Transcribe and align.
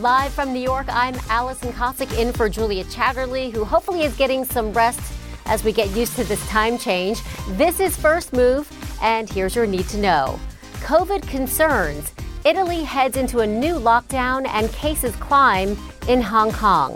Live 0.00 0.34
from 0.34 0.52
New 0.52 0.60
York, 0.60 0.88
I'm 0.90 1.14
Alison 1.30 1.72
Kosik 1.72 2.18
in 2.18 2.30
for 2.30 2.50
Julia 2.50 2.84
Chatterley, 2.84 3.50
who 3.50 3.64
hopefully 3.64 4.02
is 4.02 4.14
getting 4.14 4.44
some 4.44 4.70
rest 4.74 5.00
as 5.46 5.64
we 5.64 5.72
get 5.72 5.88
used 5.96 6.16
to 6.16 6.24
this 6.24 6.46
time 6.48 6.76
change. 6.76 7.22
This 7.52 7.80
is 7.80 7.96
First 7.96 8.34
Move, 8.34 8.70
and 9.00 9.30
here's 9.30 9.56
your 9.56 9.66
need 9.66 9.88
to 9.88 9.96
know. 9.96 10.38
COVID 10.80 11.26
concerns. 11.26 12.12
Italy 12.44 12.82
heads 12.82 13.16
into 13.16 13.38
a 13.38 13.46
new 13.46 13.76
lockdown 13.76 14.46
and 14.48 14.70
cases 14.72 15.16
climb 15.16 15.78
in 16.08 16.20
Hong 16.20 16.52
Kong. 16.52 16.94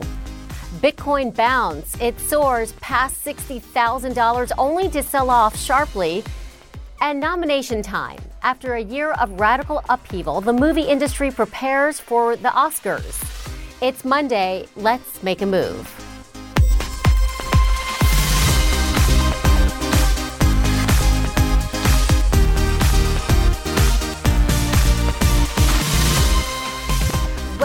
Bitcoin 0.82 1.34
bounce. 1.34 1.98
It 2.02 2.20
soars 2.20 2.74
past 2.82 3.24
$60,000 3.24 4.52
only 4.58 4.90
to 4.90 5.02
sell 5.02 5.30
off 5.30 5.56
sharply. 5.56 6.22
And 7.00 7.18
nomination 7.18 7.80
time. 7.80 8.18
After 8.42 8.74
a 8.74 8.80
year 8.80 9.12
of 9.12 9.38
radical 9.38 9.82
upheaval, 9.90 10.40
the 10.40 10.52
movie 10.52 10.82
industry 10.82 11.30
prepares 11.30 12.00
for 12.00 12.36
the 12.36 12.48
Oscars. 12.48 13.20
It's 13.82 14.02
Monday. 14.02 14.66
Let's 14.76 15.22
make 15.22 15.42
a 15.42 15.46
move. 15.46 16.09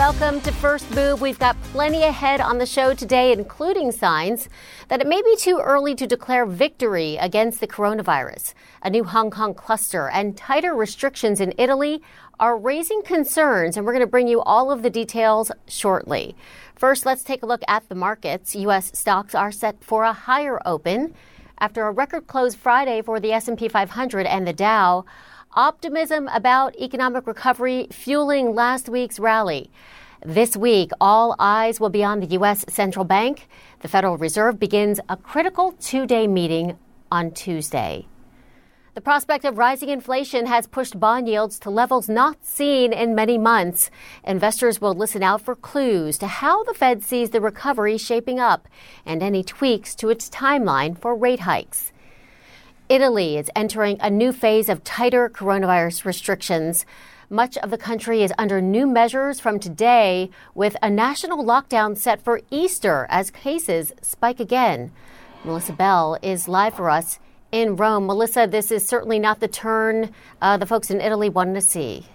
Welcome 0.05 0.39
to 0.41 0.51
First 0.51 0.93
Move. 0.93 1.19
We've 1.19 1.39
got 1.39 1.59
plenty 1.63 2.03
ahead 2.03 2.39
on 2.39 2.59
the 2.59 2.67
show 2.67 2.93
today, 2.93 3.31
including 3.31 3.91
signs 3.91 4.49
that 4.87 5.01
it 5.01 5.07
may 5.07 5.19
be 5.23 5.35
too 5.35 5.57
early 5.57 5.95
to 5.95 6.05
declare 6.05 6.45
victory 6.45 7.17
against 7.17 7.59
the 7.59 7.65
coronavirus. 7.65 8.53
A 8.83 8.91
new 8.91 9.03
Hong 9.03 9.31
Kong 9.31 9.55
cluster 9.55 10.07
and 10.07 10.37
tighter 10.37 10.75
restrictions 10.75 11.41
in 11.41 11.55
Italy 11.57 12.03
are 12.39 12.55
raising 12.55 13.01
concerns, 13.01 13.77
and 13.77 13.83
we're 13.83 13.93
going 13.93 14.05
to 14.05 14.07
bring 14.07 14.27
you 14.27 14.43
all 14.43 14.69
of 14.71 14.83
the 14.83 14.91
details 14.91 15.51
shortly. 15.67 16.35
First, 16.75 17.07
let's 17.07 17.23
take 17.23 17.41
a 17.41 17.47
look 17.47 17.63
at 17.67 17.89
the 17.89 17.95
markets. 17.95 18.55
U.S. 18.57 18.91
stocks 18.93 19.33
are 19.33 19.51
set 19.51 19.83
for 19.83 20.03
a 20.03 20.13
higher 20.13 20.61
open 20.67 21.15
after 21.57 21.87
a 21.87 21.91
record 21.91 22.27
close 22.27 22.53
Friday 22.53 23.01
for 23.01 23.19
the 23.19 23.31
S&P 23.31 23.67
500 23.67 24.27
and 24.27 24.45
the 24.45 24.53
Dow. 24.53 25.03
Optimism 25.57 26.27
about 26.33 26.75
economic 26.75 27.25
recovery 27.25 27.87
fueling 27.89 28.53
last 28.53 28.89
week's 28.89 29.21
rally. 29.21 29.71
This 30.27 30.57
week, 30.57 30.89
all 30.99 31.35
eyes 31.37 31.79
will 31.79 31.91
be 31.91 32.03
on 32.03 32.19
the 32.19 32.25
U.S. 32.37 32.65
Central 32.67 33.05
Bank. 33.05 33.47
The 33.81 33.87
Federal 33.87 34.17
Reserve 34.17 34.59
begins 34.59 34.99
a 35.07 35.15
critical 35.15 35.73
two 35.73 36.07
day 36.07 36.25
meeting 36.25 36.79
on 37.11 37.29
Tuesday. 37.29 38.07
The 38.95 39.01
prospect 39.01 39.45
of 39.45 39.59
rising 39.59 39.89
inflation 39.89 40.47
has 40.47 40.65
pushed 40.65 40.99
bond 40.99 41.27
yields 41.27 41.59
to 41.59 41.69
levels 41.69 42.09
not 42.09 42.43
seen 42.43 42.91
in 42.91 43.13
many 43.13 43.37
months. 43.37 43.91
Investors 44.23 44.81
will 44.81 44.95
listen 44.95 45.21
out 45.21 45.41
for 45.41 45.55
clues 45.55 46.17
to 46.17 46.25
how 46.25 46.63
the 46.63 46.73
Fed 46.73 47.03
sees 47.03 47.29
the 47.29 47.39
recovery 47.39 47.99
shaping 47.99 48.39
up 48.39 48.67
and 49.05 49.21
any 49.21 49.43
tweaks 49.43 49.93
to 49.93 50.09
its 50.09 50.27
timeline 50.27 50.97
for 50.97 51.15
rate 51.15 51.41
hikes. 51.41 51.91
Italy 52.89 53.37
is 53.37 53.51
entering 53.55 53.97
a 53.99 54.09
new 54.09 54.31
phase 54.31 54.69
of 54.69 54.83
tighter 54.83 55.29
coronavirus 55.29 56.03
restrictions. 56.03 56.83
Much 57.29 57.57
of 57.57 57.71
the 57.71 57.77
country 57.77 58.21
is 58.21 58.31
under 58.37 58.61
new 58.61 58.85
measures 58.85 59.39
from 59.39 59.59
today, 59.59 60.29
with 60.53 60.77
a 60.81 60.89
national 60.89 61.43
lockdown 61.43 61.97
set 61.97 62.21
for 62.21 62.41
Easter 62.51 63.07
as 63.09 63.31
cases 63.31 63.93
spike 64.01 64.39
again. 64.39 64.91
Melissa 65.43 65.73
Bell 65.73 66.17
is 66.21 66.47
live 66.47 66.75
for 66.75 66.89
us 66.89 67.19
in 67.51 67.75
Rome. 67.75 68.05
Melissa, 68.05 68.45
this 68.45 68.71
is 68.71 68.87
certainly 68.87 69.17
not 69.17 69.39
the 69.39 69.47
turn 69.47 70.11
uh, 70.41 70.57
the 70.57 70.65
folks 70.65 70.91
in 70.91 71.01
Italy 71.01 71.29
wanted 71.29 71.55
to 71.55 71.61
see. 71.61 72.05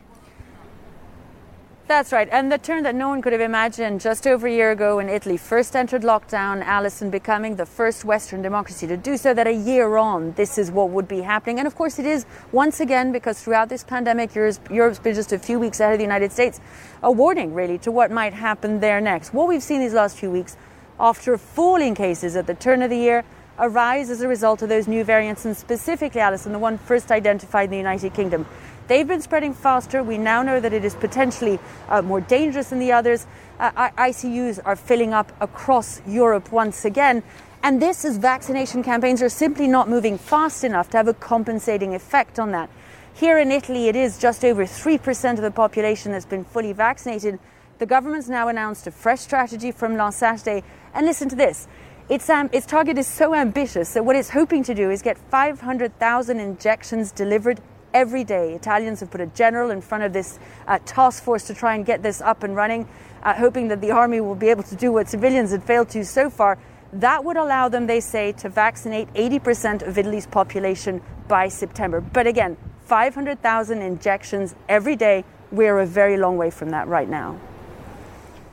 That's 1.91 2.13
right. 2.13 2.29
And 2.31 2.53
the 2.53 2.57
turn 2.57 2.85
that 2.85 2.95
no 2.95 3.09
one 3.09 3.21
could 3.21 3.33
have 3.33 3.43
imagined 3.43 4.01
just 4.01 4.25
over 4.25 4.47
a 4.47 4.53
year 4.53 4.71
ago 4.71 4.99
when 4.99 5.09
Italy 5.09 5.37
first 5.37 5.75
entered 5.75 6.03
lockdown, 6.03 6.63
Alison 6.63 7.11
becoming 7.11 7.57
the 7.57 7.67
first 7.67 8.05
Western 8.05 8.43
democracy 8.43 8.87
to 8.87 8.97
do 8.97 9.17
so, 9.17 9.35
that 9.35 9.49
a 9.49 9.53
year 9.53 9.97
on, 9.97 10.31
this 10.35 10.57
is 10.57 10.71
what 10.71 10.91
would 10.91 11.09
be 11.09 11.23
happening. 11.23 11.59
And 11.59 11.67
of 11.67 11.75
course, 11.75 11.99
it 11.99 12.07
is 12.07 12.27
once 12.53 12.79
again 12.79 13.11
because 13.11 13.43
throughout 13.43 13.71
this 13.71 13.83
pandemic, 13.83 14.37
Europe's 14.37 15.01
been 15.01 15.17
just 15.17 15.33
a 15.33 15.39
few 15.41 15.59
weeks 15.59 15.81
ahead 15.81 15.95
of 15.95 15.99
the 15.99 16.05
United 16.05 16.31
States, 16.31 16.61
a 17.03 17.11
warning 17.11 17.55
really 17.55 17.77
to 17.79 17.91
what 17.91 18.13
might 18.13 18.35
happen 18.35 18.79
there 18.79 19.01
next. 19.01 19.35
What 19.35 19.49
we've 19.49 19.61
seen 19.61 19.81
these 19.81 19.93
last 19.93 20.17
few 20.17 20.31
weeks, 20.31 20.57
after 21.01 21.37
falling 21.37 21.97
cases 21.97 22.37
at 22.37 22.47
the 22.47 22.55
turn 22.55 22.83
of 22.83 22.91
the 22.91 22.99
year, 22.99 23.25
arise 23.59 24.11
as 24.11 24.21
a 24.21 24.29
result 24.29 24.63
of 24.63 24.69
those 24.69 24.87
new 24.87 25.03
variants, 25.03 25.45
and 25.45 25.57
specifically, 25.57 26.21
Alison, 26.21 26.53
the 26.53 26.59
one 26.61 26.79
first 26.79 27.11
identified 27.11 27.65
in 27.65 27.71
the 27.73 27.77
United 27.79 28.15
Kingdom. 28.15 28.47
They've 28.91 29.07
been 29.07 29.21
spreading 29.21 29.55
faster. 29.55 30.03
We 30.03 30.19
now 30.19 30.43
know 30.43 30.59
that 30.59 30.73
it 30.73 30.85
is 30.85 30.97
potentially 30.97 31.61
uh, 31.89 32.03
more 32.03 32.21
dangerous 32.21 32.71
than 32.71 32.81
the 32.81 32.91
others. 32.91 33.25
Uh, 33.61 33.89
ICUs 33.91 34.59
are 34.65 34.75
filling 34.75 35.15
up 35.15 35.31
across 35.41 36.03
Europe 36.09 36.51
once 36.51 36.85
again. 36.85 37.23
And 37.63 37.81
this 37.81 38.05
is 38.05 38.17
vaccination 38.17 38.83
campaigns 38.83 39.23
are 39.23 39.29
simply 39.29 39.69
not 39.69 39.89
moving 39.89 40.19
fast 40.19 40.65
enough 40.65 40.91
to 40.91 40.97
have 40.97 41.07
a 41.07 41.15
compensating 41.15 41.95
effect 41.95 42.41
on 42.41 42.51
that. 42.51 42.69
Here 43.15 43.39
in 43.39 43.53
Italy, 43.53 43.87
it 43.87 43.95
is 43.95 44.19
just 44.19 44.45
over 44.45 44.65
3% 44.65 45.35
of 45.35 45.43
the 45.43 45.53
population 45.53 46.11
that's 46.11 46.27
been 46.27 46.43
fully 46.43 46.73
vaccinated. 46.73 47.39
The 47.79 47.87
government's 47.87 48.29
now 48.29 48.49
announced 48.49 48.89
a 48.89 48.91
fresh 48.91 49.21
strategy 49.21 49.71
from 49.71 49.97
last 49.97 50.19
Saturday. 50.19 50.65
And 50.95 51.07
listen 51.07 51.29
to 51.29 51.37
this. 51.37 51.69
Its, 52.09 52.29
um, 52.29 52.51
its 52.53 52.67
target 52.67 52.99
is 52.99 53.07
so 53.07 53.37
ambitious 53.37 53.95
that 53.95 54.05
what 54.05 54.17
it's 54.17 54.31
hoping 54.31 54.65
to 54.65 54.75
do 54.75 54.91
is 54.91 55.01
get 55.01 55.17
500,000 55.17 56.41
injections 56.41 57.13
delivered 57.13 57.61
every 57.95 58.25
day. 58.25 58.55
Italians 58.55 59.01
have 59.01 59.11
put 59.11 59.21
a 59.21 59.27
general 59.27 59.71
in 59.71 59.81
front 59.81 60.05
of 60.05 60.13
this 60.13 60.39
uh, 60.67 60.79
task 60.85 61.23
force 61.23 61.47
to 61.49 61.55
try 61.55 61.75
and 61.75 61.85
get 61.87 62.03
this 62.03 62.21
up 62.21 62.43
and 62.43 62.57
running, 62.57 62.89
uh, 63.23 63.35
hoping 63.35 63.69
that 63.69 63.81
the 63.81 63.91
army 63.91 64.21
will 64.21 64.35
be 64.35 64.49
able 64.49 64.63
to 64.65 64.75
do 64.75 64.93
what 64.93 65.09
civilians 65.09 65.51
had 65.51 65.65
failed 65.65 65.89
to 65.91 66.05
so 66.05 66.31
far. 66.31 66.59
That 66.93 67.25
would 67.25 67.37
allow 67.37 67.69
them, 67.69 67.87
they 67.87 68.01
say, 68.01 68.33
to 68.33 68.49
vaccinate 68.49 69.13
80% 69.15 69.87
of 69.87 69.97
Italy's 69.97 70.27
population 70.27 71.01
by 71.29 71.49
September. 71.49 72.01
But 72.01 72.27
again, 72.27 72.57
500,000 72.85 73.83
injections 73.83 74.55
every 74.69 74.97
day. 74.97 75.25
We're 75.53 75.79
a 75.79 75.87
very 75.87 76.17
long 76.17 76.37
way 76.37 76.51
from 76.51 76.71
that 76.71 76.89
right 76.89 77.09
now. 77.09 77.39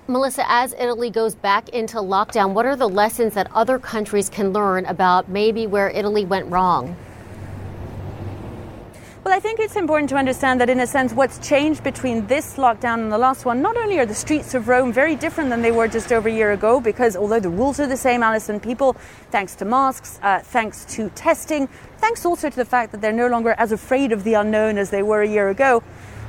Melissa, 0.09 0.49
as 0.49 0.73
Italy 0.73 1.09
goes 1.09 1.35
back 1.35 1.67
into 1.69 1.97
lockdown, 1.97 2.53
what 2.53 2.65
are 2.65 2.77
the 2.77 2.87
lessons 2.87 3.33
that 3.33 3.51
other 3.53 3.77
countries 3.77 4.29
can 4.29 4.53
learn 4.53 4.85
about 4.85 5.27
maybe 5.27 5.67
where 5.67 5.89
Italy 5.89 6.23
went 6.23 6.49
wrong? 6.49 6.95
Well, 9.27 9.35
I 9.35 9.41
think 9.41 9.59
it's 9.59 9.75
important 9.75 10.09
to 10.11 10.15
understand 10.15 10.61
that, 10.61 10.69
in 10.69 10.79
a 10.79 10.87
sense, 10.87 11.11
what's 11.11 11.37
changed 11.45 11.83
between 11.83 12.27
this 12.27 12.55
lockdown 12.55 13.01
and 13.01 13.11
the 13.11 13.17
last 13.17 13.43
one, 13.43 13.61
not 13.61 13.75
only 13.75 13.99
are 13.99 14.05
the 14.05 14.15
streets 14.15 14.53
of 14.53 14.69
Rome 14.69 14.93
very 14.93 15.17
different 15.17 15.49
than 15.49 15.61
they 15.61 15.69
were 15.69 15.89
just 15.89 16.13
over 16.13 16.29
a 16.29 16.31
year 16.33 16.53
ago, 16.53 16.79
because 16.79 17.17
although 17.17 17.41
the 17.41 17.49
rules 17.49 17.77
are 17.81 17.87
the 17.87 17.97
same, 17.97 18.23
Alison, 18.23 18.57
people, 18.57 18.95
thanks 19.29 19.53
to 19.55 19.65
masks, 19.65 20.17
uh, 20.23 20.39
thanks 20.39 20.85
to 20.95 21.09
testing, 21.09 21.67
thanks 21.97 22.25
also 22.25 22.49
to 22.49 22.55
the 22.55 22.63
fact 22.63 22.93
that 22.93 23.01
they're 23.01 23.11
no 23.11 23.27
longer 23.27 23.53
as 23.57 23.73
afraid 23.73 24.13
of 24.13 24.23
the 24.23 24.35
unknown 24.35 24.77
as 24.77 24.91
they 24.91 25.03
were 25.03 25.23
a 25.23 25.27
year 25.27 25.49
ago, 25.49 25.83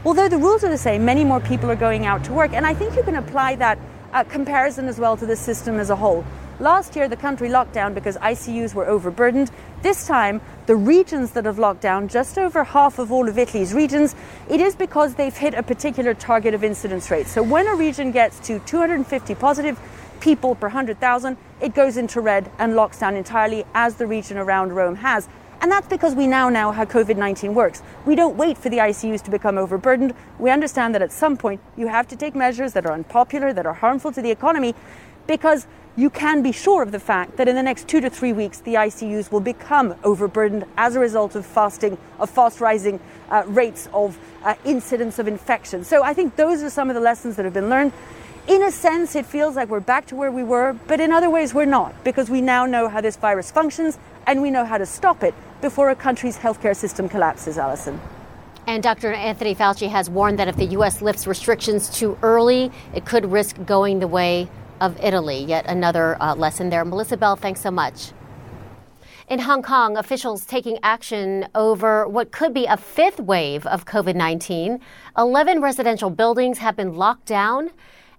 although 0.04 0.28
the 0.28 0.36
rules 0.36 0.64
are 0.64 0.68
the 0.68 0.76
same, 0.76 1.04
many 1.04 1.22
more 1.22 1.38
people 1.38 1.70
are 1.70 1.76
going 1.76 2.04
out 2.04 2.24
to 2.24 2.32
work. 2.32 2.52
And 2.52 2.66
I 2.66 2.74
think 2.74 2.96
you 2.96 3.04
can 3.04 3.14
apply 3.14 3.54
that 3.54 3.78
uh, 4.12 4.24
comparison 4.24 4.88
as 4.88 4.98
well 4.98 5.16
to 5.18 5.24
the 5.24 5.36
system 5.36 5.78
as 5.78 5.90
a 5.90 5.94
whole. 5.96 6.24
Last 6.60 6.96
year, 6.96 7.06
the 7.06 7.16
country 7.16 7.48
locked 7.48 7.72
down 7.72 7.94
because 7.94 8.16
ICUs 8.16 8.74
were 8.74 8.84
overburdened. 8.86 9.52
This 9.80 10.08
time, 10.08 10.40
the 10.66 10.74
regions 10.74 11.30
that 11.32 11.44
have 11.44 11.60
locked 11.60 11.82
down, 11.82 12.08
just 12.08 12.36
over 12.36 12.64
half 12.64 12.98
of 12.98 13.12
all 13.12 13.28
of 13.28 13.38
Italy's 13.38 13.72
regions, 13.72 14.16
it 14.50 14.60
is 14.60 14.74
because 14.74 15.14
they've 15.14 15.36
hit 15.36 15.54
a 15.54 15.62
particular 15.62 16.14
target 16.14 16.52
of 16.52 16.64
incidence 16.64 17.12
rate. 17.12 17.28
So 17.28 17.44
when 17.44 17.68
a 17.68 17.76
region 17.76 18.10
gets 18.10 18.40
to 18.48 18.58
250 18.58 19.36
positive 19.36 19.78
people 20.18 20.56
per 20.56 20.66
100,000, 20.66 21.36
it 21.60 21.74
goes 21.74 21.96
into 21.96 22.20
red 22.20 22.50
and 22.58 22.74
locks 22.74 22.98
down 22.98 23.14
entirely, 23.14 23.64
as 23.72 23.94
the 23.94 24.06
region 24.08 24.36
around 24.36 24.72
Rome 24.72 24.96
has. 24.96 25.28
And 25.60 25.70
that's 25.70 25.86
because 25.86 26.16
we 26.16 26.26
now 26.26 26.48
know 26.48 26.72
how 26.72 26.84
COVID 26.84 27.16
19 27.16 27.54
works. 27.54 27.80
We 28.04 28.16
don't 28.16 28.36
wait 28.36 28.58
for 28.58 28.70
the 28.70 28.78
ICUs 28.78 29.22
to 29.22 29.30
become 29.30 29.56
overburdened. 29.58 30.12
We 30.40 30.50
understand 30.50 30.92
that 30.96 31.02
at 31.02 31.12
some 31.12 31.36
point 31.36 31.60
you 31.76 31.86
have 31.86 32.08
to 32.08 32.16
take 32.16 32.34
measures 32.34 32.72
that 32.72 32.84
are 32.84 32.92
unpopular, 32.92 33.52
that 33.52 33.64
are 33.64 33.74
harmful 33.74 34.10
to 34.10 34.22
the 34.22 34.30
economy, 34.32 34.74
because 35.28 35.68
you 35.98 36.08
can 36.08 36.42
be 36.42 36.52
sure 36.52 36.84
of 36.84 36.92
the 36.92 37.00
fact 37.00 37.36
that 37.38 37.48
in 37.48 37.56
the 37.56 37.62
next 37.62 37.88
two 37.88 38.00
to 38.00 38.08
three 38.08 38.32
weeks, 38.32 38.60
the 38.60 38.74
ICUs 38.74 39.32
will 39.32 39.40
become 39.40 39.96
overburdened 40.04 40.64
as 40.76 40.94
a 40.94 41.00
result 41.00 41.34
of 41.34 41.44
fasting, 41.44 41.98
of 42.20 42.30
fast 42.30 42.60
rising 42.60 43.00
uh, 43.30 43.42
rates 43.48 43.88
of 43.92 44.16
uh, 44.44 44.54
incidence 44.64 45.18
of 45.18 45.26
infection. 45.26 45.82
So 45.82 46.04
I 46.04 46.14
think 46.14 46.36
those 46.36 46.62
are 46.62 46.70
some 46.70 46.88
of 46.88 46.94
the 46.94 47.00
lessons 47.00 47.34
that 47.34 47.44
have 47.44 47.52
been 47.52 47.68
learned. 47.68 47.92
In 48.46 48.62
a 48.62 48.70
sense, 48.70 49.16
it 49.16 49.26
feels 49.26 49.56
like 49.56 49.68
we're 49.70 49.80
back 49.80 50.06
to 50.06 50.14
where 50.14 50.30
we 50.30 50.44
were, 50.44 50.74
but 50.86 51.00
in 51.00 51.10
other 51.10 51.28
ways, 51.28 51.52
we're 51.52 51.64
not, 51.64 51.92
because 52.04 52.30
we 52.30 52.40
now 52.40 52.64
know 52.64 52.86
how 52.86 53.00
this 53.00 53.16
virus 53.16 53.50
functions 53.50 53.98
and 54.24 54.40
we 54.40 54.52
know 54.52 54.64
how 54.64 54.78
to 54.78 54.86
stop 54.86 55.24
it 55.24 55.34
before 55.60 55.90
a 55.90 55.96
country's 55.96 56.38
healthcare 56.38 56.76
system 56.76 57.08
collapses, 57.08 57.58
Alison. 57.58 58.00
And 58.68 58.84
Dr. 58.84 59.12
Anthony 59.12 59.54
Fauci 59.54 59.88
has 59.88 60.08
warned 60.08 60.38
that 60.38 60.46
if 60.46 60.56
the 60.56 60.66
U.S. 60.66 61.02
lifts 61.02 61.26
restrictions 61.26 61.88
too 61.88 62.16
early, 62.22 62.70
it 62.94 63.04
could 63.04 63.32
risk 63.32 63.56
going 63.66 63.98
the 63.98 64.06
way 64.06 64.48
of 64.80 64.98
Italy. 65.02 65.44
Yet 65.44 65.66
another 65.66 66.20
uh, 66.22 66.34
lesson 66.34 66.70
there. 66.70 66.84
Melissa 66.84 67.16
Bell, 67.16 67.36
thanks 67.36 67.60
so 67.60 67.70
much. 67.70 68.12
In 69.28 69.40
Hong 69.40 69.62
Kong, 69.62 69.98
officials 69.98 70.46
taking 70.46 70.78
action 70.82 71.48
over 71.54 72.08
what 72.08 72.32
could 72.32 72.54
be 72.54 72.64
a 72.64 72.78
fifth 72.78 73.20
wave 73.20 73.66
of 73.66 73.84
COVID 73.84 74.14
19. 74.14 74.80
11 75.18 75.60
residential 75.60 76.08
buildings 76.08 76.58
have 76.58 76.76
been 76.76 76.94
locked 76.94 77.26
down, 77.26 77.70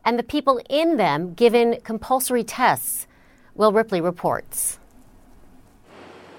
and 0.05 0.19
the 0.19 0.23
people 0.23 0.61
in 0.69 0.97
them 0.97 1.33
given 1.33 1.79
compulsory 1.83 2.43
tests. 2.43 3.07
Will 3.55 3.71
Ripley 3.71 4.01
reports. 4.01 4.79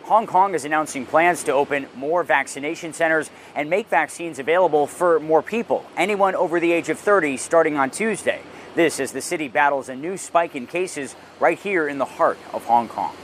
Hong 0.04 0.26
Kong 0.26 0.54
is 0.54 0.64
announcing 0.64 1.06
plans 1.06 1.44
to 1.44 1.52
open 1.52 1.86
more 1.94 2.22
vaccination 2.22 2.92
centers 2.92 3.30
and 3.54 3.70
make 3.70 3.88
vaccines 3.88 4.38
available 4.38 4.86
for 4.86 5.20
more 5.20 5.42
people, 5.42 5.84
anyone 5.96 6.34
over 6.34 6.58
the 6.58 6.72
age 6.72 6.88
of 6.88 6.98
30, 6.98 7.36
starting 7.36 7.76
on 7.76 7.90
Tuesday. 7.90 8.40
This 8.74 9.00
as 9.00 9.10
the 9.10 9.20
city 9.20 9.48
battles 9.48 9.88
a 9.88 9.96
new 9.96 10.16
spike 10.16 10.54
in 10.54 10.66
cases 10.66 11.16
right 11.40 11.58
here 11.58 11.88
in 11.88 11.98
the 11.98 12.04
heart 12.04 12.38
of 12.52 12.64
Hong 12.66 12.88
Kong. 12.88 13.14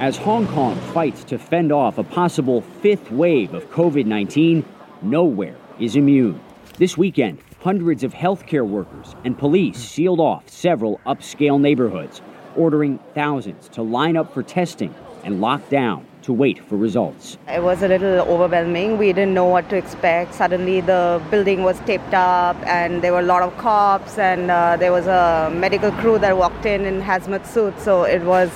As 0.00 0.18
Hong 0.18 0.46
Kong 0.48 0.76
fights 0.92 1.24
to 1.24 1.38
fend 1.38 1.72
off 1.72 1.96
a 1.96 2.04
possible 2.04 2.60
fifth 2.82 3.10
wave 3.10 3.54
of 3.54 3.70
COVID 3.70 4.04
19, 4.04 4.64
nowhere 5.00 5.56
is 5.78 5.96
immune. 5.96 6.40
This 6.76 6.98
weekend, 6.98 7.38
hundreds 7.60 8.04
of 8.04 8.12
healthcare 8.12 8.66
workers 8.66 9.14
and 9.24 9.38
police 9.38 9.78
sealed 9.78 10.20
off 10.20 10.48
several 10.48 11.00
upscale 11.06 11.60
neighborhoods, 11.60 12.20
ordering 12.54 12.98
thousands 13.14 13.68
to 13.70 13.82
line 13.82 14.16
up 14.16 14.34
for 14.34 14.42
testing 14.42 14.94
and 15.24 15.40
locked 15.40 15.70
down 15.70 16.06
to 16.22 16.32
wait 16.32 16.58
for 16.66 16.76
results. 16.76 17.36
It 17.48 17.62
was 17.62 17.82
a 17.82 17.88
little 17.88 18.20
overwhelming. 18.20 18.98
We 18.98 19.12
didn't 19.12 19.34
know 19.34 19.46
what 19.46 19.68
to 19.70 19.76
expect. 19.76 20.34
Suddenly, 20.34 20.80
the 20.80 21.20
building 21.30 21.62
was 21.62 21.78
taped 21.80 22.14
up, 22.14 22.56
and 22.66 23.02
there 23.02 23.12
were 23.12 23.20
a 23.20 23.30
lot 23.34 23.42
of 23.42 23.56
cops, 23.58 24.18
and 24.18 24.50
uh, 24.50 24.76
there 24.76 24.92
was 24.92 25.06
a 25.06 25.52
medical 25.54 25.90
crew 25.92 26.18
that 26.18 26.36
walked 26.36 26.66
in 26.66 26.84
in 26.84 27.00
hazmat 27.00 27.46
suits. 27.46 27.82
So 27.82 28.04
it 28.04 28.22
was 28.22 28.50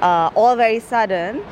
uh, 0.00 0.30
all 0.34 0.56
very 0.56 0.80
sudden. 0.80 1.42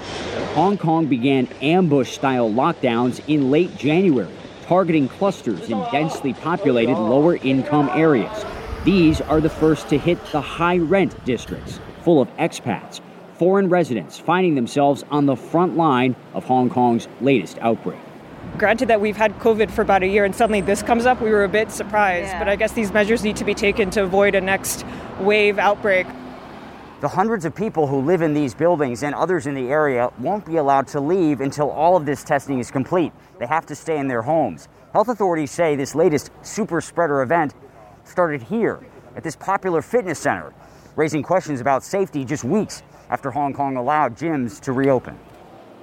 Hong 0.54 0.76
Kong 0.76 1.06
began 1.06 1.46
ambush 1.60 2.12
style 2.12 2.50
lockdowns 2.50 3.22
in 3.28 3.50
late 3.50 3.76
January, 3.76 4.32
targeting 4.62 5.08
clusters 5.08 5.70
in 5.70 5.78
densely 5.90 6.32
populated 6.34 6.96
lower 6.96 7.37
income 7.37 7.90
areas. 7.93 8.44
These 8.84 9.20
are 9.20 9.40
the 9.40 9.50
first 9.50 9.88
to 9.90 9.99
hit 9.99 10.19
the 10.32 10.40
high 10.40 10.78
rent 10.78 11.25
districts, 11.25 11.78
full 12.02 12.20
of 12.20 12.28
expats 12.37 13.00
foreign 13.38 13.69
residents 13.69 14.19
finding 14.19 14.55
themselves 14.55 15.05
on 15.11 15.26
the 15.26 15.37
front 15.37 15.76
line 15.76 16.17
of 16.34 16.44
Hong 16.44 16.69
Kong's 16.70 17.08
latest 17.20 17.58
outbreak. 17.61 17.99
Granted 18.58 18.88
that 18.88 19.00
we've 19.00 19.17
had 19.17 19.38
COVID 19.38 19.70
for 19.70 19.82
about 19.82 20.02
a 20.02 20.06
year 20.06 20.25
and 20.25 20.34
suddenly 20.34 20.61
this 20.61 20.82
comes 20.82 21.06
up, 21.06 21.20
we 21.20 21.31
were 21.31 21.44
a 21.44 21.49
bit 21.49 21.70
surprised. 21.70 22.29
Yeah. 22.29 22.38
But 22.38 22.49
I 22.49 22.56
guess 22.56 22.73
these 22.73 22.93
measures 22.93 23.25
need 23.25 23.37
to 23.37 23.44
be 23.44 23.55
taken 23.55 23.90
to 23.90 24.02
avoid 24.02 24.34
a 24.34 24.40
next 24.40 24.84
wave 25.20 25.58
outbreak. 25.58 26.06
The 27.00 27.08
hundreds 27.08 27.44
of 27.44 27.55
people 27.55 27.88
who 27.88 28.00
live 28.00 28.23
in 28.23 28.32
these 28.32 28.55
buildings 28.55 29.02
and 29.02 29.14
others 29.14 29.49
in 29.49 29.55
the 29.55 29.70
area 29.70 30.12
won't 30.19 30.46
be 30.46 30.56
allowed 30.56 30.87
to 30.88 31.00
leave 31.00 31.40
until 31.40 31.69
all 31.70 31.96
of 31.96 32.06
this 32.06 32.23
testing 32.23 32.61
is 32.61 32.70
complete. 32.70 33.12
They 33.40 33.46
have 33.46 33.67
to 33.67 33.75
stay 33.75 33.99
in 33.99 34.06
their 34.06 34.23
homes. 34.23 34.69
Health 34.93 35.08
authorities 35.08 35.50
say 35.50 35.75
this 35.75 35.96
latest 35.96 36.31
super 36.43 36.81
spreader 36.81 37.23
event 37.23 37.55
started 38.05 38.43
here 38.43 38.85
at 39.17 39.25
this 39.25 39.35
popular 39.35 39.82
fitness 39.82 40.19
center, 40.19 40.52
raising 40.94 41.23
questions 41.23 41.61
about 41.61 41.82
safety 41.82 42.25
just 42.25 42.44
weeks 42.44 42.82
after 43.12 43.31
Hong 43.31 43.53
Kong 43.53 43.76
allowed 43.76 44.17
gyms 44.17 44.59
to 44.62 44.73
reopen. 44.73 45.19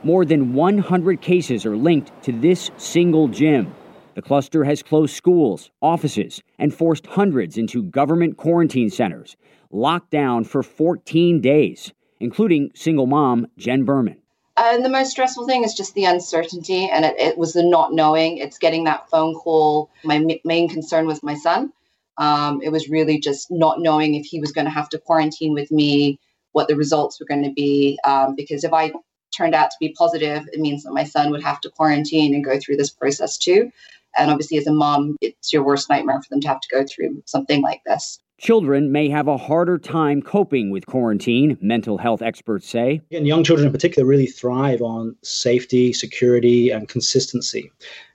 More 0.02 0.26
than 0.26 0.54
100 0.54 1.22
cases 1.22 1.64
are 1.64 1.78
linked 1.78 2.12
to 2.24 2.32
this 2.32 2.72
single 2.78 3.28
gym. 3.28 3.72
The 4.16 4.24
cluster 4.24 4.64
has 4.64 4.82
closed 4.82 5.16
schools, 5.16 5.70
offices, 5.80 6.42
and 6.58 6.74
forced 6.74 7.06
hundreds 7.06 7.56
into 7.56 7.84
government 7.84 8.38
quarantine 8.38 8.90
centers, 8.90 9.38
locked 9.70 10.10
down 10.10 10.44
for 10.44 10.64
14 10.64 11.40
days, 11.40 11.94
including 12.20 12.72
single 12.74 13.06
mom 13.06 13.46
Jen 13.60 13.84
Berman. 13.84 14.18
And 14.58 14.84
the 14.84 14.90
most 14.90 15.12
stressful 15.12 15.46
thing 15.46 15.64
is 15.64 15.76
just 15.76 15.94
the 15.94 16.06
uncertainty, 16.06 16.90
and 16.92 17.06
it, 17.06 17.20
it 17.20 17.38
was 17.38 17.54
the 17.54 17.64
not 17.64 17.94
knowing. 17.94 18.40
It's 18.40 18.58
getting 18.58 18.86
that 18.86 19.08
phone 19.12 19.36
call. 19.36 19.92
My 20.04 20.16
m- 20.16 20.40
main 20.44 20.68
concern 20.68 21.06
was 21.06 21.22
my 21.22 21.36
son. 21.36 21.72
Um, 22.18 22.62
it 22.64 22.70
was 22.70 22.90
really 22.90 23.20
just 23.20 23.52
not 23.52 23.80
knowing 23.80 24.16
if 24.16 24.26
he 24.26 24.40
was 24.40 24.52
going 24.52 24.66
to 24.66 24.72
have 24.72 24.90
to 24.90 24.98
quarantine 24.98 25.54
with 25.54 25.72
me, 25.72 26.20
what 26.60 26.68
the 26.68 26.76
results 26.76 27.22
were 27.22 27.26
going 27.26 27.44
to 27.44 27.54
be. 27.54 27.98
Um, 28.04 28.36
because 28.36 28.66
if 28.66 28.74
I 28.74 28.92
turned 29.36 29.56
out 29.56 29.72
to 29.72 29.78
be 29.80 29.96
positive, 29.98 30.44
it 30.52 30.60
means 30.60 30.84
that 30.84 30.92
my 30.92 31.06
son 31.06 31.32
would 31.32 31.42
have 31.42 31.62
to 31.62 31.70
quarantine 31.70 32.36
and 32.36 32.44
go 32.44 32.60
through 32.60 32.76
this 32.76 32.90
process 32.90 33.38
too. 33.38 33.72
And 34.18 34.30
obviously, 34.30 34.58
as 34.58 34.68
a 34.68 34.74
mom, 34.74 35.16
it's 35.22 35.54
your 35.54 35.64
worst 35.64 35.90
nightmare 35.90 36.22
for 36.22 36.28
them 36.30 36.42
to 36.42 36.50
have 36.50 36.60
to 36.60 36.68
go 36.70 36.84
through 36.86 37.24
something 37.26 37.62
like 37.62 37.82
this. 37.86 38.20
Children 38.40 38.92
may 38.92 39.08
have 39.08 39.30
a 39.30 39.38
harder 39.38 39.78
time 39.78 40.22
coping 40.22 40.70
with 40.70 40.86
quarantine, 40.86 41.58
mental 41.62 41.98
health 41.98 42.22
experts 42.22 42.68
say. 42.68 43.02
And 43.10 43.26
young 43.26 43.46
children 43.46 43.68
in 43.68 43.72
particular 43.72 44.06
really 44.06 44.28
thrive 44.28 44.82
on 44.82 45.16
safety, 45.24 45.94
security, 45.94 46.72
and 46.72 46.90
consistency. 46.90 47.72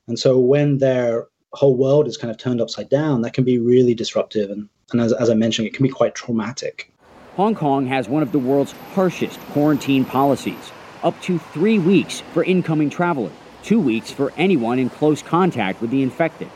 And 0.06 0.18
so 0.18 0.38
when 0.38 0.78
their 0.78 1.28
whole 1.54 1.76
world 1.76 2.06
is 2.06 2.18
kind 2.18 2.30
of 2.30 2.36
turned 2.36 2.60
upside 2.60 2.90
down, 2.90 3.22
that 3.22 3.32
can 3.32 3.44
be 3.44 3.58
really 3.58 3.94
disruptive. 3.94 4.50
And, 4.50 4.68
and 4.92 5.00
as, 5.00 5.14
as 5.14 5.30
I 5.30 5.34
mentioned, 5.34 5.68
it 5.68 5.74
can 5.74 5.82
be 5.82 5.90
quite 5.90 6.14
traumatic. 6.14 6.92
Hong 7.36 7.56
Kong 7.56 7.86
has 7.86 8.08
one 8.08 8.22
of 8.22 8.30
the 8.30 8.38
world's 8.38 8.70
harshest 8.94 9.40
quarantine 9.50 10.04
policies 10.04 10.70
up 11.02 11.20
to 11.22 11.36
three 11.38 11.80
weeks 11.80 12.20
for 12.32 12.44
incoming 12.44 12.90
travelers, 12.90 13.32
two 13.64 13.80
weeks 13.80 14.12
for 14.12 14.32
anyone 14.36 14.78
in 14.78 14.88
close 14.88 15.20
contact 15.20 15.80
with 15.80 15.90
the 15.90 16.02
infected. 16.02 16.48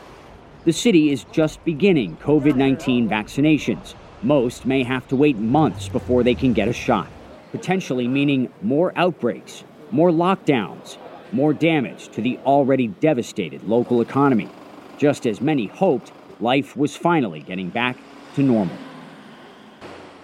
The 0.63 0.71
city 0.71 1.11
is 1.11 1.25
just 1.33 1.63
beginning 1.65 2.15
COVID 2.17 2.55
19 2.55 3.09
vaccinations. 3.09 3.93
Most 4.23 4.65
may 4.65 4.83
have 4.83 5.05
to 5.09 5.17
wait 5.17 5.37
months 5.37 5.89
before 5.89 6.23
they 6.23 6.33
can 6.33 6.53
get 6.53 6.69
a 6.69 6.73
shot, 6.73 7.09
potentially 7.51 8.07
meaning 8.07 8.49
more 8.61 8.93
outbreaks, 8.95 9.65
more 9.91 10.11
lockdowns, 10.11 10.97
more 11.33 11.51
damage 11.51 12.07
to 12.09 12.21
the 12.21 12.37
already 12.45 12.87
devastated 12.87 13.63
local 13.65 13.99
economy. 13.99 14.49
Just 14.97 15.27
as 15.27 15.41
many 15.41 15.67
hoped, 15.67 16.13
life 16.39 16.77
was 16.77 16.95
finally 16.95 17.41
getting 17.41 17.69
back 17.69 17.97
to 18.35 18.43
normal. 18.43 18.77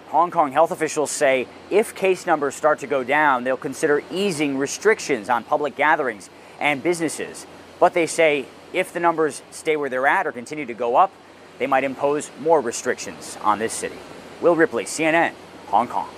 Hong 0.08 0.30
Kong 0.30 0.52
health 0.52 0.70
officials 0.70 1.10
say 1.10 1.48
if 1.68 1.94
case 1.94 2.26
numbers 2.26 2.54
start 2.54 2.78
to 2.80 2.86
go 2.86 3.02
down, 3.02 3.42
they'll 3.42 3.56
consider 3.56 4.02
easing 4.10 4.56
restrictions 4.56 5.28
on 5.28 5.42
public 5.42 5.74
gatherings 5.74 6.30
and 6.60 6.82
businesses. 6.82 7.46
But 7.80 7.92
they 7.92 8.06
say 8.06 8.46
if 8.72 8.92
the 8.92 9.00
numbers 9.00 9.42
stay 9.50 9.76
where 9.76 9.90
they're 9.90 10.06
at 10.06 10.26
or 10.26 10.32
continue 10.32 10.66
to 10.66 10.74
go 10.74 10.96
up, 10.96 11.12
they 11.58 11.66
might 11.66 11.82
impose 11.82 12.30
more 12.40 12.60
restrictions 12.60 13.36
on 13.42 13.58
this 13.58 13.72
city. 13.72 13.96
Will 14.40 14.54
Ripley, 14.54 14.84
CNN, 14.84 15.32
Hong 15.68 15.88
Kong. 15.88 16.08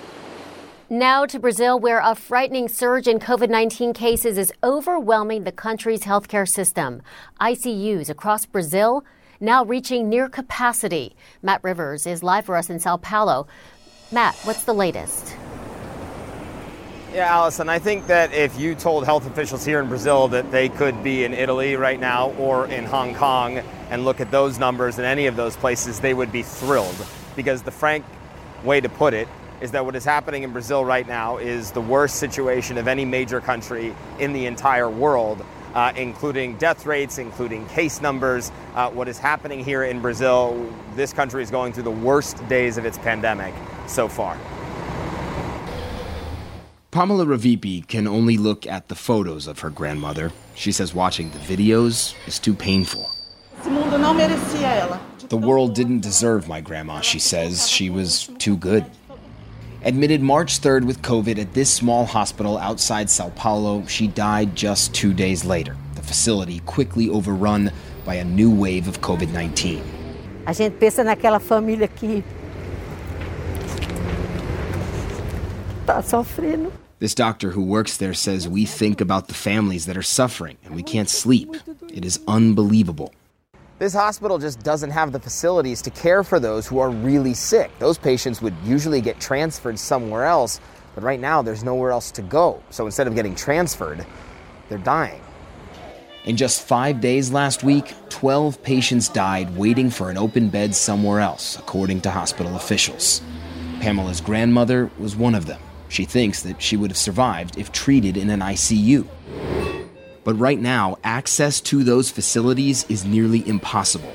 Now 0.91 1.25
to 1.27 1.39
Brazil, 1.39 1.79
where 1.79 2.01
a 2.01 2.15
frightening 2.15 2.69
surge 2.69 3.07
in 3.07 3.19
COVID 3.19 3.49
19 3.49 3.95
cases 3.95 4.37
is 4.37 4.53
overwhelming 4.63 5.45
the 5.45 5.53
country's 5.53 6.03
healthcare 6.03 6.49
system. 6.49 7.03
ICUs 7.41 8.11
across 8.11 8.45
Brazil 8.45 9.05
now 9.41 9.65
reaching 9.65 10.09
near 10.09 10.29
capacity. 10.29 11.15
Matt 11.43 11.63
Rivers 11.63 12.07
is 12.07 12.23
live 12.23 12.45
for 12.45 12.57
us 12.57 12.71
in 12.71 12.81
Sao 12.81 12.97
Paulo. 12.97 13.47
Matt, 14.11 14.37
what's 14.45 14.65
the 14.65 14.73
latest? 14.73 15.37
Yeah, 17.13 17.31
Alison, 17.31 17.69
I 17.69 17.79
think 17.79 18.07
that 18.07 18.33
if 18.33 18.59
you 18.59 18.75
told 18.75 19.05
health 19.05 19.27
officials 19.27 19.67
here 19.67 19.81
in 19.81 19.89
Brazil 19.89 20.29
that 20.29 20.51
they 20.51 20.71
could 20.71 21.03
be 21.05 21.25
in 21.25 21.35
Italy 21.35 21.77
right 21.77 22.01
now 22.01 22.31
or 22.33 22.67
in 22.69 22.87
Hong 22.87 23.15
Kong 23.15 23.59
and 23.91 24.07
look 24.07 24.21
at 24.23 24.31
those 24.31 24.59
numbers 24.59 24.99
in 24.99 25.05
any 25.05 25.27
of 25.27 25.37
those 25.37 25.57
places, 25.57 26.01
they 26.01 26.15
would 26.15 26.33
be 26.33 26.43
thrilled. 26.43 26.97
Because 27.37 27.63
the 27.63 27.71
frank 27.71 28.07
way 28.65 28.81
to 28.81 28.89
put 28.89 29.13
it 29.13 29.29
is 29.61 29.73
that 29.73 29.85
what 29.85 29.95
is 29.95 30.07
happening 30.07 30.43
in 30.43 30.53
Brazil 30.53 30.87
right 30.87 31.07
now 31.07 31.37
is 31.37 31.73
the 31.73 31.81
worst 31.81 32.17
situation 32.17 32.79
of 32.79 32.89
any 32.89 33.05
major 33.05 33.43
country 33.43 33.95
in 34.19 34.33
the 34.33 34.47
entire 34.47 34.89
world. 34.89 35.45
Uh, 35.75 35.93
including 35.97 36.57
death 36.57 36.87
rates, 36.87 37.19
including 37.19 37.65
case 37.69 38.01
numbers. 38.01 38.51
Uh, 38.75 38.91
what 38.91 39.07
is 39.07 39.19
happening 39.19 39.63
here 39.63 39.85
in 39.85 40.01
Brazil, 40.01 40.67
this 40.97 41.13
country 41.13 41.43
is 41.43 41.51
going 41.51 41.75
through 41.75 41.83
the 41.83 41.91
worst 41.91 42.49
days 42.49 42.79
of 42.79 42.87
its 42.87 42.97
pandemic 42.99 43.55
so 43.89 44.09
far. 44.09 44.37
Pamela 46.91 47.27
Ravipi 47.27 47.87
can 47.87 48.07
only 48.07 48.37
look 48.39 48.67
at 48.67 48.89
the 48.89 48.95
photos 48.95 49.47
of 49.47 49.61
her 49.61 49.71
grandmother. 49.71 50.33
She 50.55 50.73
says 50.73 50.95
watching 50.95 51.31
the 51.31 51.39
videos 51.39 52.15
is 52.27 52.39
too 52.39 52.55
painful. 52.55 53.11
The 55.29 55.37
world 55.37 55.75
didn't 55.75 56.01
deserve 56.01 56.49
my 56.49 56.61
grandma, 56.63 57.01
she 57.01 57.19
says. 57.19 57.69
She 57.69 57.91
was 57.91 58.29
too 58.39 58.57
good. 58.57 58.87
Admitted 59.85 60.23
March 60.23 60.61
3rd 60.61 60.87
with 60.87 61.03
COVID 61.03 61.39
at 61.39 61.55
this 61.55 61.73
small 61.73 62.05
hospital 62.05 62.59
outside 62.59 63.09
Sao 63.11 63.29
Paulo, 63.37 63.87
she 63.87 64.09
died 64.09 64.57
just 64.57 64.95
two 64.95 65.13
days 65.13 65.45
later. 65.45 65.77
The 65.95 66.03
facility 66.03 66.61
quickly 66.61 67.09
overrun 67.11 67.71
by 68.05 68.15
a 68.15 68.25
new 68.25 68.51
wave 68.51 68.89
of 68.89 69.01
COVID 69.03 69.31
19. 69.33 69.83
A 70.47 70.55
gente 70.55 70.79
pensa 70.79 71.05
naquela 71.05 71.39
família 71.39 71.87
que 71.87 72.25
sofrendo. 75.97 76.73
This 76.99 77.15
doctor 77.15 77.51
who 77.51 77.63
works 77.63 77.97
there 77.97 78.15
says 78.15 78.49
we 78.49 78.65
think 78.65 79.01
about 79.01 79.29
the 79.29 79.35
families 79.35 79.87
that 79.87 79.97
are 79.97 80.03
suffering 80.03 80.59
and 80.65 80.75
we 80.75 80.83
can't 80.83 81.09
sleep. 81.09 81.55
It 81.93 82.05
is 82.05 82.21
unbelievable. 82.27 83.13
This 83.79 83.95
hospital 83.95 84.39
just 84.39 84.65
doesn't 84.65 84.91
have 84.91 85.13
the 85.13 85.21
facilities 85.21 85.81
to 85.83 85.91
care 85.91 86.25
for 86.25 86.41
those 86.41 86.67
who 86.67 86.81
are 86.81 86.91
really 86.91 87.35
sick. 87.35 87.71
Those 87.79 87.97
patients 87.97 88.43
would 88.43 88.55
usually 88.65 89.01
get 89.01 89.21
transferred 89.21 89.79
somewhere 89.79 90.25
else, 90.25 90.61
but 90.97 91.05
right 91.05 91.21
now 91.21 91.43
there's 91.43 91.63
nowhere 91.63 91.93
else 91.93 92.11
to 92.13 92.23
go. 92.23 92.61
So 92.71 92.87
instead 92.87 93.07
of 93.07 93.15
getting 93.15 93.37
transferred, 93.37 94.05
they're 94.69 94.79
dying. 94.79 95.21
In 96.25 96.37
just 96.37 96.67
five 96.67 97.01
days 97.01 97.31
last 97.31 97.63
week, 97.63 97.95
12 98.09 98.61
patients 98.65 99.09
died 99.09 99.57
waiting 99.57 99.91
for 99.91 100.11
an 100.11 100.19
open 100.19 100.49
bed 100.49 100.75
somewhere 100.75 101.21
else, 101.21 101.57
according 101.57 102.01
to 102.01 102.11
hospital 102.11 102.57
officials. 102.57 103.23
Pamela's 103.81 104.21
grandmother 104.21 104.91
was 104.99 105.15
one 105.15 105.37
of 105.37 105.47
them. 105.47 105.61
She 105.89 106.05
thinks 106.05 106.43
that 106.43 106.61
she 106.61 106.77
would 106.77 106.91
have 106.91 106.99
survived 106.99 107.59
if 107.59 107.73
treated 107.73 108.17
in 108.17 108.31
an 108.31 108.41
ICU. 108.41 109.07
But 110.25 110.35
right 110.35 110.61
now, 110.61 110.99
access 111.05 111.61
to 111.63 111.83
those 111.83 112.11
facilities 112.11 112.85
is 112.89 113.05
nearly 113.05 113.47
impossible. 113.49 114.13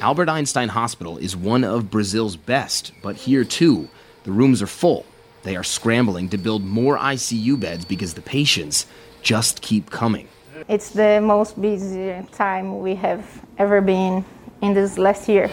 Albert 0.00 0.28
Einstein 0.28 0.68
Hospital 0.68 1.18
is 1.18 1.36
one 1.36 1.64
of 1.64 1.90
Brazil's 1.90 2.36
best, 2.36 2.92
but 3.02 3.16
here 3.16 3.44
too, 3.44 3.88
the 4.24 4.32
rooms 4.32 4.60
are 4.60 4.66
full. 4.66 5.06
They 5.42 5.56
are 5.56 5.62
scrambling 5.62 6.28
to 6.30 6.38
build 6.38 6.64
more 6.64 6.98
ICU 6.98 7.58
beds 7.58 7.84
because 7.84 8.14
the 8.14 8.20
patients 8.20 8.86
just 9.22 9.62
keep 9.62 9.90
coming. 9.90 10.28
It's 10.68 10.90
the 10.90 11.20
most 11.20 11.60
busy 11.60 12.14
time 12.32 12.80
we 12.80 12.94
have 12.96 13.42
ever 13.58 13.80
been 13.80 14.24
in 14.62 14.74
this 14.74 14.98
last 14.98 15.28
year. 15.28 15.48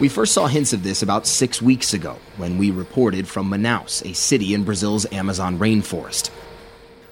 We 0.00 0.08
first 0.08 0.32
saw 0.32 0.48
hints 0.48 0.72
of 0.72 0.82
this 0.82 1.02
about 1.02 1.24
six 1.24 1.62
weeks 1.62 1.94
ago 1.94 2.16
when 2.36 2.58
we 2.58 2.72
reported 2.72 3.28
from 3.28 3.48
Manaus, 3.48 4.04
a 4.04 4.12
city 4.12 4.52
in 4.52 4.64
Brazil's 4.64 5.06
Amazon 5.12 5.56
rainforest. 5.56 6.30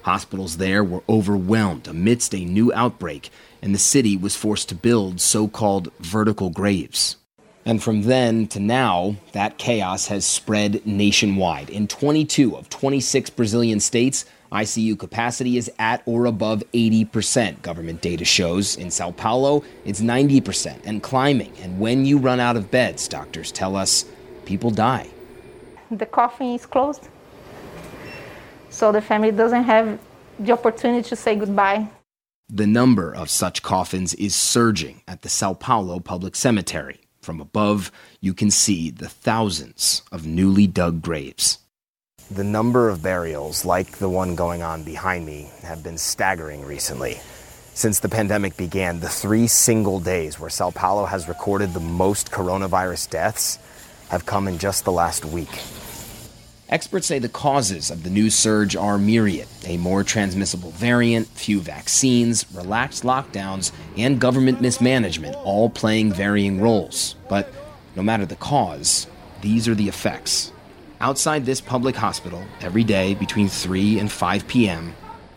Hospitals 0.01 0.57
there 0.57 0.83
were 0.83 1.01
overwhelmed 1.07 1.87
amidst 1.87 2.35
a 2.35 2.43
new 2.43 2.73
outbreak, 2.73 3.29
and 3.61 3.73
the 3.73 3.79
city 3.79 4.17
was 4.17 4.35
forced 4.35 4.67
to 4.67 4.75
build 4.75 5.21
so 5.21 5.47
called 5.47 5.93
vertical 5.99 6.49
graves. 6.49 7.15
And 7.65 7.81
from 7.81 8.01
then 8.01 8.47
to 8.47 8.59
now, 8.59 9.15
that 9.31 9.57
chaos 9.57 10.07
has 10.07 10.25
spread 10.25 10.85
nationwide. 10.85 11.69
In 11.69 11.87
22 11.87 12.57
of 12.57 12.69
26 12.69 13.29
Brazilian 13.29 13.79
states, 13.79 14.25
ICU 14.53 14.97
capacity 14.97 15.57
is 15.57 15.71
at 15.79 16.03
or 16.05 16.25
above 16.25 16.63
80%, 16.73 17.61
government 17.63 18.01
data 18.01 18.23
shows. 18.23 18.77
In 18.77 18.91
Sao 18.91 19.11
Paulo, 19.11 19.63
it's 19.83 19.99
90% 19.99 20.79
and 20.85 21.01
climbing. 21.01 21.51
And 21.61 21.79
when 21.79 22.05
you 22.05 22.19
run 22.19 22.39
out 22.39 22.55
of 22.55 22.69
beds, 22.69 23.07
doctors 23.07 23.51
tell 23.51 23.75
us, 23.75 24.05
people 24.45 24.69
die. 24.69 25.09
The 25.91 26.05
coffin 26.05 26.53
is 26.53 26.65
closed, 26.65 27.09
so 28.69 28.91
the 28.91 29.01
family 29.01 29.31
doesn't 29.31 29.63
have 29.63 29.99
the 30.39 30.51
opportunity 30.51 31.07
to 31.09 31.15
say 31.15 31.35
goodbye. 31.35 31.87
The 32.49 32.67
number 32.67 33.13
of 33.13 33.29
such 33.29 33.63
coffins 33.63 34.13
is 34.15 34.35
surging 34.35 35.01
at 35.07 35.23
the 35.23 35.29
Sao 35.29 35.53
Paulo 35.53 35.99
Public 35.99 36.35
Cemetery. 36.35 37.01
From 37.21 37.39
above, 37.39 37.91
you 38.19 38.33
can 38.33 38.51
see 38.51 38.89
the 38.91 39.07
thousands 39.09 40.03
of 40.11 40.27
newly 40.27 40.67
dug 40.67 41.01
graves. 41.01 41.59
The 42.33 42.43
number 42.43 42.89
of 42.89 43.03
burials, 43.03 43.63
like 43.63 43.99
the 43.99 44.09
one 44.09 44.33
going 44.33 44.63
on 44.63 44.81
behind 44.81 45.23
me, 45.23 45.51
have 45.61 45.83
been 45.83 45.99
staggering 45.99 46.65
recently. 46.65 47.21
Since 47.75 47.99
the 47.99 48.09
pandemic 48.09 48.57
began, 48.57 49.01
the 49.01 49.07
three 49.07 49.45
single 49.45 49.99
days 49.99 50.39
where 50.39 50.49
Sao 50.49 50.71
Paulo 50.71 51.05
has 51.05 51.27
recorded 51.27 51.73
the 51.73 51.79
most 51.79 52.31
coronavirus 52.31 53.11
deaths 53.11 53.59
have 54.09 54.25
come 54.25 54.47
in 54.47 54.57
just 54.57 54.83
the 54.83 54.91
last 54.91 55.25
week. 55.25 55.61
Experts 56.69 57.05
say 57.05 57.19
the 57.19 57.29
causes 57.29 57.91
of 57.91 58.01
the 58.01 58.09
new 58.09 58.31
surge 58.31 58.75
are 58.75 58.97
myriad 58.97 59.47
a 59.67 59.77
more 59.77 60.03
transmissible 60.03 60.71
variant, 60.71 61.27
few 61.27 61.59
vaccines, 61.59 62.51
relaxed 62.51 63.03
lockdowns, 63.03 63.71
and 63.95 64.19
government 64.19 64.59
mismanagement, 64.59 65.35
all 65.43 65.69
playing 65.69 66.11
varying 66.11 66.59
roles. 66.59 67.13
But 67.29 67.53
no 67.95 68.01
matter 68.01 68.25
the 68.25 68.37
cause, 68.37 69.05
these 69.41 69.67
are 69.67 69.75
the 69.75 69.87
effects. 69.87 70.51
Outside 71.03 71.45
this 71.45 71.59
public 71.59 71.97
hospital, 71.97 72.41
every 72.61 72.85
day 72.85 73.13
between 73.13 73.49
3 73.49 73.99
and 73.99 74.09
5 74.09 74.47
p.m., 74.47 74.95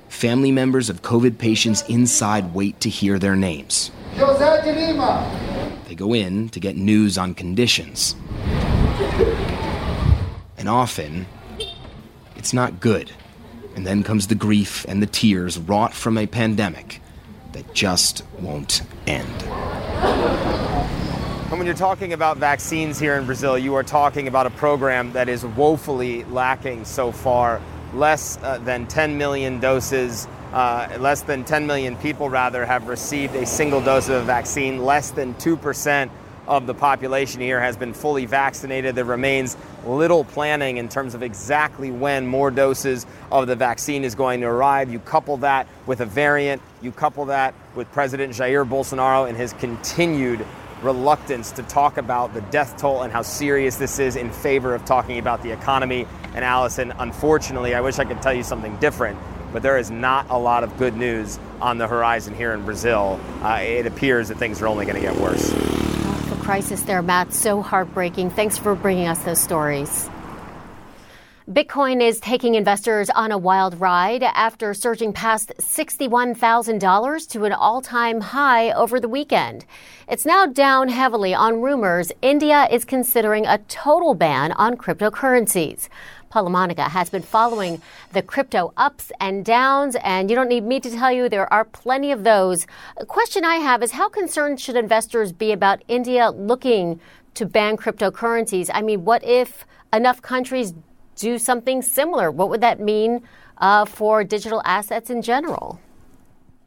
family 0.08 0.52
members 0.52 0.88
of 0.88 1.02
COVID 1.02 1.38
patients 1.38 1.82
inside 1.88 2.54
wait 2.54 2.78
to 2.82 2.88
hear 2.88 3.18
their 3.18 3.34
names. 3.34 3.90
Jose 4.14 4.62
de 4.62 4.92
Lima. 4.92 5.28
They 5.88 5.96
go 5.96 6.14
in 6.14 6.50
to 6.50 6.60
get 6.60 6.76
news 6.76 7.18
on 7.18 7.34
conditions. 7.34 8.14
And 10.56 10.68
often, 10.68 11.26
it's 12.36 12.52
not 12.52 12.78
good. 12.78 13.10
And 13.74 13.84
then 13.84 14.04
comes 14.04 14.28
the 14.28 14.36
grief 14.36 14.86
and 14.88 15.02
the 15.02 15.06
tears 15.06 15.58
wrought 15.58 15.94
from 15.94 16.16
a 16.16 16.28
pandemic 16.28 17.00
that 17.54 17.74
just 17.74 18.22
won't 18.38 18.82
end. 19.08 19.42
And 21.48 21.58
when 21.58 21.66
you're 21.66 21.76
talking 21.76 22.12
about 22.12 22.38
vaccines 22.38 22.98
here 22.98 23.14
in 23.14 23.24
Brazil, 23.24 23.56
you 23.56 23.76
are 23.76 23.84
talking 23.84 24.26
about 24.26 24.46
a 24.46 24.50
program 24.50 25.12
that 25.12 25.28
is 25.28 25.46
woefully 25.46 26.24
lacking 26.24 26.84
so 26.84 27.12
far. 27.12 27.62
Less 27.94 28.36
uh, 28.42 28.58
than 28.58 28.88
10 28.88 29.16
million 29.16 29.60
doses, 29.60 30.26
uh, 30.52 30.88
less 30.98 31.20
than 31.20 31.44
10 31.44 31.64
million 31.64 31.94
people, 31.98 32.28
rather, 32.28 32.66
have 32.66 32.88
received 32.88 33.36
a 33.36 33.46
single 33.46 33.80
dose 33.80 34.08
of 34.08 34.16
a 34.16 34.24
vaccine. 34.24 34.82
Less 34.82 35.12
than 35.12 35.34
2% 35.34 36.10
of 36.48 36.66
the 36.66 36.74
population 36.74 37.40
here 37.40 37.60
has 37.60 37.76
been 37.76 37.94
fully 37.94 38.26
vaccinated. 38.26 38.96
There 38.96 39.04
remains 39.04 39.56
little 39.86 40.24
planning 40.24 40.78
in 40.78 40.88
terms 40.88 41.14
of 41.14 41.22
exactly 41.22 41.92
when 41.92 42.26
more 42.26 42.50
doses 42.50 43.06
of 43.30 43.46
the 43.46 43.54
vaccine 43.54 44.02
is 44.02 44.16
going 44.16 44.40
to 44.40 44.48
arrive. 44.48 44.90
You 44.90 44.98
couple 44.98 45.36
that 45.38 45.68
with 45.86 46.00
a 46.00 46.06
variant, 46.06 46.60
you 46.82 46.90
couple 46.90 47.26
that 47.26 47.54
with 47.76 47.90
President 47.92 48.32
Jair 48.32 48.68
Bolsonaro 48.68 49.28
and 49.28 49.36
his 49.36 49.52
continued 49.52 50.44
reluctance 50.82 51.50
to 51.52 51.62
talk 51.62 51.96
about 51.96 52.34
the 52.34 52.40
death 52.42 52.76
toll 52.76 53.02
and 53.02 53.12
how 53.12 53.22
serious 53.22 53.76
this 53.76 53.98
is 53.98 54.16
in 54.16 54.30
favor 54.30 54.74
of 54.74 54.84
talking 54.84 55.18
about 55.18 55.42
the 55.42 55.50
economy. 55.50 56.06
And 56.34 56.44
Alison, 56.44 56.92
unfortunately, 56.98 57.74
I 57.74 57.80
wish 57.80 57.98
I 57.98 58.04
could 58.04 58.20
tell 58.20 58.34
you 58.34 58.42
something 58.42 58.76
different, 58.76 59.18
but 59.52 59.62
there 59.62 59.78
is 59.78 59.90
not 59.90 60.28
a 60.30 60.38
lot 60.38 60.64
of 60.64 60.76
good 60.76 60.96
news 60.96 61.38
on 61.60 61.78
the 61.78 61.86
horizon 61.86 62.34
here 62.34 62.52
in 62.52 62.64
Brazil. 62.64 63.18
Uh, 63.42 63.60
it 63.62 63.86
appears 63.86 64.28
that 64.28 64.38
things 64.38 64.60
are 64.60 64.66
only 64.66 64.84
going 64.84 64.96
to 64.96 65.02
get 65.02 65.16
worse. 65.16 65.48
the 65.50 66.36
crisis 66.40 66.82
there, 66.82 67.02
Matt, 67.02 67.32
so 67.32 67.62
heartbreaking. 67.62 68.30
Thanks 68.30 68.58
for 68.58 68.74
bringing 68.74 69.08
us 69.08 69.18
those 69.24 69.40
stories. 69.40 70.08
Bitcoin 71.48 72.02
is 72.02 72.18
taking 72.18 72.56
investors 72.56 73.08
on 73.10 73.30
a 73.30 73.38
wild 73.38 73.80
ride 73.80 74.24
after 74.24 74.74
surging 74.74 75.12
past 75.12 75.52
$61,000 75.60 77.28
to 77.28 77.44
an 77.44 77.52
all 77.52 77.80
time 77.80 78.20
high 78.20 78.72
over 78.72 78.98
the 78.98 79.08
weekend. 79.08 79.64
It's 80.08 80.26
now 80.26 80.46
down 80.46 80.88
heavily 80.88 81.32
on 81.34 81.62
rumors 81.62 82.10
India 82.20 82.66
is 82.68 82.84
considering 82.84 83.46
a 83.46 83.58
total 83.68 84.14
ban 84.14 84.50
on 84.50 84.76
cryptocurrencies. 84.76 85.88
Paul 86.30 86.42
La 86.44 86.48
Monica 86.48 86.88
has 86.88 87.10
been 87.10 87.22
following 87.22 87.80
the 88.12 88.22
crypto 88.22 88.72
ups 88.76 89.12
and 89.20 89.44
downs, 89.44 89.94
and 90.02 90.28
you 90.28 90.34
don't 90.34 90.48
need 90.48 90.64
me 90.64 90.80
to 90.80 90.90
tell 90.90 91.12
you 91.12 91.28
there 91.28 91.52
are 91.52 91.64
plenty 91.64 92.10
of 92.10 92.24
those. 92.24 92.66
A 92.96 93.06
question 93.06 93.44
I 93.44 93.56
have 93.56 93.84
is 93.84 93.92
how 93.92 94.08
concerned 94.08 94.60
should 94.60 94.74
investors 94.74 95.30
be 95.30 95.52
about 95.52 95.84
India 95.86 96.28
looking 96.28 96.98
to 97.34 97.46
ban 97.46 97.76
cryptocurrencies? 97.76 98.68
I 98.74 98.82
mean, 98.82 99.04
what 99.04 99.22
if 99.22 99.64
enough 99.92 100.20
countries 100.20 100.74
do 101.16 101.38
something 101.38 101.82
similar? 101.82 102.30
What 102.30 102.48
would 102.50 102.60
that 102.60 102.78
mean 102.78 103.22
uh, 103.58 103.84
for 103.84 104.22
digital 104.22 104.62
assets 104.64 105.10
in 105.10 105.22
general? 105.22 105.80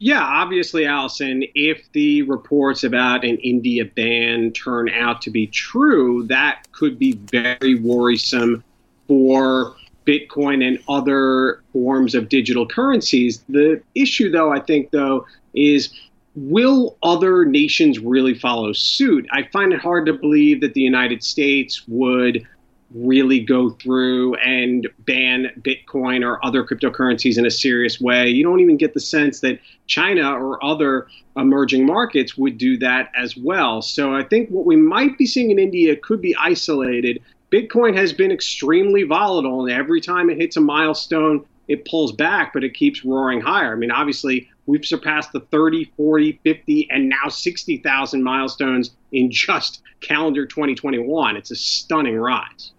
Yeah, 0.02 0.22
obviously, 0.22 0.86
Alison, 0.86 1.44
if 1.54 1.82
the 1.92 2.22
reports 2.22 2.84
about 2.84 3.22
an 3.22 3.36
India 3.38 3.84
ban 3.84 4.50
turn 4.52 4.88
out 4.88 5.20
to 5.22 5.30
be 5.30 5.46
true, 5.46 6.26
that 6.28 6.62
could 6.72 6.98
be 6.98 7.12
very 7.12 7.74
worrisome 7.74 8.64
for 9.06 9.76
Bitcoin 10.06 10.66
and 10.66 10.78
other 10.88 11.62
forms 11.72 12.14
of 12.14 12.30
digital 12.30 12.66
currencies. 12.66 13.44
The 13.50 13.82
issue, 13.94 14.30
though, 14.30 14.50
I 14.50 14.60
think, 14.60 14.90
though, 14.90 15.26
is 15.54 15.92
will 16.34 16.96
other 17.02 17.44
nations 17.44 17.98
really 17.98 18.34
follow 18.34 18.72
suit? 18.72 19.26
I 19.32 19.48
find 19.52 19.74
it 19.74 19.80
hard 19.80 20.06
to 20.06 20.14
believe 20.14 20.62
that 20.62 20.72
the 20.72 20.80
United 20.80 21.22
States 21.22 21.86
would 21.88 22.46
really 22.92 23.40
go 23.40 23.70
through 23.70 24.34
and 24.36 24.88
ban 25.00 25.50
Bitcoin 25.60 26.24
or 26.24 26.44
other 26.44 26.64
cryptocurrencies 26.64 27.38
in 27.38 27.46
a 27.46 27.50
serious 27.50 28.00
way. 28.00 28.28
You 28.28 28.42
don't 28.42 28.60
even 28.60 28.76
get 28.76 28.94
the 28.94 29.00
sense 29.00 29.40
that 29.40 29.60
China 29.86 30.32
or 30.32 30.62
other 30.64 31.06
emerging 31.36 31.86
markets 31.86 32.36
would 32.36 32.58
do 32.58 32.76
that 32.78 33.10
as 33.16 33.36
well. 33.36 33.80
So 33.82 34.14
I 34.14 34.24
think 34.24 34.50
what 34.50 34.66
we 34.66 34.76
might 34.76 35.16
be 35.18 35.26
seeing 35.26 35.50
in 35.50 35.58
India 35.58 35.96
could 35.96 36.20
be 36.20 36.34
isolated. 36.36 37.22
Bitcoin 37.52 37.96
has 37.96 38.12
been 38.12 38.30
extremely 38.30 39.04
volatile, 39.04 39.62
and 39.62 39.72
every 39.72 40.00
time 40.00 40.30
it 40.30 40.38
hits 40.38 40.56
a 40.56 40.60
milestone, 40.60 41.44
it 41.68 41.84
pulls 41.84 42.12
back, 42.12 42.52
but 42.52 42.64
it 42.64 42.74
keeps 42.74 43.04
roaring 43.04 43.40
higher. 43.40 43.72
I 43.72 43.76
mean, 43.76 43.92
obviously, 43.92 44.48
we've 44.66 44.84
surpassed 44.84 45.32
the 45.32 45.40
30, 45.40 45.92
40, 45.96 46.40
50, 46.42 46.88
and 46.90 47.08
now 47.08 47.28
60,000 47.28 48.22
milestones 48.22 48.90
in 49.12 49.30
just 49.30 49.82
calendar 50.00 50.46
2021. 50.46 51.36
It's 51.36 51.52
a 51.52 51.56
stunning 51.56 52.16
rise. 52.16 52.72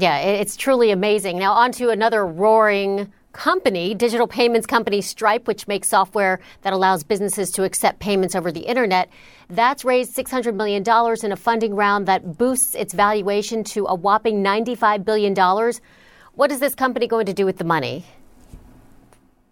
Yeah, 0.00 0.18
it's 0.18 0.54
truly 0.54 0.92
amazing. 0.92 1.38
Now, 1.40 1.54
on 1.54 1.72
to 1.72 1.90
another 1.90 2.24
roaring 2.24 3.12
company, 3.32 3.94
digital 3.94 4.28
payments 4.28 4.64
company 4.64 5.00
Stripe, 5.00 5.48
which 5.48 5.66
makes 5.66 5.88
software 5.88 6.38
that 6.62 6.72
allows 6.72 7.02
businesses 7.02 7.50
to 7.52 7.64
accept 7.64 7.98
payments 7.98 8.36
over 8.36 8.52
the 8.52 8.60
internet. 8.60 9.10
That's 9.50 9.84
raised 9.84 10.16
$600 10.16 10.54
million 10.54 10.84
in 11.24 11.32
a 11.32 11.36
funding 11.36 11.74
round 11.74 12.06
that 12.06 12.38
boosts 12.38 12.76
its 12.76 12.94
valuation 12.94 13.64
to 13.64 13.86
a 13.86 13.94
whopping 13.94 14.44
$95 14.44 15.04
billion. 15.04 15.34
What 16.34 16.52
is 16.52 16.60
this 16.60 16.76
company 16.76 17.08
going 17.08 17.26
to 17.26 17.32
do 17.32 17.44
with 17.44 17.58
the 17.58 17.64
money? 17.64 18.04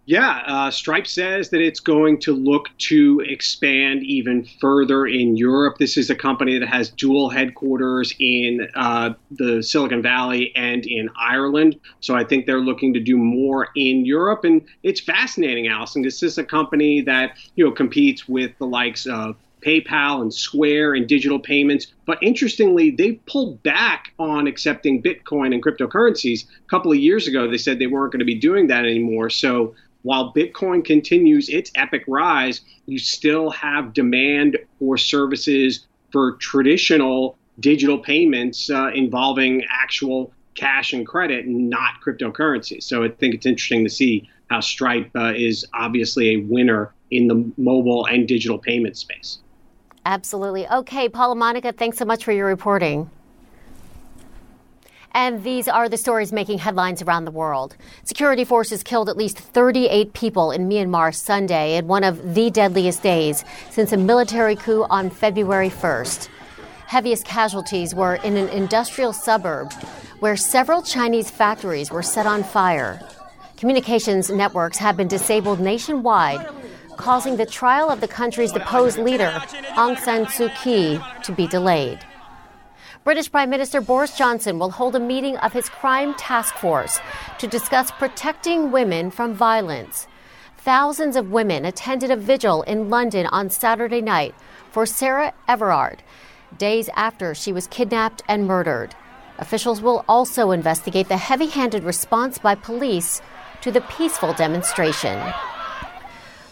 Yeah, 0.07 0.41
uh, 0.47 0.71
Stripe 0.71 1.05
says 1.05 1.49
that 1.49 1.59
it's 1.59 1.81
going 1.81 2.21
to 2.21 2.33
look 2.33 2.69
to 2.77 3.21
expand 3.27 4.03
even 4.03 4.45
further 4.61 5.05
in 5.05 5.35
Europe. 5.35 5.79
This 5.79 5.97
is 5.97 6.09
a 6.09 6.15
company 6.15 6.57
that 6.57 6.69
has 6.69 6.89
dual 6.91 7.29
headquarters 7.29 8.13
in 8.17 8.69
uh, 8.75 9.15
the 9.31 9.61
Silicon 9.61 10.01
Valley 10.01 10.53
and 10.55 10.85
in 10.85 11.09
Ireland. 11.19 11.77
So 11.99 12.15
I 12.15 12.23
think 12.23 12.45
they're 12.45 12.61
looking 12.61 12.93
to 12.93 13.01
do 13.01 13.17
more 13.17 13.67
in 13.75 14.05
Europe. 14.05 14.45
And 14.45 14.61
it's 14.81 15.01
fascinating, 15.01 15.67
Alison. 15.67 16.03
This 16.03 16.23
is 16.23 16.37
a 16.37 16.43
company 16.45 17.01
that 17.01 17.37
you 17.55 17.65
know 17.65 17.71
competes 17.71 18.29
with 18.29 18.57
the 18.59 18.65
likes 18.65 19.07
of 19.07 19.35
PayPal 19.61 20.21
and 20.21 20.33
Square 20.33 20.93
and 20.93 21.05
digital 21.07 21.39
payments. 21.39 21.87
But 22.05 22.19
interestingly, 22.21 22.91
they've 22.91 23.19
pulled 23.25 23.61
back 23.63 24.13
on 24.19 24.47
accepting 24.47 25.03
Bitcoin 25.03 25.53
and 25.53 25.61
cryptocurrencies. 25.61 26.45
A 26.45 26.69
couple 26.69 26.93
of 26.93 26.97
years 26.97 27.27
ago, 27.27 27.49
they 27.49 27.57
said 27.57 27.79
they 27.79 27.87
weren't 27.87 28.13
going 28.13 28.19
to 28.19 28.25
be 28.25 28.39
doing 28.39 28.67
that 28.67 28.85
anymore. 28.85 29.29
So 29.29 29.75
while 30.07 30.31
Bitcoin 30.31 30.85
continues 30.85 31.49
its 31.49 31.69
epic 31.75 32.05
rise, 32.07 32.61
you 32.85 32.97
still 32.97 33.49
have 33.49 33.91
demand 33.91 34.57
for 34.79 34.97
services 34.97 35.85
for 36.13 36.37
traditional 36.37 37.37
digital 37.59 37.99
payments 37.99 38.69
uh, 38.69 38.87
involving 38.95 39.65
actual 39.69 40.31
cash 40.55 40.93
and 40.93 41.05
credit, 41.05 41.45
not 41.45 41.95
cryptocurrency. 42.01 42.81
So 42.81 43.03
I 43.03 43.09
think 43.09 43.35
it's 43.35 43.45
interesting 43.45 43.83
to 43.83 43.89
see 43.89 44.29
how 44.49 44.61
Stripe 44.61 45.11
uh, 45.13 45.33
is 45.35 45.65
obviously 45.73 46.35
a 46.35 46.37
winner 46.37 46.93
in 47.11 47.27
the 47.27 47.51
mobile 47.57 48.05
and 48.05 48.25
digital 48.25 48.57
payment 48.57 48.95
space. 48.95 49.39
Absolutely. 50.05 50.69
Okay, 50.69 51.09
Paul 51.09 51.29
La 51.29 51.35
Monica, 51.35 51.73
thanks 51.73 51.97
so 51.97 52.05
much 52.05 52.23
for 52.23 52.31
your 52.31 52.47
reporting. 52.47 53.09
And 55.17 55.43
these 55.43 55.67
are 55.67 55.89
the 55.89 55.97
stories 55.97 56.31
making 56.31 56.59
headlines 56.59 57.01
around 57.01 57.25
the 57.25 57.31
world. 57.31 57.75
Security 58.03 58.45
forces 58.45 58.83
killed 58.83 59.09
at 59.09 59.17
least 59.17 59.39
38 59.39 60.13
people 60.13 60.51
in 60.51 60.69
Myanmar 60.69 61.11
Sunday 61.11 61.75
in 61.75 61.87
one 61.87 62.03
of 62.03 62.35
the 62.35 62.51
deadliest 62.51 63.01
days 63.01 63.43
since 63.71 63.91
a 63.91 63.97
military 63.97 64.55
coup 64.55 64.85
on 64.91 65.09
February 65.09 65.71
1st. 65.71 66.29
Heaviest 66.85 67.25
casualties 67.25 67.95
were 67.95 68.17
in 68.17 68.37
an 68.37 68.47
industrial 68.49 69.11
suburb 69.11 69.73
where 70.19 70.37
several 70.37 70.83
Chinese 70.83 71.31
factories 71.31 71.89
were 71.89 72.03
set 72.03 72.27
on 72.27 72.43
fire. 72.43 73.01
Communications 73.57 74.29
networks 74.29 74.77
have 74.77 74.95
been 74.95 75.07
disabled 75.07 75.59
nationwide 75.59 76.47
causing 76.97 77.37
the 77.37 77.45
trial 77.47 77.89
of 77.89 78.01
the 78.01 78.07
country's 78.07 78.51
deposed 78.51 78.99
leader, 78.99 79.31
Aung 79.77 79.97
San 79.97 80.25
Suu 80.25 80.55
Kyi, 80.61 80.99
to 81.23 81.31
be 81.31 81.47
delayed. 81.47 82.05
British 83.07 83.31
Prime 83.31 83.49
Minister 83.49 83.79
Boris 83.79 84.17
Johnson 84.17 84.59
will 84.59 84.71
hold 84.71 84.93
a 84.93 84.99
meeting 84.99 85.37
of 85.37 85.53
his 85.53 85.69
crime 85.69 86.13
task 86.15 86.55
force 86.55 86.99
to 87.39 87.47
discuss 87.47 87.89
protecting 87.89 88.69
women 88.69 89.11
from 89.11 89.33
violence. 89.33 90.07
Thousands 90.57 91.15
of 91.15 91.31
women 91.31 91.63
attended 91.63 92.11
a 92.11 92.17
vigil 92.17 92.63
in 92.63 92.89
London 92.89 93.25
on 93.27 93.49
Saturday 93.49 94.01
night 94.01 94.35
for 94.71 94.85
Sarah 94.85 95.33
Everard, 95.47 96.03
days 96.57 96.89
after 96.97 97.33
she 97.33 97.53
was 97.53 97.67
kidnapped 97.67 98.23
and 98.27 98.45
murdered. 98.45 98.93
Officials 99.37 99.79
will 99.81 100.03
also 100.09 100.51
investigate 100.51 101.07
the 101.07 101.15
heavy 101.15 101.47
handed 101.47 101.85
response 101.85 102.37
by 102.37 102.55
police 102.55 103.21
to 103.61 103.71
the 103.71 103.79
peaceful 103.79 104.33
demonstration. 104.33 105.17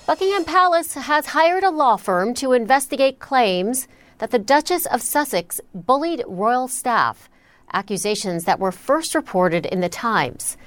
Buckingham 0.08 0.46
Palace 0.46 0.94
has 0.94 1.26
hired 1.26 1.66
a 1.66 1.70
law 1.70 1.98
firm 1.98 2.34
to 2.36 2.54
investigate 2.54 3.20
claims 3.20 3.90
that 4.20 4.32
the 4.32 4.40
Duchess 4.40 4.86
of 4.86 5.02
Sussex 5.02 5.60
bullied 5.74 6.24
royal 6.28 6.68
staff, 6.68 7.30
accusations 7.74 8.46
that 8.46 8.60
were 8.60 8.72
first 8.72 9.16
reported 9.16 9.66
in 9.66 9.82
the 9.82 9.90
Times. 9.90 10.58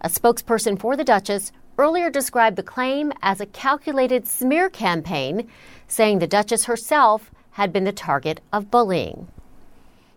A 0.00 0.08
spokesperson 0.08 0.78
for 0.78 0.96
the 0.96 1.04
Duchess 1.04 1.52
earlier 1.78 2.10
described 2.10 2.56
the 2.56 2.62
claim 2.62 3.12
as 3.22 3.40
a 3.40 3.46
calculated 3.46 4.26
smear 4.26 4.68
campaign, 4.68 5.48
saying 5.88 6.18
the 6.18 6.26
Duchess 6.26 6.64
herself 6.64 7.30
had 7.52 7.72
been 7.72 7.84
the 7.84 7.92
target 7.92 8.40
of 8.52 8.70
bullying. 8.70 9.28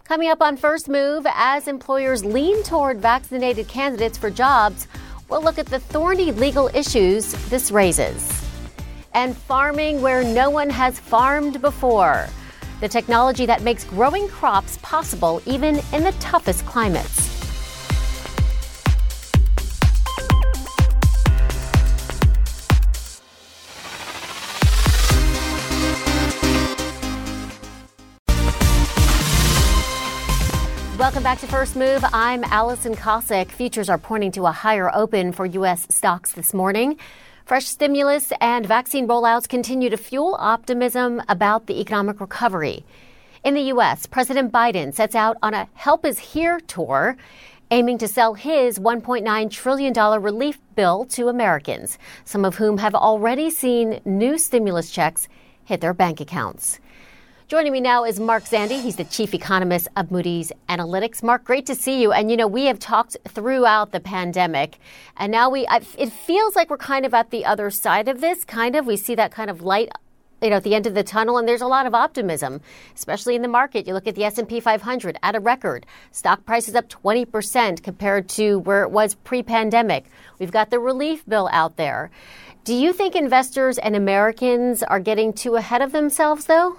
Coming 0.03 0.29
up 0.29 0.41
on 0.41 0.57
First 0.57 0.89
Move, 0.89 1.27
as 1.33 1.67
employers 1.67 2.25
lean 2.25 2.63
toward 2.63 2.99
vaccinated 2.99 3.67
candidates 3.67 4.17
for 4.17 4.29
jobs, 4.29 4.87
we'll 5.29 5.43
look 5.43 5.59
at 5.59 5.67
the 5.67 5.79
thorny 5.79 6.31
legal 6.31 6.69
issues 6.73 7.31
this 7.49 7.69
raises 7.71 8.45
and 9.13 9.35
farming 9.35 10.01
where 10.01 10.23
no 10.23 10.49
one 10.49 10.69
has 10.69 10.99
farmed 10.99 11.61
before. 11.61 12.27
The 12.79 12.87
technology 12.87 13.45
that 13.45 13.61
makes 13.61 13.83
growing 13.83 14.29
crops 14.29 14.79
possible 14.81 15.41
even 15.45 15.81
in 15.91 16.01
the 16.01 16.15
toughest 16.21 16.65
climates. 16.65 17.27
Welcome 30.97 31.23
back 31.23 31.39
to 31.39 31.47
First 31.47 31.75
Move. 31.75 32.05
I'm 32.13 32.45
Alison 32.45 32.95
Kosik. 32.95 33.51
Futures 33.51 33.89
are 33.89 33.97
pointing 33.97 34.31
to 34.33 34.45
a 34.45 34.51
higher 34.53 34.89
open 34.95 35.33
for 35.33 35.45
U.S. 35.45 35.85
stocks 35.89 36.31
this 36.31 36.53
morning. 36.53 36.97
Fresh 37.49 37.65
stimulus 37.65 38.31
and 38.41 38.63
vaccine 38.63 39.07
rollouts 39.07 39.49
continue 39.49 39.89
to 39.89 39.97
fuel 39.97 40.35
optimism 40.37 41.19
about 41.27 41.65
the 41.65 41.81
economic 41.81 42.21
recovery. 42.21 42.85
In 43.43 43.55
the 43.55 43.73
U.S., 43.73 44.05
President 44.05 44.53
Biden 44.53 44.93
sets 44.93 45.15
out 45.15 45.35
on 45.41 45.55
a 45.55 45.67
Help 45.73 46.05
is 46.05 46.19
Here 46.19 46.59
tour, 46.59 47.17
aiming 47.71 47.97
to 47.97 48.07
sell 48.07 48.35
his 48.35 48.77
$1.9 48.77 49.49
trillion 49.49 50.21
relief 50.21 50.59
bill 50.75 51.05
to 51.05 51.27
Americans, 51.27 51.97
some 52.23 52.45
of 52.45 52.57
whom 52.57 52.77
have 52.77 52.93
already 52.93 53.49
seen 53.49 53.99
new 54.05 54.37
stimulus 54.37 54.91
checks 54.91 55.27
hit 55.65 55.81
their 55.81 55.95
bank 55.95 56.21
accounts. 56.21 56.79
Joining 57.49 57.73
me 57.73 57.81
now 57.81 58.03
is 58.03 58.19
Mark 58.19 58.43
Zandi. 58.43 58.79
He's 58.79 58.97
the 58.97 59.05
chief 59.05 59.33
economist 59.33 59.87
of 59.97 60.11
Moody's 60.11 60.51
Analytics. 60.69 61.23
Mark, 61.23 61.43
great 61.43 61.65
to 61.65 61.73
see 61.73 61.99
you. 61.99 62.11
And 62.11 62.29
you 62.29 62.37
know, 62.37 62.45
we 62.45 62.65
have 62.65 62.77
talked 62.77 63.17
throughout 63.27 63.91
the 63.91 63.99
pandemic, 63.99 64.77
and 65.17 65.31
now 65.31 65.49
we 65.49 65.65
it 65.67 66.13
feels 66.13 66.55
like 66.55 66.69
we're 66.69 66.77
kind 66.77 67.07
of 67.07 67.15
at 67.15 67.31
the 67.31 67.45
other 67.45 67.71
side 67.71 68.07
of 68.07 68.21
this. 68.21 68.45
Kind 68.45 68.75
of, 68.75 68.85
we 68.85 68.95
see 68.95 69.15
that 69.15 69.31
kind 69.31 69.49
of 69.49 69.63
light 69.63 69.89
you 70.43 70.51
know, 70.51 70.57
at 70.57 70.63
the 70.63 70.75
end 70.75 70.85
of 70.85 70.93
the 70.93 71.01
tunnel, 71.01 71.39
and 71.39 71.47
there's 71.47 71.59
a 71.59 71.67
lot 71.67 71.87
of 71.87 71.95
optimism, 71.95 72.61
especially 72.95 73.35
in 73.35 73.41
the 73.41 73.47
market. 73.47 73.87
You 73.87 73.95
look 73.95 74.05
at 74.05 74.13
the 74.13 74.25
S&P 74.25 74.59
500 74.59 75.17
at 75.23 75.35
a 75.35 75.39
record, 75.39 75.87
stock 76.11 76.45
prices 76.45 76.75
up 76.75 76.87
20% 76.87 77.81
compared 77.81 78.29
to 78.29 78.59
where 78.59 78.83
it 78.83 78.91
was 78.91 79.15
pre-pandemic. 79.15 80.05
We've 80.37 80.51
got 80.51 80.69
the 80.69 80.77
relief 80.77 81.25
bill 81.27 81.49
out 81.51 81.77
there. 81.77 82.11
Do 82.63 82.75
you 82.75 82.93
think 82.93 83.15
investors 83.15 83.79
and 83.79 83.95
Americans 83.95 84.83
are 84.83 84.99
getting 84.99 85.33
too 85.33 85.55
ahead 85.55 85.81
of 85.81 85.93
themselves, 85.93 86.45
though? 86.45 86.77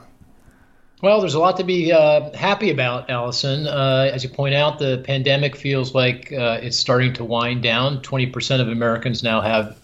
Well, 1.03 1.21
there's 1.21 1.35
a 1.35 1.39
lot 1.39 1.57
to 1.57 1.65
be 1.65 1.93
uh, 1.93 2.31
happy 2.37 2.71
about, 2.71 3.09
Alison. 3.09 3.67
Uh, 3.67 4.11
as 4.13 4.23
you 4.23 4.29
point 4.29 4.55
out, 4.55 4.79
the 4.79 5.03
pandemic 5.07 5.57
feels 5.57 5.95
like 5.95 6.31
uh, 6.31 6.59
it's 6.61 6.77
starting 6.77 7.15
to 7.15 7.25
wind 7.25 7.63
down. 7.63 8.03
20% 8.03 8.61
of 8.61 8.69
Americans 8.69 9.23
now 9.23 9.41
have 9.41 9.79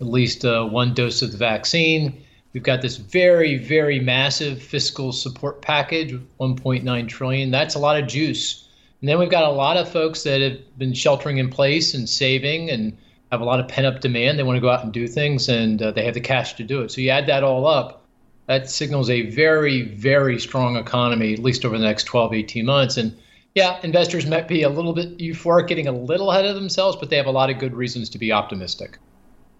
at 0.00 0.06
least 0.06 0.42
uh, 0.42 0.64
one 0.64 0.94
dose 0.94 1.20
of 1.20 1.32
the 1.32 1.36
vaccine. 1.36 2.24
We've 2.54 2.62
got 2.62 2.80
this 2.80 2.96
very, 2.96 3.58
very 3.58 4.00
massive 4.00 4.62
fiscal 4.62 5.12
support 5.12 5.60
package, 5.60 6.14
1.9 6.40 7.08
trillion. 7.08 7.50
That's 7.50 7.74
a 7.74 7.78
lot 7.78 8.02
of 8.02 8.08
juice. 8.08 8.66
And 9.02 9.08
then 9.08 9.18
we've 9.18 9.30
got 9.30 9.44
a 9.44 9.50
lot 9.50 9.76
of 9.76 9.86
folks 9.86 10.22
that 10.22 10.40
have 10.40 10.78
been 10.78 10.94
sheltering 10.94 11.36
in 11.36 11.50
place 11.50 11.92
and 11.92 12.08
saving 12.08 12.70
and 12.70 12.96
have 13.30 13.42
a 13.42 13.44
lot 13.44 13.60
of 13.60 13.68
pent 13.68 13.86
up 13.86 14.00
demand. 14.00 14.38
They 14.38 14.44
want 14.44 14.56
to 14.56 14.62
go 14.62 14.70
out 14.70 14.82
and 14.82 14.94
do 14.94 15.08
things, 15.08 15.50
and 15.50 15.82
uh, 15.82 15.90
they 15.90 16.06
have 16.06 16.14
the 16.14 16.20
cash 16.20 16.54
to 16.54 16.62
do 16.62 16.80
it. 16.80 16.90
So 16.90 17.02
you 17.02 17.10
add 17.10 17.26
that 17.26 17.44
all 17.44 17.66
up 17.66 18.03
that 18.46 18.70
signals 18.70 19.08
a 19.08 19.30
very, 19.30 19.82
very 19.82 20.38
strong 20.38 20.76
economy, 20.76 21.32
at 21.32 21.38
least 21.38 21.64
over 21.64 21.78
the 21.78 21.84
next 21.84 22.04
12, 22.04 22.34
18 22.34 22.66
months. 22.66 22.96
And 22.96 23.16
yeah, 23.54 23.78
investors 23.82 24.26
might 24.26 24.48
be 24.48 24.62
a 24.62 24.68
little 24.68 24.92
bit 24.92 25.16
euphoric, 25.18 25.68
getting 25.68 25.86
a 25.86 25.92
little 25.92 26.30
ahead 26.30 26.44
of 26.44 26.54
themselves, 26.54 26.96
but 26.96 27.10
they 27.10 27.16
have 27.16 27.26
a 27.26 27.30
lot 27.30 27.50
of 27.50 27.58
good 27.58 27.74
reasons 27.74 28.10
to 28.10 28.18
be 28.18 28.32
optimistic. 28.32 28.98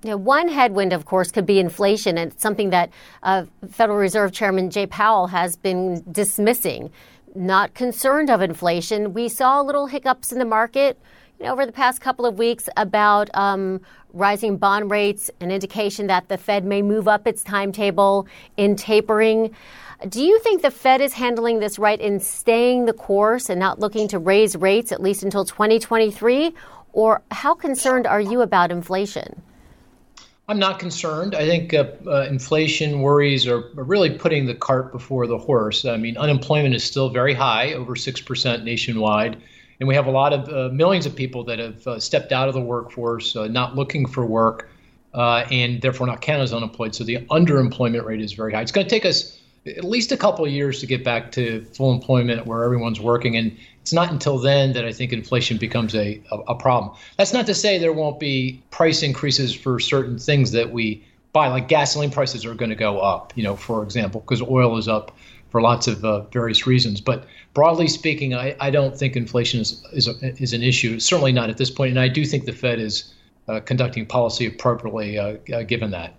Yeah, 0.02 0.14
one 0.14 0.48
headwind, 0.48 0.92
of 0.92 1.06
course, 1.06 1.30
could 1.30 1.46
be 1.46 1.58
inflation, 1.58 2.18
and 2.18 2.30
it's 2.30 2.42
something 2.42 2.70
that 2.70 2.90
uh, 3.22 3.46
Federal 3.70 3.96
Reserve 3.96 4.32
Chairman 4.32 4.68
Jay 4.68 4.86
Powell 4.86 5.28
has 5.28 5.56
been 5.56 6.04
dismissing. 6.12 6.90
Not 7.34 7.72
concerned 7.72 8.28
of 8.28 8.42
inflation. 8.42 9.14
We 9.14 9.28
saw 9.30 9.62
little 9.62 9.86
hiccups 9.86 10.30
in 10.30 10.38
the 10.38 10.44
market 10.44 11.00
you 11.38 11.46
know, 11.46 11.52
over 11.52 11.66
the 11.66 11.72
past 11.72 12.00
couple 12.00 12.26
of 12.26 12.38
weeks 12.38 12.68
about 12.76 13.28
um, 13.34 13.80
rising 14.12 14.56
bond 14.56 14.90
rates, 14.90 15.30
an 15.40 15.50
indication 15.50 16.06
that 16.06 16.28
the 16.28 16.38
Fed 16.38 16.64
may 16.64 16.82
move 16.82 17.08
up 17.08 17.26
its 17.26 17.42
timetable 17.42 18.26
in 18.56 18.76
tapering. 18.76 19.54
Do 20.08 20.22
you 20.22 20.38
think 20.40 20.62
the 20.62 20.70
Fed 20.70 21.00
is 21.00 21.14
handling 21.14 21.60
this 21.60 21.78
right 21.78 22.00
in 22.00 22.20
staying 22.20 22.86
the 22.86 22.92
course 22.92 23.48
and 23.48 23.58
not 23.58 23.78
looking 23.80 24.08
to 24.08 24.18
raise 24.18 24.56
rates 24.56 24.92
at 24.92 25.02
least 25.02 25.22
until 25.22 25.44
2023? 25.44 26.54
Or 26.92 27.22
how 27.30 27.54
concerned 27.54 28.06
are 28.06 28.20
you 28.20 28.40
about 28.40 28.70
inflation? 28.70 29.42
I'm 30.46 30.58
not 30.58 30.78
concerned. 30.78 31.34
I 31.34 31.46
think 31.46 31.72
uh, 31.72 31.86
uh, 32.06 32.26
inflation 32.28 33.00
worries 33.00 33.46
are, 33.46 33.64
are 33.78 33.84
really 33.84 34.10
putting 34.10 34.44
the 34.44 34.54
cart 34.54 34.92
before 34.92 35.26
the 35.26 35.38
horse. 35.38 35.86
I 35.86 35.96
mean, 35.96 36.18
unemployment 36.18 36.74
is 36.74 36.84
still 36.84 37.08
very 37.08 37.32
high, 37.32 37.72
over 37.72 37.94
6% 37.94 38.62
nationwide. 38.62 39.40
And 39.80 39.88
we 39.88 39.94
have 39.94 40.06
a 40.06 40.10
lot 40.10 40.32
of 40.32 40.48
uh, 40.48 40.74
millions 40.74 41.06
of 41.06 41.14
people 41.16 41.44
that 41.44 41.58
have 41.58 41.86
uh, 41.86 42.00
stepped 42.00 42.32
out 42.32 42.48
of 42.48 42.54
the 42.54 42.60
workforce, 42.60 43.34
uh, 43.36 43.48
not 43.48 43.74
looking 43.74 44.06
for 44.06 44.24
work. 44.24 44.68
uh, 45.14 45.46
and 45.50 45.80
therefore 45.80 46.06
not 46.06 46.20
counted 46.20 46.42
as 46.42 46.52
unemployed. 46.52 46.94
So 46.94 47.04
the 47.04 47.18
underemployment 47.30 48.04
rate 48.04 48.20
is 48.20 48.32
very 48.32 48.52
high. 48.52 48.62
It's 48.62 48.72
going 48.72 48.86
to 48.86 48.90
take 48.90 49.06
us 49.06 49.38
at 49.66 49.84
least 49.84 50.12
a 50.12 50.16
couple 50.16 50.44
of 50.44 50.50
years 50.50 50.80
to 50.80 50.86
get 50.86 51.04
back 51.04 51.32
to 51.32 51.64
full 51.66 51.92
employment 51.92 52.46
where 52.46 52.64
everyone's 52.64 53.00
working. 53.00 53.36
And 53.36 53.56
it's 53.80 53.92
not 53.92 54.10
until 54.10 54.38
then 54.38 54.72
that 54.74 54.84
I 54.84 54.92
think 54.92 55.12
inflation 55.12 55.56
becomes 55.56 55.94
a, 55.94 56.20
a, 56.30 56.38
a, 56.48 56.54
problem. 56.54 56.96
That's 57.16 57.32
not 57.32 57.46
to 57.46 57.54
say 57.54 57.78
there 57.78 57.92
won't 57.92 58.20
be 58.20 58.60
price 58.70 59.02
increases 59.02 59.54
for 59.54 59.80
certain 59.80 60.18
things 60.18 60.52
that 60.52 60.70
we 60.70 61.02
buy, 61.32 61.48
like 61.48 61.68
gasoline 61.68 62.10
prices 62.10 62.44
are 62.44 62.54
going 62.54 62.70
to 62.70 62.76
go 62.76 63.00
up, 63.00 63.32
you 63.36 63.42
know, 63.42 63.56
for 63.56 63.82
example, 63.82 64.20
because 64.20 64.42
oil 64.42 64.76
is 64.76 64.88
up 64.88 65.16
for 65.54 65.62
lots 65.62 65.86
of 65.86 66.04
uh, 66.04 66.22
various 66.32 66.66
reasons. 66.66 67.00
But 67.00 67.26
broadly 67.54 67.86
speaking, 67.86 68.34
I, 68.34 68.56
I 68.58 68.70
don't 68.70 68.98
think 68.98 69.14
inflation 69.14 69.60
is, 69.60 69.86
is, 69.92 70.08
a, 70.08 70.42
is 70.42 70.52
an 70.52 70.64
issue, 70.64 70.98
certainly 70.98 71.30
not 71.30 71.48
at 71.48 71.58
this 71.58 71.70
point. 71.70 71.90
And 71.90 72.00
I 72.00 72.08
do 72.08 72.24
think 72.24 72.44
the 72.44 72.52
Fed 72.52 72.80
is 72.80 73.14
uh, 73.46 73.60
conducting 73.60 74.04
policy 74.04 74.46
appropriately 74.46 75.16
uh, 75.16 75.36
uh 75.54 75.62
given 75.62 75.92
that. 75.92 76.14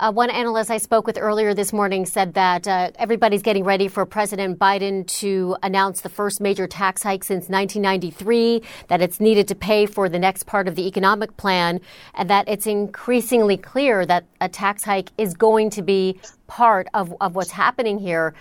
Uh, 0.00 0.10
one 0.10 0.30
analyst 0.30 0.70
I 0.70 0.78
spoke 0.78 1.06
with 1.06 1.18
earlier 1.18 1.52
this 1.52 1.74
morning 1.74 2.06
said 2.06 2.32
that 2.32 2.66
uh, 2.66 2.90
everybody's 2.98 3.42
getting 3.42 3.64
ready 3.64 3.86
for 3.86 4.06
President 4.06 4.58
Biden 4.58 5.06
to 5.18 5.58
announce 5.62 6.00
the 6.00 6.08
first 6.08 6.40
major 6.40 6.66
tax 6.66 7.02
hike 7.02 7.22
since 7.22 7.50
1993, 7.50 8.62
that 8.88 9.02
it's 9.02 9.20
needed 9.20 9.46
to 9.48 9.54
pay 9.54 9.84
for 9.84 10.08
the 10.08 10.18
next 10.18 10.44
part 10.44 10.68
of 10.68 10.74
the 10.74 10.86
economic 10.86 11.36
plan, 11.36 11.82
and 12.14 12.30
that 12.30 12.48
it's 12.48 12.66
increasingly 12.66 13.58
clear 13.58 14.06
that 14.06 14.24
a 14.40 14.48
tax 14.48 14.84
hike 14.84 15.10
is 15.18 15.34
going 15.34 15.68
to 15.68 15.82
be 15.82 16.18
part 16.46 16.86
of, 16.94 17.14
of 17.20 17.34
what's 17.34 17.50
happening 17.50 17.98
here. 17.98 18.32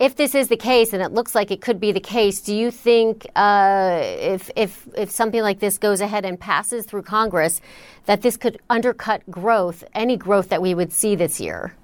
If 0.00 0.16
this 0.16 0.34
is 0.34 0.48
the 0.48 0.56
case, 0.56 0.94
and 0.94 1.02
it 1.02 1.12
looks 1.12 1.34
like 1.34 1.50
it 1.50 1.60
could 1.60 1.78
be 1.78 1.92
the 1.92 2.00
case, 2.00 2.40
do 2.40 2.54
you 2.54 2.70
think 2.70 3.26
uh, 3.36 4.00
if, 4.02 4.50
if, 4.56 4.88
if 4.96 5.10
something 5.10 5.42
like 5.42 5.58
this 5.58 5.76
goes 5.76 6.00
ahead 6.00 6.24
and 6.24 6.40
passes 6.40 6.86
through 6.86 7.02
Congress, 7.02 7.60
that 8.06 8.22
this 8.22 8.38
could 8.38 8.58
undercut 8.70 9.20
growth, 9.30 9.84
any 9.94 10.16
growth 10.16 10.48
that 10.48 10.62
we 10.62 10.74
would 10.74 10.90
see 10.90 11.16
this 11.16 11.38
year? 11.38 11.74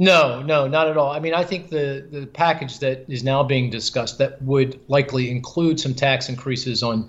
No, 0.00 0.42
no, 0.42 0.66
not 0.66 0.88
at 0.88 0.96
all. 0.96 1.12
I 1.12 1.20
mean, 1.20 1.32
I 1.32 1.44
think 1.44 1.70
the, 1.70 2.08
the 2.10 2.26
package 2.26 2.80
that 2.80 3.04
is 3.06 3.22
now 3.22 3.44
being 3.44 3.70
discussed 3.70 4.18
that 4.18 4.42
would 4.42 4.80
likely 4.88 5.30
include 5.30 5.78
some 5.78 5.94
tax 5.94 6.28
increases 6.28 6.82
on 6.82 7.08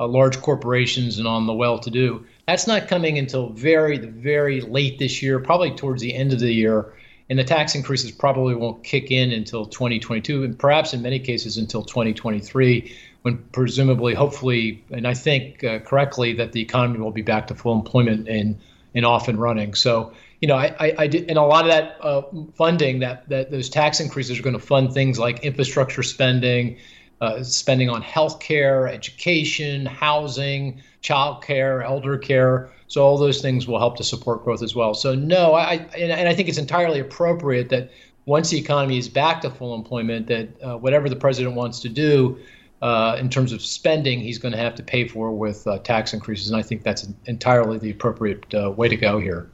uh, 0.00 0.08
large 0.08 0.42
corporations 0.42 1.18
and 1.18 1.28
on 1.28 1.46
the 1.46 1.54
well-to-do. 1.54 2.26
That's 2.48 2.66
not 2.66 2.88
coming 2.88 3.16
until 3.16 3.50
very, 3.50 3.98
very 3.98 4.60
late 4.60 4.98
this 4.98 5.22
year, 5.22 5.38
probably 5.38 5.70
towards 5.70 6.02
the 6.02 6.12
end 6.12 6.32
of 6.32 6.40
the 6.40 6.52
year 6.52 6.92
and 7.28 7.38
the 7.38 7.44
tax 7.44 7.74
increases 7.74 8.12
probably 8.12 8.54
won't 8.54 8.84
kick 8.84 9.10
in 9.10 9.32
until 9.32 9.66
2022 9.66 10.44
and 10.44 10.58
perhaps 10.58 10.94
in 10.94 11.02
many 11.02 11.18
cases 11.18 11.56
until 11.56 11.82
2023 11.82 12.96
when 13.22 13.38
presumably 13.52 14.14
hopefully 14.14 14.84
and 14.90 15.06
i 15.06 15.14
think 15.14 15.64
uh, 15.64 15.78
correctly 15.80 16.32
that 16.34 16.52
the 16.52 16.60
economy 16.60 16.98
will 16.98 17.10
be 17.10 17.22
back 17.22 17.46
to 17.46 17.54
full 17.54 17.74
employment 17.74 18.28
and 18.28 18.58
and 18.96 19.04
off 19.04 19.28
and 19.28 19.38
running. 19.38 19.74
So 19.74 20.12
you 20.40 20.48
know 20.48 20.56
i 20.56 20.74
i, 20.80 20.94
I 20.98 21.06
did 21.06 21.28
and 21.28 21.38
a 21.38 21.42
lot 21.42 21.64
of 21.64 21.70
that 21.70 21.96
uh, 22.00 22.22
funding 22.54 22.98
that 23.00 23.28
that 23.28 23.50
those 23.50 23.68
tax 23.68 24.00
increases 24.00 24.38
are 24.38 24.42
going 24.42 24.58
to 24.58 24.66
fund 24.66 24.92
things 24.92 25.18
like 25.18 25.44
infrastructure 25.44 26.02
spending 26.02 26.78
uh, 27.20 27.42
spending 27.42 27.88
on 27.88 28.02
health 28.02 28.40
care 28.40 28.88
education 28.88 29.86
housing 29.86 30.82
child 31.00 31.42
care 31.42 31.82
elder 31.82 32.18
care 32.18 32.70
so 32.88 33.04
all 33.04 33.18
those 33.18 33.40
things 33.40 33.66
will 33.66 33.78
help 33.78 33.96
to 33.96 34.04
support 34.04 34.44
growth 34.44 34.62
as 34.62 34.74
well. 34.74 34.94
So 34.94 35.14
no, 35.14 35.54
I 35.54 35.74
and, 35.74 36.12
and 36.12 36.28
I 36.28 36.34
think 36.34 36.48
it's 36.48 36.58
entirely 36.58 37.00
appropriate 37.00 37.68
that 37.70 37.90
once 38.26 38.50
the 38.50 38.58
economy 38.58 38.98
is 38.98 39.08
back 39.08 39.40
to 39.42 39.50
full 39.50 39.74
employment, 39.74 40.26
that 40.26 40.48
uh, 40.62 40.76
whatever 40.76 41.08
the 41.08 41.16
president 41.16 41.54
wants 41.54 41.80
to 41.80 41.88
do 41.88 42.38
uh, 42.82 43.16
in 43.18 43.28
terms 43.28 43.52
of 43.52 43.62
spending, 43.62 44.20
he's 44.20 44.38
going 44.38 44.52
to 44.52 44.58
have 44.58 44.74
to 44.74 44.82
pay 44.82 45.08
for 45.08 45.32
with 45.32 45.66
uh, 45.66 45.78
tax 45.78 46.12
increases, 46.12 46.50
and 46.50 46.56
I 46.56 46.62
think 46.62 46.82
that's 46.82 47.08
entirely 47.26 47.78
the 47.78 47.90
appropriate 47.90 48.52
uh, 48.54 48.70
way 48.70 48.88
to 48.88 48.96
go 48.96 49.18
here. 49.18 49.48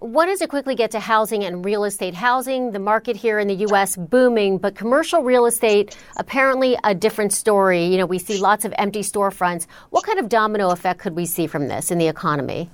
What 0.00 0.26
does 0.26 0.40
it 0.40 0.48
quickly 0.48 0.76
get 0.76 0.92
to 0.92 1.00
housing 1.00 1.42
and 1.42 1.64
real 1.64 1.82
estate? 1.82 2.14
Housing, 2.14 2.70
the 2.70 2.78
market 2.78 3.16
here 3.16 3.40
in 3.40 3.48
the 3.48 3.56
U.S. 3.56 3.96
booming, 3.96 4.58
but 4.58 4.76
commercial 4.76 5.24
real 5.24 5.44
estate 5.44 5.96
apparently 6.18 6.78
a 6.84 6.94
different 6.94 7.32
story. 7.32 7.84
You 7.86 7.98
know, 7.98 8.06
we 8.06 8.20
see 8.20 8.38
lots 8.38 8.64
of 8.64 8.72
empty 8.78 9.00
storefronts. 9.00 9.66
What 9.90 10.04
kind 10.04 10.20
of 10.20 10.28
domino 10.28 10.70
effect 10.70 11.00
could 11.00 11.16
we 11.16 11.26
see 11.26 11.48
from 11.48 11.66
this 11.66 11.90
in 11.90 11.98
the 11.98 12.06
economy? 12.06 12.70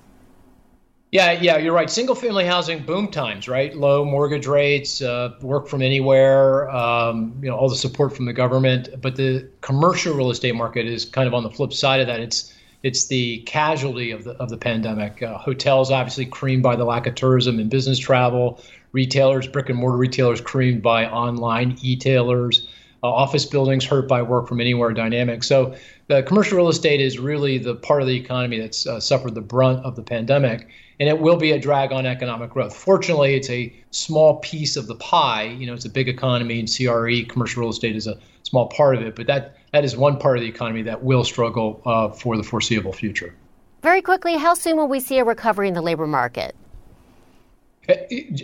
Yeah, 1.15 1.31
yeah, 1.31 1.59
you're 1.59 1.73
right. 1.73 1.89
Single 1.89 2.17
family 2.17 2.45
housing 2.45 2.83
boom 2.83 3.07
times, 3.07 3.47
right? 3.47 3.73
Low 3.77 4.05
mortgage 4.05 4.49
rates, 4.49 5.01
uh, 5.01 5.37
work 5.43 5.69
from 5.69 5.81
anywhere, 5.81 6.69
um, 6.71 7.39
you 7.41 7.49
know, 7.49 7.57
all 7.57 7.69
the 7.69 7.77
support 7.77 8.17
from 8.17 8.25
the 8.25 8.33
government. 8.33 8.89
But 9.01 9.15
the 9.15 9.49
commercial 9.61 10.13
real 10.17 10.33
estate 10.33 10.57
market 10.57 10.87
is 10.87 11.05
kind 11.05 11.29
of 11.29 11.33
on 11.33 11.45
the 11.45 11.51
flip 11.51 11.73
side 11.73 12.01
of 12.01 12.09
that. 12.09 12.19
It's 12.19 12.53
it's 12.83 13.07
the 13.07 13.39
casualty 13.43 14.11
of 14.11 14.25
the 14.25 14.33
of 14.43 14.49
the 14.49 14.57
pandemic. 14.57 15.23
Uh, 15.23 15.39
hotels 15.39 15.93
obviously 15.93 16.27
creamed 16.27 16.65
by 16.65 16.75
the 16.75 16.85
lack 16.85 17.07
of 17.07 17.15
tourism 17.15 17.61
and 17.61 17.71
business 17.71 18.01
travel. 18.01 18.61
Retailers, 18.91 19.47
brick 19.47 19.69
and 19.69 19.79
mortar 19.79 19.97
retailers, 19.97 20.41
creamed 20.41 20.83
by 20.83 21.07
online 21.07 21.79
e-tailers. 21.81 22.67
Uh, 23.05 23.07
office 23.07 23.45
buildings 23.45 23.85
hurt 23.85 24.09
by 24.09 24.21
work 24.21 24.49
from 24.49 24.61
anywhere 24.61 24.91
dynamics. 24.93 25.47
So 25.47 25.77
the 26.09 26.25
commercial 26.25 26.57
real 26.57 26.69
estate 26.69 27.01
is 27.01 27.21
really 27.21 27.59
the 27.59 27.77
part 27.77 28.03
of 28.03 28.09
the 28.09 28.17
economy 28.17 28.59
that's 28.59 28.85
uh, 28.85 28.99
suffered 28.99 29.37
the 29.37 29.43
brunt 29.43 29.85
of 29.85 29.95
the 29.95 30.03
pandemic 30.03 30.67
and 31.01 31.09
it 31.09 31.19
will 31.19 31.37
be 31.37 31.53
a 31.53 31.59
drag 31.59 31.93
on 31.93 32.07
economic 32.07 32.51
growth. 32.51 32.75
Fortunately, 32.75 33.35
it's 33.35 33.51
a 33.51 33.73
small 33.91 34.37
piece 34.37 34.77
of 34.77 34.87
the 34.87 34.95
pie. 34.97 35.45
You 35.45 35.67
know, 35.67 35.75
it's 35.75 35.85
a 35.85 35.91
big 35.91 36.09
economy, 36.09 36.61
and 36.61 36.69
CRE, 36.69 37.29
commercial 37.29 37.63
real 37.63 37.71
estate, 37.71 37.97
is 37.97 38.07
a 38.07 38.19
small 38.43 38.69
part 38.69 38.97
of 38.97 39.03
it. 39.03 39.17
But 39.17 39.27
that 39.27 39.57
that 39.73 39.85
is 39.85 39.97
one 39.97 40.19
part 40.19 40.37
of 40.37 40.43
the 40.43 40.49
economy 40.49 40.83
that 40.83 41.03
will 41.03 41.25
struggle 41.25 41.83
uh, 41.85 42.11
for 42.11 42.37
the 42.37 42.43
foreseeable 42.43 42.93
future. 42.93 43.35
Very 43.83 44.01
quickly, 44.01 44.37
how 44.37 44.55
soon 44.55 44.77
will 44.77 44.89
we 44.89 45.01
see 45.01 45.19
a 45.19 45.25
recovery 45.25 45.69
in 45.69 45.75
the 45.75 45.83
labor 45.83 46.07
market? 46.07 46.55
Uh, 47.89 47.95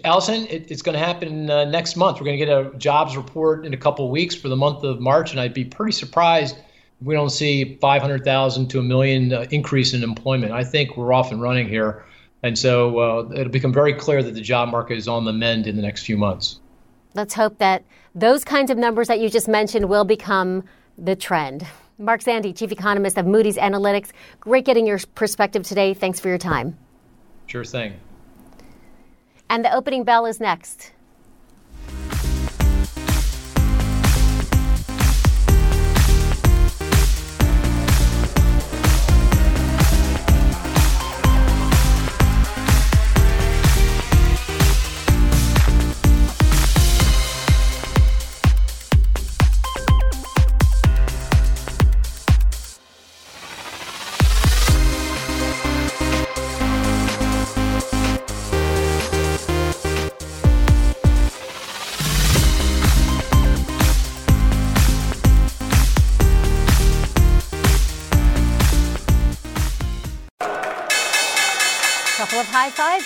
Alison, 0.05 0.47
it, 0.49 0.71
it's 0.71 0.83
going 0.83 0.93
to 0.93 1.05
happen 1.05 1.49
uh, 1.49 1.65
next 1.65 1.97
month. 1.97 2.19
We're 2.19 2.27
going 2.27 2.39
to 2.39 2.45
get 2.45 2.53
a 2.53 2.77
jobs 2.77 3.17
report 3.17 3.65
in 3.65 3.73
a 3.73 3.77
couple 3.77 4.05
of 4.05 4.11
weeks 4.11 4.35
for 4.35 4.49
the 4.49 4.57
month 4.57 4.85
of 4.85 5.01
March, 5.01 5.31
and 5.31 5.41
I'd 5.41 5.55
be 5.55 5.65
pretty 5.65 5.93
surprised 5.93 6.57
if 6.57 7.07
we 7.07 7.15
don't 7.15 7.31
see 7.31 7.77
500,000 7.81 8.69
to 8.69 8.79
a 8.81 8.83
million 8.83 9.33
uh, 9.33 9.47
increase 9.51 9.95
in 9.95 10.03
employment. 10.03 10.53
I 10.53 10.65
think 10.65 10.97
we're 10.97 11.13
off 11.13 11.33
and 11.33 11.41
running 11.41 11.69
here. 11.69 12.05
And 12.43 12.59
so 12.59 12.99
uh, 12.99 13.31
it'll 13.35 13.53
become 13.53 13.73
very 13.73 13.93
clear 13.93 14.23
that 14.23 14.35
the 14.35 14.41
job 14.41 14.71
market 14.71 14.97
is 14.97 15.09
on 15.09 15.25
the 15.25 15.33
mend 15.33 15.67
in 15.67 15.77
the 15.77 15.83
next 15.83 16.05
few 16.05 16.17
months. 16.17 16.59
Let's 17.15 17.35
hope 17.35 17.59
that 17.59 17.85
those 18.15 18.45
kinds 18.45 18.71
of 18.71 18.79
numbers 18.79 19.09
that 19.09 19.21
you 19.21 19.29
just 19.29 19.49
mentioned 19.49 19.89
will 19.89 20.05
become 20.05 20.65
the 20.97 21.17
trend. 21.17 21.67
Mark 21.99 22.23
Zandi, 22.23 22.57
Chief 22.57 22.73
Economist 22.73 23.19
of 23.19 23.27
Moody's 23.27 23.57
Analytics, 23.59 24.11
great 24.41 24.65
getting 24.65 24.87
your 24.87 24.99
perspective 25.15 25.65
today. 25.67 25.93
Thanks 25.93 26.19
for 26.19 26.29
your 26.29 26.39
time. 26.39 26.79
Sure 27.47 27.65
thing. 27.65 27.95
And 29.51 29.65
the 29.65 29.75
opening 29.75 30.05
bell 30.05 30.25
is 30.25 30.41
next. 30.41 30.93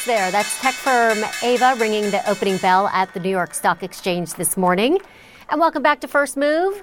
There. 0.06 0.30
That's 0.30 0.60
tech 0.60 0.74
firm 0.74 1.16
Aeva 1.40 1.80
ringing 1.80 2.10
the 2.10 2.28
opening 2.28 2.58
bell 2.58 2.88
at 2.88 3.14
the 3.14 3.20
New 3.20 3.30
York 3.30 3.54
Stock 3.54 3.82
Exchange 3.82 4.34
this 4.34 4.54
morning. 4.54 4.98
And 5.48 5.58
welcome 5.58 5.82
back 5.82 6.00
to 6.00 6.08
First 6.08 6.36
Move. 6.36 6.82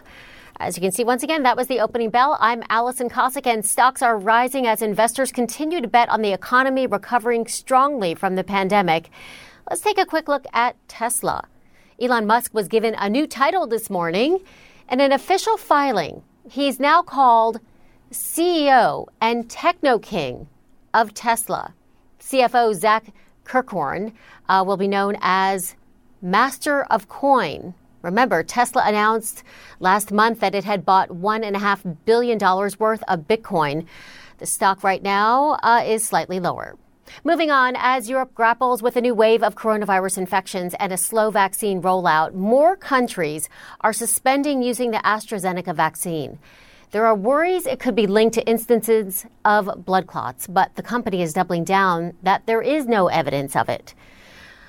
As 0.60 0.76
you 0.76 0.82
can 0.82 0.92
see, 0.92 1.04
once 1.04 1.22
again, 1.22 1.44
that 1.44 1.56
was 1.56 1.68
the 1.68 1.82
opening 1.82 2.10
bell. 2.10 2.36
I'm 2.40 2.64
Alison 2.70 3.10
Kosik, 3.10 3.46
and 3.46 3.64
stocks 3.64 4.02
are 4.02 4.18
rising 4.18 4.66
as 4.66 4.82
investors 4.82 5.32
continue 5.32 5.82
to 5.82 5.88
bet 5.88 6.10
on 6.10 6.24
the 6.24 6.34
economy 6.34 6.88
recovering 6.88 7.46
strongly 7.46 8.16
from 8.16 8.34
the 8.36 8.44
pandemic. 8.44 9.12
Let's 9.70 9.84
take 9.84 10.00
a 10.00 10.06
quick 10.06 10.28
look 10.28 10.46
at 10.52 10.76
Tesla. 10.88 11.48
Elon 12.02 12.26
Musk 12.26 12.56
was 12.56 12.68
given 12.68 12.96
a 12.98 13.08
new 13.08 13.28
title 13.28 13.68
this 13.68 13.88
morning. 13.92 14.40
In 14.90 15.00
an 15.00 15.12
official 15.12 15.58
filing, 15.58 16.24
he's 16.50 16.80
now 16.80 17.04
called 17.04 17.60
CEO 18.12 19.06
and 19.22 19.48
Techno 19.48 20.00
King 20.00 20.48
of 20.92 21.14
Tesla. 21.14 21.76
CFO 22.22 22.74
Zach 22.74 23.14
Kirkhorn 23.44 24.14
uh, 24.48 24.64
will 24.66 24.78
be 24.78 24.88
known 24.88 25.18
as 25.22 25.76
Master 26.22 26.84
of 26.84 27.10
Coin. 27.10 27.74
Remember, 28.02 28.44
Tesla 28.44 28.84
announced 28.86 29.44
last 29.80 30.12
month 30.12 30.40
that 30.40 30.56
it 30.56 30.64
had 30.64 30.86
bought 30.86 31.10
$1.5 31.10 31.98
billion 32.06 32.40
worth 32.80 33.04
of 33.08 33.28
Bitcoin. 33.28 33.86
The 34.38 34.46
stock 34.46 34.84
right 34.84 35.04
now 35.04 35.60
uh, 35.62 35.84
is 35.86 36.06
slightly 36.06 36.40
lower. 36.40 36.78
Moving 37.24 37.52
on, 37.52 37.76
as 37.78 38.10
Europe 38.10 38.34
grapples 38.34 38.82
with 38.82 38.96
a 38.96 39.02
new 39.02 39.14
wave 39.14 39.44
of 39.44 39.56
coronavirus 39.56 40.18
infections 40.18 40.74
and 40.80 40.94
a 40.94 40.98
slow 40.98 41.30
vaccine 41.30 41.82
rollout, 41.82 42.34
more 42.34 42.76
countries 42.76 43.50
are 43.82 43.94
suspending 43.94 44.64
using 44.64 44.92
the 44.92 45.00
AstraZeneca 45.00 45.76
vaccine. 45.76 46.40
There 46.92 47.06
are 47.06 47.16
worries 47.16 47.66
it 47.66 47.80
could 47.80 47.96
be 47.96 48.06
linked 48.06 48.34
to 48.36 48.46
instances 48.46 49.26
of 49.46 49.86
blood 49.86 50.08
clots, 50.08 50.46
but 50.46 50.76
the 50.76 50.84
company 50.84 51.22
is 51.22 51.32
doubling 51.32 51.64
down 51.64 52.18
that 52.22 52.46
there 52.48 52.62
is 52.62 52.86
no 52.86 53.08
evidence 53.08 53.56
of 53.56 53.70
it. 53.70 53.96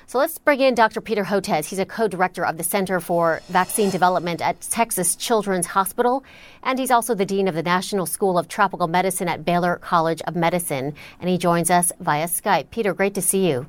So 0.07 0.19
let's 0.19 0.37
bring 0.37 0.61
in 0.61 0.73
Dr. 0.73 1.01
Peter 1.01 1.25
Hotez. 1.25 1.65
He's 1.65 1.79
a 1.79 1.85
co 1.85 2.07
director 2.07 2.45
of 2.45 2.55
the 2.55 2.63
Center 2.63 3.01
for 3.01 3.41
Vaccine 3.49 3.89
Development 3.89 4.41
at 4.41 4.61
Texas 4.61 5.17
Children's 5.17 5.67
Hospital, 5.67 6.23
and 6.61 6.79
he's 6.79 6.91
also 6.91 7.13
the 7.13 7.25
dean 7.25 7.49
of 7.49 7.55
the 7.55 7.63
National 7.63 8.05
School 8.05 8.37
of 8.37 8.47
Tropical 8.47 8.87
Medicine 8.87 9.27
at 9.27 9.43
Baylor 9.43 9.75
College 9.77 10.21
of 10.21 10.33
Medicine. 10.33 10.93
And 11.19 11.29
he 11.29 11.37
joins 11.37 11.69
us 11.69 11.91
via 11.99 12.27
Skype. 12.27 12.69
Peter, 12.69 12.93
great 12.93 13.15
to 13.15 13.21
see 13.21 13.49
you. 13.49 13.65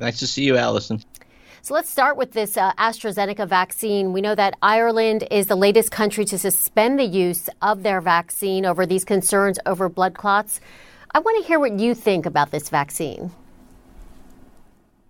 Nice 0.00 0.18
to 0.18 0.26
see 0.26 0.42
you, 0.42 0.56
Alison. 0.56 1.00
So 1.66 1.74
let's 1.74 1.90
start 1.90 2.16
with 2.16 2.30
this 2.30 2.56
uh, 2.56 2.72
AstraZeneca 2.74 3.48
vaccine. 3.48 4.12
We 4.12 4.20
know 4.20 4.36
that 4.36 4.56
Ireland 4.62 5.26
is 5.32 5.48
the 5.48 5.56
latest 5.56 5.90
country 5.90 6.24
to 6.26 6.38
suspend 6.38 6.96
the 6.96 7.04
use 7.04 7.48
of 7.60 7.82
their 7.82 8.00
vaccine 8.00 8.64
over 8.64 8.86
these 8.86 9.04
concerns 9.04 9.58
over 9.66 9.88
blood 9.88 10.14
clots. 10.14 10.60
I 11.10 11.18
want 11.18 11.42
to 11.42 11.48
hear 11.48 11.58
what 11.58 11.80
you 11.80 11.96
think 11.96 12.24
about 12.24 12.52
this 12.52 12.68
vaccine. 12.68 13.32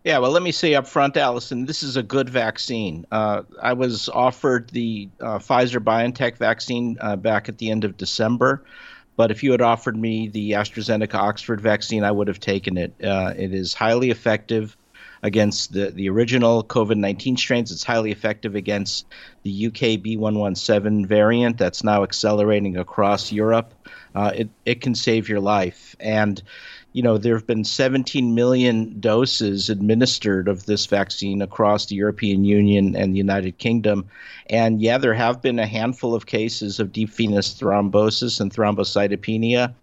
Yeah, 0.03 0.17
well, 0.17 0.31
let 0.31 0.43
me 0.43 0.51
say 0.51 0.75
up 0.75 0.87
front, 0.87 1.19
Alison, 1.19 1.67
this 1.67 1.83
is 1.83 1.99
a 1.99 2.03
good 2.03 2.31
vaccine. 2.31 3.05
Uh, 3.13 3.43
I 3.61 3.75
was 3.75 4.09
offered 4.09 4.71
the 4.71 5.11
uh, 5.21 5.39
Pfizer 5.39 5.79
BioNTech 5.79 6.39
vaccine 6.39 6.97
uh, 7.03 7.17
back 7.17 7.51
at 7.51 7.59
the 7.59 7.71
end 7.71 7.85
of 7.85 7.99
December, 7.99 8.65
but 9.17 9.31
if 9.31 9.43
you 9.43 9.53
had 9.53 9.61
offered 9.61 9.99
me 9.99 10.29
the 10.29 10.53
AstraZeneca 10.53 11.17
Oxford 11.17 11.61
vaccine, 11.61 12.03
I 12.03 12.13
would 12.13 12.29
have 12.29 12.41
taken 12.41 12.79
it. 12.79 12.95
Uh, 13.05 13.35
it 13.37 13.53
is 13.53 13.75
highly 13.75 14.09
effective 14.09 14.75
against 15.23 15.73
the, 15.73 15.91
the 15.91 16.09
original 16.09 16.65
COVID 16.65 16.97
19 16.97 17.37
strains. 17.37 17.71
It's 17.71 17.85
highly 17.85 18.13
effective 18.13 18.55
against 18.55 19.07
the 19.43 19.67
UK 19.67 20.01
B117 20.03 21.07
variant 21.07 21.59
that's 21.59 21.85
now 21.85 22.03
accelerating 22.03 22.77
across 22.77 23.33
Europe. 23.33 23.75
Uh, 24.15 24.33
it, 24.35 24.49
it 24.65 24.81
can 24.81 24.95
save 24.95 25.29
your 25.29 25.41
life. 25.41 25.95
And 26.01 26.43
you 26.97 27.03
know, 27.03 27.19
there 27.19 27.35
have 27.35 27.47
been 27.47 27.63
17 27.63 28.35
million 28.35 28.99
doses 28.99 29.69
administered 29.69 30.49
of 30.49 30.65
this 30.65 30.87
vaccine 30.87 31.43
across 31.43 31.85
the 31.85 31.95
European 31.95 32.43
Union 32.47 32.97
and 32.97 33.13
the 33.13 33.19
United 33.19 33.59
Kingdom. 33.59 34.09
And 34.49 34.81
yeah, 34.81 34.97
there 34.97 35.13
have 35.13 35.43
been 35.43 35.59
a 35.59 35.67
handful 35.67 36.15
of 36.15 36.25
cases 36.25 36.81
of 36.81 36.93
deep 36.93 37.11
venous 37.11 37.53
thrombosis 37.53 38.41
and 38.41 38.51
thrombocytopenia 38.51 39.75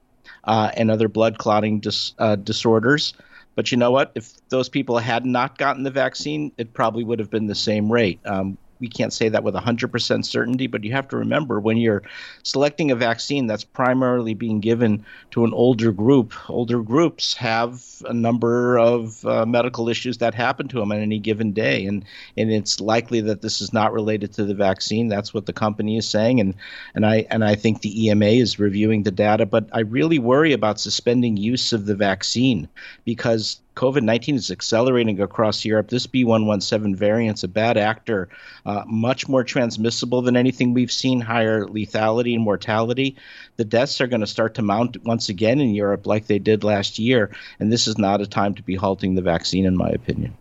uh, 0.45 0.71
and 0.75 0.89
other 0.89 1.07
blood 1.07 1.37
clotting 1.37 1.79
dis- 1.79 2.15
uh, 2.17 2.35
disorders. 2.35 3.13
But 3.55 3.71
you 3.71 3.77
know 3.77 3.91
what? 3.91 4.11
If 4.15 4.31
those 4.49 4.69
people 4.69 4.97
had 4.97 5.25
not 5.25 5.57
gotten 5.57 5.83
the 5.83 5.91
vaccine, 5.91 6.51
it 6.57 6.73
probably 6.73 7.03
would 7.03 7.19
have 7.19 7.29
been 7.29 7.47
the 7.47 7.55
same 7.55 7.91
rate. 7.91 8.19
Um, 8.25 8.57
we 8.83 8.89
can't 8.89 9.13
say 9.13 9.29
that 9.29 9.45
with 9.45 9.55
100% 9.55 10.25
certainty, 10.25 10.67
but 10.67 10.83
you 10.83 10.91
have 10.91 11.07
to 11.07 11.15
remember 11.15 11.57
when 11.57 11.77
you're 11.77 12.03
selecting 12.43 12.91
a 12.91 12.95
vaccine 12.97 13.47
that's 13.47 13.63
primarily 13.63 14.33
being 14.33 14.59
given 14.59 15.05
to 15.31 15.45
an 15.45 15.53
older 15.53 15.93
group, 15.93 16.33
older 16.49 16.81
groups 16.81 17.33
have 17.33 17.81
a 18.09 18.13
number 18.13 18.77
of 18.77 19.25
uh, 19.25 19.45
medical 19.45 19.87
issues 19.87 20.17
that 20.17 20.33
happen 20.33 20.67
to 20.67 20.79
them 20.81 20.91
on 20.91 20.99
any 20.99 21.17
given 21.17 21.53
day. 21.53 21.85
And, 21.85 22.03
and 22.35 22.51
it's 22.51 22.81
likely 22.81 23.21
that 23.21 23.41
this 23.41 23.61
is 23.61 23.71
not 23.71 23.93
related 23.93 24.33
to 24.33 24.43
the 24.43 24.53
vaccine. 24.53 25.07
That's 25.07 25.33
what 25.33 25.45
the 25.45 25.53
company 25.53 25.95
is 25.95 26.05
saying. 26.05 26.41
And, 26.41 26.53
and, 26.93 27.05
I, 27.05 27.25
and 27.29 27.45
I 27.45 27.55
think 27.55 27.79
the 27.83 28.07
EMA 28.07 28.25
is 28.25 28.59
reviewing 28.59 29.03
the 29.03 29.11
data. 29.11 29.45
But 29.45 29.69
I 29.71 29.79
really 29.79 30.19
worry 30.19 30.51
about 30.51 30.77
suspending 30.77 31.37
use 31.37 31.71
of 31.71 31.85
the 31.85 31.95
vaccine 31.95 32.67
because 33.05 33.61
COVID 33.75 34.03
19 34.03 34.35
is 34.35 34.51
accelerating 34.51 35.19
across 35.19 35.65
Europe. 35.65 35.89
This 35.89 36.07
B117 36.07 36.95
variant's 36.95 37.43
a 37.43 37.47
bad 37.47 37.77
actor, 37.77 38.29
uh, 38.65 38.83
much 38.85 39.27
more 39.27 39.43
transmissible 39.43 40.21
than 40.21 40.37
anything 40.37 40.73
we've 40.73 40.91
seen, 40.91 41.21
higher 41.21 41.65
lethality 41.65 42.35
and 42.35 42.43
mortality. 42.43 43.15
The 43.57 43.65
deaths 43.65 43.99
are 44.01 44.07
going 44.07 44.21
to 44.21 44.27
start 44.27 44.55
to 44.55 44.61
mount 44.61 45.03
once 45.03 45.29
again 45.29 45.59
in 45.59 45.73
Europe 45.73 46.05
like 46.05 46.27
they 46.27 46.39
did 46.39 46.63
last 46.63 46.99
year. 46.99 47.31
And 47.59 47.71
this 47.71 47.87
is 47.87 47.97
not 47.97 48.21
a 48.21 48.27
time 48.27 48.53
to 48.55 48.63
be 48.63 48.75
halting 48.75 49.15
the 49.15 49.21
vaccine, 49.21 49.65
in 49.65 49.75
my 49.75 49.89
opinion. 49.89 50.35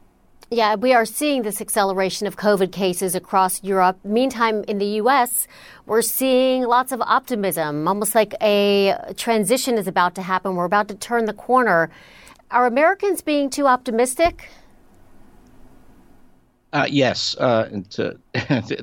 Yeah, 0.53 0.75
we 0.75 0.93
are 0.93 1.07
seeing 1.07 1.45
this 1.45 1.63
acceleration 1.63 2.27
of 2.27 2.37
COVID 2.37 2.73
cases 2.73 3.15
across 3.15 3.65
Europe. 3.65 4.05
Meantime, 4.05 4.65
in 4.69 4.77
the 4.77 5.01
U.S., 5.01 5.49
we're 5.87 6.03
seeing 6.03 6.65
lots 6.65 6.93
of 6.93 7.01
optimism, 7.01 7.89
almost 7.89 8.15
like 8.15 8.35
a 8.43 8.95
transition 9.17 9.79
is 9.79 9.87
about 9.87 10.15
to 10.17 10.21
happen. 10.21 10.55
We're 10.55 10.67
about 10.67 10.89
to 10.89 10.95
turn 10.95 11.25
the 11.25 11.33
corner. 11.33 11.89
Are 12.53 12.67
Americans 12.67 13.23
being 13.23 13.49
too 13.49 13.67
optimistic? 13.67 14.49
Uh, 16.75 16.87
yes. 16.89 17.35
Uh, 17.39 17.81
to, 17.91 18.19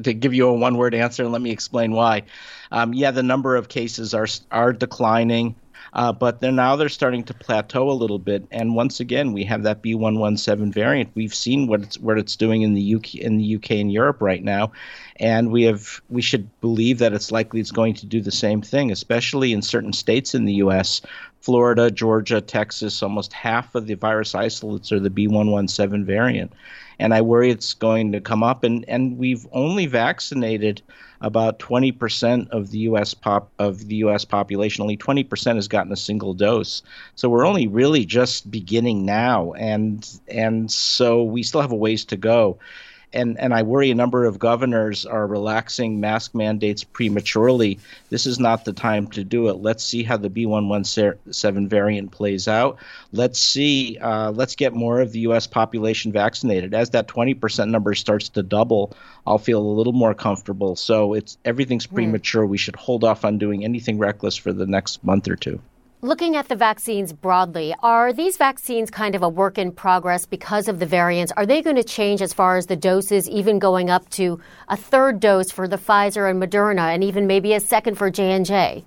to 0.04 0.14
give 0.14 0.34
you 0.34 0.48
a 0.48 0.54
one 0.54 0.76
word 0.76 0.94
answer, 0.96 1.28
let 1.28 1.42
me 1.42 1.52
explain 1.52 1.92
why. 1.92 2.24
Um, 2.72 2.94
yeah, 2.94 3.12
the 3.12 3.24
number 3.24 3.56
of 3.56 3.70
cases 3.70 4.14
are, 4.14 4.28
are 4.52 4.74
declining. 4.74 5.56
Uh, 5.94 6.12
but 6.12 6.40
they're 6.40 6.52
now 6.52 6.76
they're 6.76 6.90
starting 6.90 7.24
to 7.24 7.34
plateau 7.34 7.90
a 7.90 7.94
little 7.94 8.20
bit. 8.20 8.46
And 8.52 8.76
once 8.76 9.00
again, 9.00 9.34
we 9.34 9.44
have 9.46 9.64
that 9.64 9.82
B117 9.82 10.74
variant. 10.74 11.10
We've 11.16 11.34
seen 11.34 11.68
what 11.68 11.82
it's 11.82 12.00
what 12.00 12.18
it's 12.18 12.36
doing 12.36 12.62
in 12.62 12.74
the 12.74 12.96
UK 12.96 13.16
in 13.16 13.38
the 13.38 13.56
UK 13.56 13.72
and 13.72 13.92
Europe 13.92 14.22
right 14.22 14.44
now, 14.44 14.72
and 15.18 15.52
we 15.52 15.64
have 15.64 16.02
we 16.10 16.22
should 16.22 16.50
believe 16.62 17.00
that 17.00 17.14
it's 17.14 17.32
likely 17.32 17.60
it's 17.60 17.72
going 17.72 17.96
to 17.96 18.06
do 18.06 18.22
the 18.22 18.32
same 18.32 18.62
thing, 18.62 18.92
especially 18.92 19.54
in 19.54 19.62
certain 19.62 19.94
states 19.94 20.36
in 20.36 20.46
the 20.46 20.54
U.S. 20.56 21.02
Florida, 21.42 21.90
Georgia, 21.90 22.42
Texas, 22.42 23.02
almost 23.02 23.34
half 23.34 23.74
of 23.76 23.88
the 23.88 23.94
virus 23.96 24.36
isolates 24.36 24.92
are 24.92 25.00
the 25.00 25.10
B117 25.10 26.04
variant. 26.04 26.52
And 27.00 27.14
I 27.14 27.22
worry 27.22 27.50
it's 27.50 27.74
going 27.74 28.12
to 28.12 28.22
come 28.22 28.44
up. 28.44 28.64
And, 28.64 28.86
and 28.88 29.18
we've 29.18 29.48
only 29.52 29.86
vaccinated 29.86 30.82
about 31.22 31.60
20% 31.60 32.50
of 32.50 32.72
the 32.72 32.80
U.S. 32.80 33.14
pop 33.14 33.52
of 33.60 33.88
the 33.88 33.96
U.S. 33.96 34.26
population. 34.26 34.82
Only 34.82 34.98
20% 34.98 35.56
has 35.56 35.68
gotten 35.68 35.92
a 35.92 35.98
single 35.98 36.34
dose. 36.34 36.82
So 37.16 37.30
we're 37.30 37.46
only 37.46 37.68
really 37.68 38.06
just 38.06 38.50
beginning 38.50 39.06
now, 39.06 39.54
and 39.54 40.08
and 40.28 40.72
so 40.72 41.24
we 41.24 41.44
still 41.44 41.62
have 41.62 41.72
a 41.72 41.76
ways 41.76 42.06
to 42.06 42.18
go 42.18 42.58
and 43.14 43.40
and 43.40 43.54
I 43.54 43.64
worry 43.64 43.92
a 43.92 43.96
number 43.96 44.26
of 44.26 44.40
governors 44.40 45.06
are 45.06 45.26
relaxing 45.26 46.00
mask 46.00 46.36
mandates 46.36 46.84
prematurely. 46.84 47.80
This 48.10 48.26
is 48.26 48.40
not 48.40 48.66
the 48.66 48.74
time 48.74 49.08
to 49.08 49.24
do 49.24 49.50
it. 49.50 49.54
Let's 49.56 49.84
see 49.84 50.04
how 50.04 50.18
the 50.18 50.30
B117 50.30 51.68
variant 51.68 52.12
plays 52.12 52.48
out. 52.48 52.78
Let's 53.12 53.40
see. 53.40 53.98
Uh, 54.00 54.32
let's 54.32 54.56
get 54.56 54.74
more 54.74 55.02
of 55.02 55.12
the 55.12 55.20
U.S. 55.20 55.48
population 55.48 56.12
vaccinated. 56.12 56.74
As 56.74 56.92
that 56.92 57.08
20% 57.08 57.70
number 57.70 57.94
starts 57.96 58.30
to 58.30 58.44
double, 58.44 58.94
I'll 59.26 59.38
feel 59.38 59.62
a 59.62 59.76
little 59.78 59.94
more 59.94 60.14
comfortable. 60.14 60.76
So 60.76 61.14
it's 61.14 61.38
everything's 61.46 61.88
premature. 61.88 62.46
Mm. 62.46 62.50
We 62.50 62.58
should 62.58 62.76
hold 62.76 63.04
off 63.04 63.26
on 63.26 63.38
doing 63.38 63.64
anything 63.64 63.98
reckless 63.98 64.36
for 64.36 64.54
the 64.54 64.66
next 64.66 65.04
month 65.04 65.28
or 65.28 65.36
two. 65.36 65.60
Looking 66.02 66.38
at 66.38 66.48
the 66.48 66.56
vaccines 66.56 67.12
broadly, 67.12 67.76
are 67.84 68.14
these 68.14 68.38
vaccines 68.38 68.90
kind 68.90 69.16
of 69.16 69.22
a 69.22 69.28
work 69.28 69.58
in 69.58 69.74
progress 69.74 70.26
because 70.26 70.70
of 70.70 70.80
the 70.80 70.86
variants? 70.86 71.34
Are 71.36 71.46
they 71.46 71.62
going 71.62 71.76
to 71.76 71.84
change 71.84 72.22
as 72.22 72.32
far 72.32 72.56
as 72.56 72.68
the 72.68 72.78
doses, 72.78 73.30
even 73.30 73.60
going 73.60 73.90
up 73.90 74.08
to 74.12 74.40
a 74.70 74.78
third 74.78 75.20
dose 75.20 75.52
for 75.52 75.68
the 75.68 75.76
Pfizer 75.76 76.32
and 76.32 76.42
Moderna, 76.42 76.94
and 76.94 77.04
even 77.04 77.28
maybe 77.28 77.54
a 77.54 77.60
second 77.60 77.96
for 77.96 78.10
J 78.10 78.32
and 78.32 78.46
J? 78.46 78.86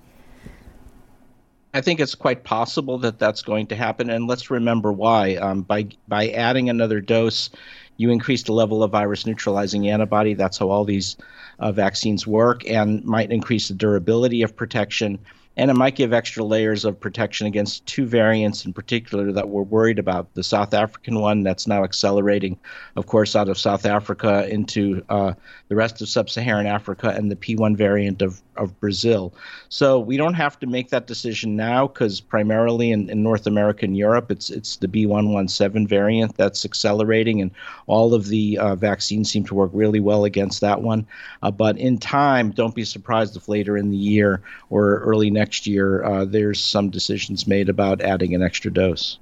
I 1.74 1.82
think 1.82 2.00
it's 2.00 2.14
quite 2.14 2.44
possible 2.44 2.96
that 3.00 3.18
that's 3.18 3.42
going 3.42 3.66
to 3.66 3.76
happen, 3.76 4.08
and 4.08 4.26
let's 4.26 4.50
remember 4.50 4.90
why. 4.90 5.36
Um, 5.36 5.60
by 5.60 5.88
by 6.08 6.30
adding 6.30 6.70
another 6.70 7.02
dose, 7.02 7.50
you 7.98 8.10
increase 8.10 8.42
the 8.44 8.54
level 8.54 8.82
of 8.82 8.90
virus 8.90 9.26
neutralizing 9.26 9.86
antibody. 9.86 10.32
That's 10.32 10.56
how 10.56 10.70
all 10.70 10.86
these 10.86 11.18
uh, 11.58 11.72
vaccines 11.72 12.26
work, 12.26 12.66
and 12.66 13.04
might 13.04 13.30
increase 13.30 13.68
the 13.68 13.74
durability 13.74 14.40
of 14.40 14.56
protection 14.56 15.18
and 15.56 15.70
it 15.70 15.74
might 15.74 15.96
give 15.96 16.12
extra 16.12 16.42
layers 16.42 16.84
of 16.84 16.98
protection 16.98 17.46
against 17.46 17.84
two 17.86 18.06
variants 18.06 18.64
in 18.64 18.72
particular 18.72 19.32
that 19.32 19.48
we're 19.48 19.62
worried 19.62 19.98
about. 19.98 20.32
The 20.34 20.42
South 20.42 20.72
African 20.72 21.20
one 21.20 21.42
that's 21.42 21.66
now 21.66 21.84
accelerating, 21.84 22.58
of 22.96 23.06
course, 23.06 23.36
out 23.36 23.48
of 23.48 23.58
South 23.58 23.84
Africa 23.84 24.48
into 24.48 25.04
uh, 25.08 25.34
the 25.68 25.76
rest 25.76 26.00
of 26.00 26.08
sub 26.08 26.30
Saharan 26.30 26.66
Africa, 26.66 27.10
and 27.10 27.30
the 27.30 27.36
P1 27.36 27.76
variant 27.76 28.22
of, 28.22 28.40
of 28.56 28.78
Brazil. 28.80 29.34
So 29.68 29.98
we 29.98 30.16
don't 30.16 30.34
have 30.34 30.58
to 30.60 30.66
make 30.66 30.90
that 30.90 31.06
decision 31.06 31.56
now 31.56 31.86
because 31.86 32.20
primarily 32.20 32.92
in, 32.92 33.08
in 33.10 33.22
North 33.22 33.46
America 33.46 33.84
and 33.84 33.96
Europe, 33.96 34.30
it's, 34.30 34.50
it's 34.50 34.76
the 34.76 34.88
B117 34.88 35.88
variant 35.88 36.36
that's 36.36 36.64
accelerating, 36.64 37.40
and 37.40 37.50
all 37.86 38.14
of 38.14 38.26
the 38.26 38.58
uh, 38.58 38.74
vaccines 38.74 39.30
seem 39.30 39.44
to 39.44 39.54
work 39.54 39.70
really 39.72 40.00
well 40.00 40.24
against 40.24 40.60
that 40.60 40.82
one. 40.82 41.06
Uh, 41.42 41.50
but 41.50 41.78
in 41.78 41.98
time, 41.98 42.50
don't 42.50 42.74
be 42.74 42.84
surprised 42.84 43.36
if 43.36 43.48
later 43.48 43.76
in 43.76 43.90
the 43.90 43.96
year 43.96 44.42
or 44.70 44.98
early 45.00 45.30
next 45.30 45.66
year, 45.66 46.04
uh, 46.04 46.24
there's 46.24 46.62
some 46.62 46.90
decisions 46.90 47.46
made 47.46 47.68
about 47.68 48.00
adding 48.00 48.34
an 48.34 48.42
extra 48.42 48.72
dose. 48.72 49.18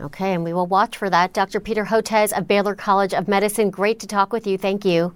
Okay, 0.00 0.32
and 0.32 0.42
we 0.42 0.52
will 0.52 0.66
watch 0.66 0.96
for 0.96 1.10
that. 1.10 1.32
Dr. 1.32 1.60
Peter 1.60 1.84
Hotez 1.84 2.36
of 2.36 2.48
Baylor 2.48 2.74
College 2.74 3.14
of 3.14 3.28
Medicine, 3.28 3.70
great 3.70 4.00
to 4.00 4.06
talk 4.06 4.32
with 4.32 4.46
you. 4.46 4.58
Thank 4.58 4.84
you. 4.84 5.14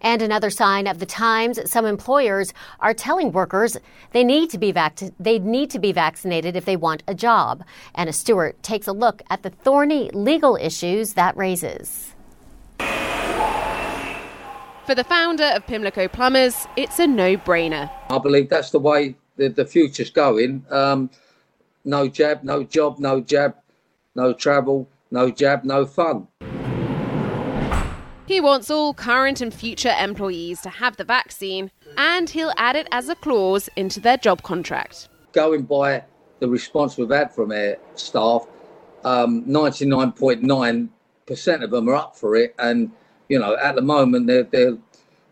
And 0.00 0.22
another 0.22 0.50
sign 0.50 0.86
of 0.86 0.98
the 0.98 1.06
times, 1.06 1.58
some 1.70 1.86
employers 1.86 2.52
are 2.80 2.94
telling 2.94 3.32
workers 3.32 3.76
they 4.12 4.24
need 4.24 4.50
to 4.50 4.58
be 4.58 4.72
vac- 4.72 5.00
they 5.18 5.38
need 5.38 5.70
to 5.70 5.78
be 5.78 5.92
vaccinated 5.92 6.56
if 6.56 6.64
they 6.64 6.76
want 6.76 7.02
a 7.06 7.14
job. 7.14 7.64
Anna 7.94 8.12
Stewart 8.12 8.62
takes 8.62 8.86
a 8.86 8.92
look 8.92 9.22
at 9.30 9.42
the 9.42 9.50
thorny 9.50 10.10
legal 10.10 10.56
issues 10.56 11.14
that 11.14 11.36
raises. 11.36 12.14
For 14.86 14.94
the 14.94 15.04
founder 15.04 15.44
of 15.54 15.66
Pimlico 15.66 16.08
Plumbers, 16.08 16.66
it's 16.76 16.98
a 16.98 17.06
no-brainer. 17.06 17.90
I 18.10 18.18
believe 18.18 18.50
that's 18.50 18.70
the 18.70 18.78
way 18.78 19.16
the, 19.36 19.48
the 19.48 19.64
future's 19.64 20.10
going. 20.10 20.66
Um, 20.70 21.08
no 21.86 22.06
jab, 22.08 22.42
no 22.44 22.64
job, 22.64 22.98
no 22.98 23.20
jab, 23.20 23.54
no 24.14 24.34
travel, 24.34 24.86
no 25.10 25.30
jab, 25.30 25.64
no 25.64 25.86
fun. 25.86 26.28
He 28.26 28.40
wants 28.40 28.70
all 28.70 28.94
current 28.94 29.42
and 29.42 29.52
future 29.52 29.94
employees 30.00 30.62
to 30.62 30.70
have 30.70 30.96
the 30.96 31.04
vaccine, 31.04 31.70
and 31.98 32.30
he'll 32.30 32.54
add 32.56 32.74
it 32.74 32.88
as 32.90 33.10
a 33.10 33.14
clause 33.14 33.68
into 33.76 34.00
their 34.00 34.16
job 34.16 34.42
contract. 34.42 35.10
Going 35.32 35.64
by 35.64 36.04
the 36.38 36.48
response 36.48 36.96
we've 36.96 37.10
had 37.10 37.34
from 37.34 37.52
our 37.52 37.76
staff, 37.96 38.46
um, 39.04 39.44
99.9% 39.44 41.62
of 41.62 41.70
them 41.70 41.90
are 41.90 41.94
up 41.94 42.16
for 42.16 42.34
it. 42.36 42.54
And, 42.58 42.90
you 43.28 43.38
know, 43.38 43.56
at 43.56 43.74
the 43.74 43.82
moment, 43.82 44.26
they're, 44.26 44.44
they're 44.44 44.78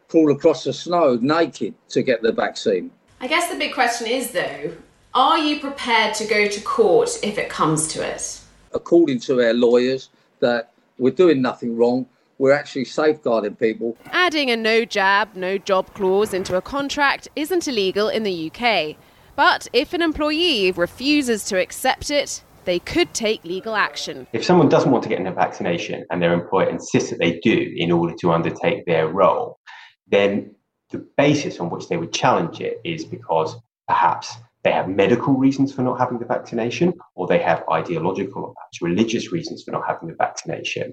crawl 0.09 0.31
across 0.31 0.65
the 0.65 0.75
snow 0.75 1.19
naked 1.23 1.73
to 1.89 2.03
get 2.03 2.21
the 2.21 2.33
vaccine. 2.33 2.91
I 3.23 3.27
guess 3.27 3.51
the 3.51 3.57
big 3.57 3.73
question 3.73 4.07
is, 4.07 4.33
though, 4.33 4.77
are 5.15 5.39
you 5.39 5.61
prepared 5.61 6.13
to 6.17 6.27
go 6.27 6.47
to 6.47 6.61
court 6.61 7.09
if 7.23 7.39
it 7.39 7.49
comes 7.49 7.89
to 7.89 8.07
it? 8.07 8.39
According 8.75 9.21
to 9.21 9.41
our 9.41 9.55
lawyers, 9.55 10.11
that 10.41 10.75
we're 10.99 11.11
doing 11.11 11.41
nothing 11.41 11.75
wrong 11.75 12.05
we're 12.43 12.51
actually 12.51 12.85
safeguarding 12.85 13.55
people. 13.55 13.97
Adding 14.07 14.51
a 14.51 14.57
no 14.57 14.85
jab, 14.85 15.37
no 15.37 15.59
job 15.59 15.95
clause 15.95 16.35
into 16.35 16.57
a 16.57 16.61
contract 16.61 17.29
isn't 17.37 17.69
illegal 17.69 18.09
in 18.09 18.25
the 18.25 18.51
UK. 18.51 18.97
But 19.37 19.69
if 19.73 19.95
an 19.95 20.03
employee 20.03 20.73
refuses 20.73 21.45
to 21.45 21.61
accept 21.61 22.11
it, 22.11 22.43
they 22.65 22.81
could 22.81 23.15
take 23.15 23.45
legal 23.45 23.77
action. 23.77 24.27
If 24.33 24.45
someone 24.45 24.69
doesn't 24.69 24.91
want 24.91 25.05
to 25.05 25.09
get 25.09 25.25
a 25.25 25.31
vaccination 25.31 26.05
and 26.11 26.21
their 26.21 26.33
employer 26.33 26.69
insists 26.69 27.11
that 27.11 27.21
they 27.21 27.39
do 27.45 27.73
in 27.77 27.93
order 27.93 28.13
to 28.21 28.33
undertake 28.33 28.87
their 28.87 29.07
role, 29.07 29.61
then 30.09 30.53
the 30.91 30.99
basis 31.17 31.61
on 31.61 31.71
which 31.71 31.87
they 31.87 31.97
would 31.97 32.13
challenge 32.13 32.61
it 32.61 32.81
is 32.85 33.05
because 33.05 33.55
perhaps 33.87 34.35
they 34.65 34.73
have 34.73 34.89
medical 34.89 35.35
reasons 35.35 35.73
for 35.73 35.83
not 35.83 36.01
having 36.01 36.19
the 36.19 36.27
vaccination, 36.27 36.93
or 37.15 37.29
they 37.29 37.39
have 37.39 37.63
ideological 37.71 38.43
or 38.47 38.55
perhaps 38.55 38.83
religious 38.83 39.31
reasons 39.31 39.63
for 39.63 39.71
not 39.71 39.87
having 39.87 40.09
the 40.09 40.17
vaccination. 40.17 40.93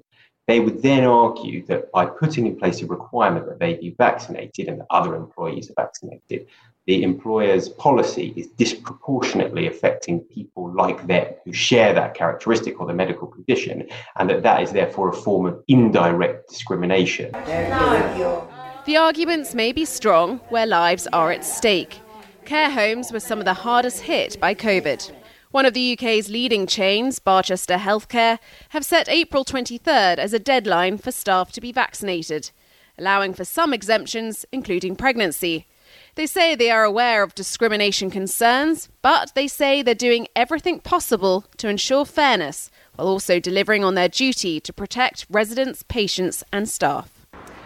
They 0.50 0.60
would 0.60 0.82
then 0.82 1.04
argue 1.04 1.64
that 1.68 1.92
by 1.92 2.08
putting 2.08 2.48
in 2.48 2.56
place 2.56 2.82
a 2.82 2.88
requirement 2.88 3.46
that 3.46 3.60
they 3.60 3.76
be 3.76 3.92
vaccinated 4.00 4.68
and 4.68 4.80
that 4.80 4.88
other 4.90 5.16
employees 5.16 5.70
are 5.70 5.76
vaccinated, 5.76 6.48
the 6.88 7.04
employer's 7.04 7.70
policy 7.70 8.34
is 8.36 8.48
disproportionately 8.48 9.68
affecting 9.68 10.22
people 10.22 10.74
like 10.74 11.06
them 11.06 11.28
who 11.46 11.54
share 11.54 11.94
that 11.94 12.16
characteristic 12.16 12.82
or 12.82 12.88
the 12.88 12.96
medical 12.96 13.28
condition, 13.28 13.88
and 14.16 14.28
that 14.28 14.42
that 14.42 14.64
is 14.64 14.72
therefore 14.72 15.10
a 15.10 15.14
form 15.14 15.46
of 15.46 15.64
indirect 15.68 16.50
discrimination. 16.50 17.32
The 17.32 18.98
arguments 18.98 19.54
may 19.54 19.72
be 19.72 19.86
strong 19.86 20.40
where 20.50 20.66
lives 20.66 21.08
are 21.14 21.32
at 21.32 21.46
stake. 21.46 22.02
Care 22.46 22.72
homes 22.72 23.12
were 23.12 23.20
some 23.20 23.38
of 23.38 23.46
the 23.46 23.54
hardest 23.54 24.02
hit 24.02 24.40
by 24.40 24.56
COVID. 24.56 25.12
One 25.52 25.66
of 25.66 25.74
the 25.74 25.94
UK's 25.94 26.30
leading 26.30 26.68
chains, 26.68 27.18
Barchester 27.18 27.78
Healthcare, 27.78 28.38
have 28.70 28.86
set 28.86 29.10
April 29.10 29.44
23rd 29.44 30.20
as 30.20 30.32
a 30.32 30.38
deadline 30.38 31.00
for 31.00 31.12
staff 31.12 31.52
to 31.54 31.60
be 31.60 31.72
vaccinated, 31.72 32.52
allowing 33.00 33.34
for 33.34 33.44
some 33.44 33.74
exemptions, 33.74 34.46
including 34.52 34.96
pregnancy. 34.96 35.66
They 36.14 36.28
say 36.28 36.54
they 36.54 36.70
are 36.70 36.84
aware 36.84 37.24
of 37.24 37.34
discrimination 37.34 38.12
concerns, 38.12 38.90
but 39.02 39.34
they 39.34 39.48
say 39.48 39.82
they're 39.82 39.96
doing 39.96 40.28
everything 40.36 40.82
possible 40.82 41.46
to 41.58 41.68
ensure 41.68 42.06
fairness 42.06 42.70
while 42.94 43.08
also 43.08 43.40
delivering 43.40 43.84
on 43.84 43.96
their 43.96 44.08
duty 44.08 44.60
to 44.60 44.72
protect 44.72 45.26
residents, 45.32 45.82
patients, 45.82 46.44
and 46.54 46.70
staff. 46.70 47.19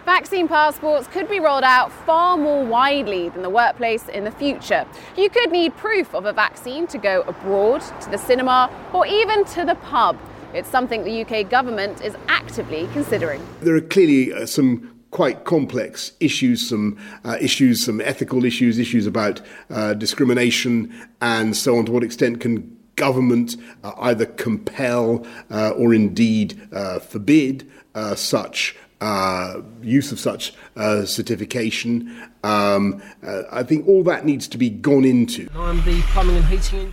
Vaccine 0.06 0.50
passports 0.50 1.08
could 1.08 1.30
be 1.30 1.40
rolled 1.40 1.64
out 1.64 1.90
far 2.06 2.36
more 2.36 2.66
widely 2.66 3.30
than 3.30 3.42
the 3.42 3.50
workplace 3.50 4.10
in 4.10 4.26
the 4.26 4.32
future. 4.32 4.86
You 5.16 5.30
could 5.30 5.50
need 5.50 5.78
proof 5.78 6.14
of 6.14 6.26
a 6.26 6.34
vaccine 6.34 6.88
to 6.88 6.98
go 6.98 7.22
abroad, 7.22 7.82
to 8.02 8.10
the 8.10 8.18
cinema, 8.18 8.70
or 8.92 9.08
even 9.08 9.46
to 9.46 9.64
the 9.64 9.76
pub. 9.76 10.20
It's 10.54 10.68
something 10.68 11.06
the 11.06 11.22
UK 11.22 11.50
government 11.50 12.02
is 12.02 12.18
actively 12.28 12.90
considering. 12.92 13.42
There 13.62 13.78
are 13.78 13.82
clearly 13.82 14.34
uh, 14.34 14.46
some 14.46 14.94
quite 15.12 15.46
complex 15.46 16.12
issues, 16.20 16.68
some 16.68 16.98
uh, 17.24 17.38
issues, 17.40 17.86
some 17.86 18.02
ethical 18.02 18.44
issues, 18.44 18.80
issues 18.80 19.08
about 19.08 19.40
uh, 19.70 19.94
discrimination, 19.94 20.94
and 21.22 21.56
so 21.56 21.78
on. 21.78 21.86
To 21.86 21.94
what 21.94 22.04
extent 22.04 22.42
can 22.42 22.78
government 22.96 23.56
uh, 23.84 23.94
either 24.00 24.26
compel 24.26 25.26
uh, 25.50 25.70
or 25.72 25.94
indeed 25.94 26.62
uh, 26.74 27.00
forbid 27.00 27.70
such 28.16 28.76
uh, 29.04 29.62
use 29.82 30.14
of 30.14 30.20
such 30.20 30.54
uh, 30.78 31.04
certification. 31.04 32.30
Um, 32.46 33.04
uh, 33.22 33.44
I 33.52 33.64
think 33.64 33.86
all 33.86 34.02
that 34.04 34.26
needs 34.26 34.48
to 34.48 34.58
be 34.58 34.70
gone 34.70 35.04
into. 35.04 35.48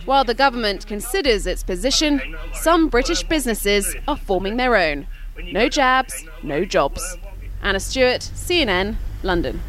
While 0.05 0.25
the 0.25 0.33
government 0.33 0.85
considers 0.87 1.47
its 1.47 1.63
position, 1.63 2.21
some 2.53 2.89
British 2.89 3.23
businesses 3.23 3.95
are 4.09 4.17
forming 4.17 4.57
their 4.57 4.75
own. 4.75 5.07
No 5.53 5.69
jabs, 5.69 6.25
no 6.43 6.65
jobs. 6.65 7.17
Anna 7.61 7.79
Stewart, 7.79 8.19
CNN, 8.21 8.97
London. 9.23 9.61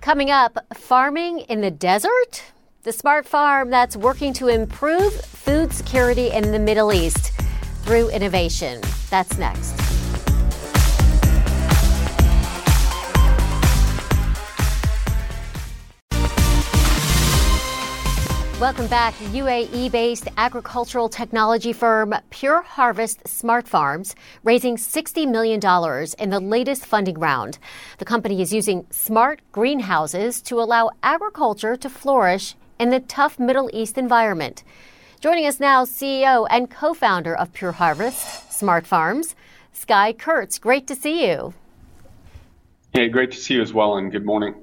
Coming 0.00 0.30
up, 0.30 0.56
farming 0.74 1.40
in 1.40 1.60
the 1.60 1.70
desert? 1.70 2.44
The 2.84 2.92
smart 2.92 3.26
farm 3.26 3.68
that's 3.68 3.94
working 3.94 4.32
to 4.34 4.48
improve 4.48 5.12
food 5.12 5.74
security 5.74 6.30
in 6.30 6.52
the 6.52 6.58
Middle 6.58 6.94
East 6.94 7.32
through 7.82 8.08
innovation. 8.08 8.80
That's 9.10 9.36
next. 9.36 10.05
Welcome 18.58 18.86
back. 18.86 19.12
UAE 19.16 19.92
based 19.92 20.28
agricultural 20.38 21.10
technology 21.10 21.74
firm 21.74 22.14
Pure 22.30 22.62
Harvest 22.62 23.28
Smart 23.28 23.68
Farms 23.68 24.16
raising 24.44 24.78
$60 24.78 25.30
million 25.30 25.60
in 26.18 26.30
the 26.30 26.40
latest 26.40 26.86
funding 26.86 27.18
round. 27.18 27.58
The 27.98 28.06
company 28.06 28.40
is 28.40 28.54
using 28.54 28.86
smart 28.88 29.42
greenhouses 29.52 30.40
to 30.40 30.58
allow 30.58 30.88
agriculture 31.02 31.76
to 31.76 31.90
flourish 31.90 32.54
in 32.80 32.88
the 32.88 33.00
tough 33.00 33.38
Middle 33.38 33.68
East 33.74 33.98
environment. 33.98 34.64
Joining 35.20 35.44
us 35.44 35.60
now, 35.60 35.84
CEO 35.84 36.46
and 36.48 36.70
co 36.70 36.94
founder 36.94 37.36
of 37.36 37.52
Pure 37.52 37.72
Harvest 37.72 38.50
Smart 38.50 38.86
Farms, 38.86 39.36
Sky 39.74 40.14
Kurtz. 40.14 40.58
Great 40.58 40.86
to 40.86 40.94
see 40.94 41.28
you. 41.28 41.52
Hey, 42.94 43.10
great 43.10 43.32
to 43.32 43.36
see 43.36 43.52
you 43.52 43.60
as 43.60 43.74
well, 43.74 43.98
and 43.98 44.10
good 44.10 44.24
morning. 44.24 44.54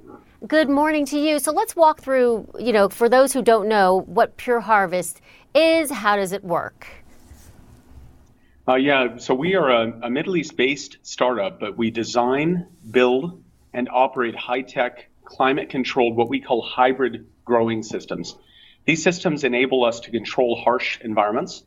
Good 0.45 0.67
morning 0.67 1.06
to 1.06 1.17
you. 1.17 1.39
So 1.39 1.53
let's 1.53 1.73
walk 1.73 2.01
through, 2.01 2.49
you 2.60 2.73
know, 2.73 2.89
for 2.89 3.08
those 3.08 3.32
who 3.32 3.41
don't 3.41 3.69
know 3.69 4.01
what 4.08 4.36
Pure 4.36 4.60
Harvest 4.60 5.21
is, 5.56 5.89
how 5.89 6.17
does 6.17 6.34
it 6.34 6.43
work? 6.43 6.86
Uh, 8.67 8.75
yeah, 8.75 9.15
so 9.19 9.36
we 9.36 9.56
are 9.56 9.69
a, 9.69 9.99
a 10.03 10.10
Middle 10.10 10.36
East 10.36 10.58
based 10.58 10.97
startup, 11.01 11.62
but 11.62 11.77
we 11.77 11.91
design, 11.91 12.67
build, 12.91 13.41
and 13.71 13.88
operate 13.89 14.36
high 14.36 14.63
tech, 14.63 15.10
climate 15.23 15.69
controlled, 15.69 16.17
what 16.17 16.27
we 16.27 16.41
call 16.41 16.62
hybrid 16.62 17.25
growing 17.45 17.82
systems. 17.82 18.36
These 18.84 19.01
systems 19.01 19.45
enable 19.45 19.86
us 19.86 20.01
to 20.01 20.12
control 20.12 20.62
harsh 20.62 20.99
environments 20.99 21.63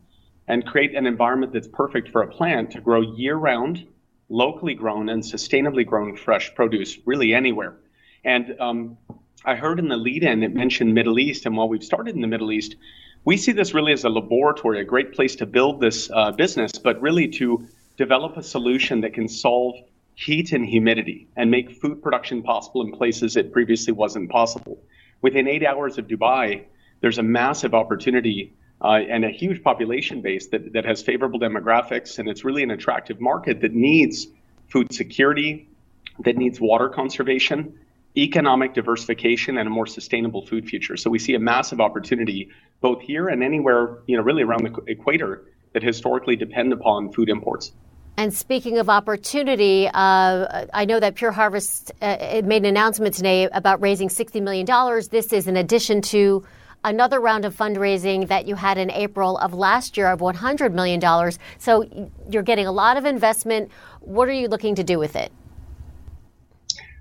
and 0.47 0.67
create 0.67 0.95
an 0.95 1.07
environment 1.07 1.55
that's 1.55 1.69
perfect 1.69 2.11
for 2.11 2.21
a 2.21 2.29
plant 2.29 2.73
to 2.73 2.83
grow 2.83 3.01
year 3.01 3.37
round, 3.37 3.87
locally 4.29 4.75
grown, 4.75 5.09
and 5.09 5.23
sustainably 5.23 5.87
grown 5.87 6.15
fresh 6.15 6.55
produce 6.55 6.99
really 7.07 7.33
anywhere. 7.33 7.79
And 8.27 8.57
um, 8.61 8.99
I 9.45 9.55
heard 9.55 9.79
in 9.79 9.89
the 9.89 9.97
lead 9.97 10.25
in 10.25 10.43
it 10.43 10.53
mentioned 10.53 10.93
Middle 10.93 11.19
East. 11.21 11.47
And 11.47 11.57
while 11.57 11.69
we've 11.69 11.85
started 11.85 12.17
in 12.17 12.21
the 12.21 12.27
Middle 12.27 12.51
East, 12.51 12.75
we 13.25 13.37
see 13.37 13.53
this 13.53 13.73
really 13.73 13.93
as 13.93 14.03
a 14.03 14.09
laboratory, 14.09 14.81
a 14.81 14.85
great 14.85 15.13
place 15.13 15.37
to 15.37 15.47
build 15.47 15.81
this 15.81 16.11
uh, 16.13 16.33
business, 16.33 16.73
but 16.73 17.01
really 17.01 17.29
to 17.29 17.67
develop 17.97 18.37
a 18.37 18.43
solution 18.43 19.01
that 19.03 19.15
can 19.15 19.29
solve 19.29 19.77
heat 20.17 20.53
and 20.53 20.67
humidity 20.67 21.29
and 21.37 21.51
make 21.51 21.71
food 21.71 22.03
production 22.03 22.43
possible 22.43 22.83
in 22.83 22.91
places 22.91 23.37
it 23.37 23.53
previously 23.53 23.93
wasn't 23.93 24.29
possible. 24.29 24.77
Within 25.23 25.47
eight 25.47 25.65
hours 25.65 25.97
of 25.97 26.09
Dubai, 26.09 26.65
there's 27.01 27.19
a 27.19 27.23
massive 27.23 27.75
opportunity 27.75 28.53
uh, 28.83 29.01
and 29.09 29.25
a 29.25 29.31
huge 29.31 29.63
population 29.63 30.21
base 30.21 30.49
that, 30.49 30.73
that 30.73 30.85
has 30.85 31.01
favorable 31.01 31.39
demographics, 31.39 32.19
and 32.19 32.29
it's 32.29 32.45
really 32.45 32.63
an 32.63 32.73
attractive 32.73 33.21
market 33.21 33.61
that 33.61 33.73
needs 33.73 34.27
food 34.69 34.93
security, 34.93 35.69
that 36.25 36.37
needs 36.37 36.61
water 36.61 36.89
conservation, 36.89 37.79
economic 38.17 38.75
diversification 38.75 39.59
and 39.59 39.67
a 39.67 39.71
more 39.71 39.87
sustainable 39.87 40.47
food 40.47 40.67
future. 40.67 40.97
So 40.97 41.11
we 41.11 41.19
see 41.19 41.35
a 41.35 41.39
massive 41.39 41.81
opportunity 41.81 42.51
both 42.81 43.03
here 43.03 43.29
and 43.29 43.43
anywhere, 43.43 43.99
you 44.07 44.17
know, 44.17 44.23
really 44.23 44.43
around 44.43 44.65
the 44.65 44.83
equator 44.87 45.45
that 45.73 45.83
historically 45.83 46.37
depend 46.37 46.73
upon 46.73 47.13
food 47.13 47.29
imports. 47.29 47.73
And 48.19 48.33
speaking 48.33 48.79
of 48.79 48.89
opportunity, 48.89 49.89
uh, 49.93 50.67
I 50.73 50.87
know 50.87 50.99
that 51.01 51.17
Pure 51.17 51.33
Harvest 51.33 51.93
uh, 52.01 52.41
made 52.45 52.63
an 52.63 52.65
announcement 52.65 53.15
today 53.15 53.47
about 53.53 53.83
raising 53.83 54.09
$60 54.09 54.43
million. 54.43 54.67
This 55.11 55.35
is 55.35 55.47
in 55.47 55.59
addition 55.59 56.01
to 56.03 56.43
another 56.83 57.21
round 57.21 57.45
of 57.45 57.55
fundraising 57.55 58.29
that 58.29 58.47
you 58.47 58.55
had 58.55 58.79
in 58.79 58.91
April 58.91 59.37
of 59.39 59.53
last 59.53 59.99
year 59.99 60.07
of 60.07 60.21
$100 60.21 60.73
million. 60.73 61.01
So 61.59 62.11
you're 62.31 62.43
getting 62.43 62.67
a 62.67 62.73
lot 62.73 62.97
of 62.97 63.05
investment. 63.05 63.71
What 64.01 64.29
are 64.29 64.33
you 64.33 64.49
looking 64.49 64.77
to 64.77 64.85
do 64.85 64.99
with 64.99 65.15
it? 65.15 65.31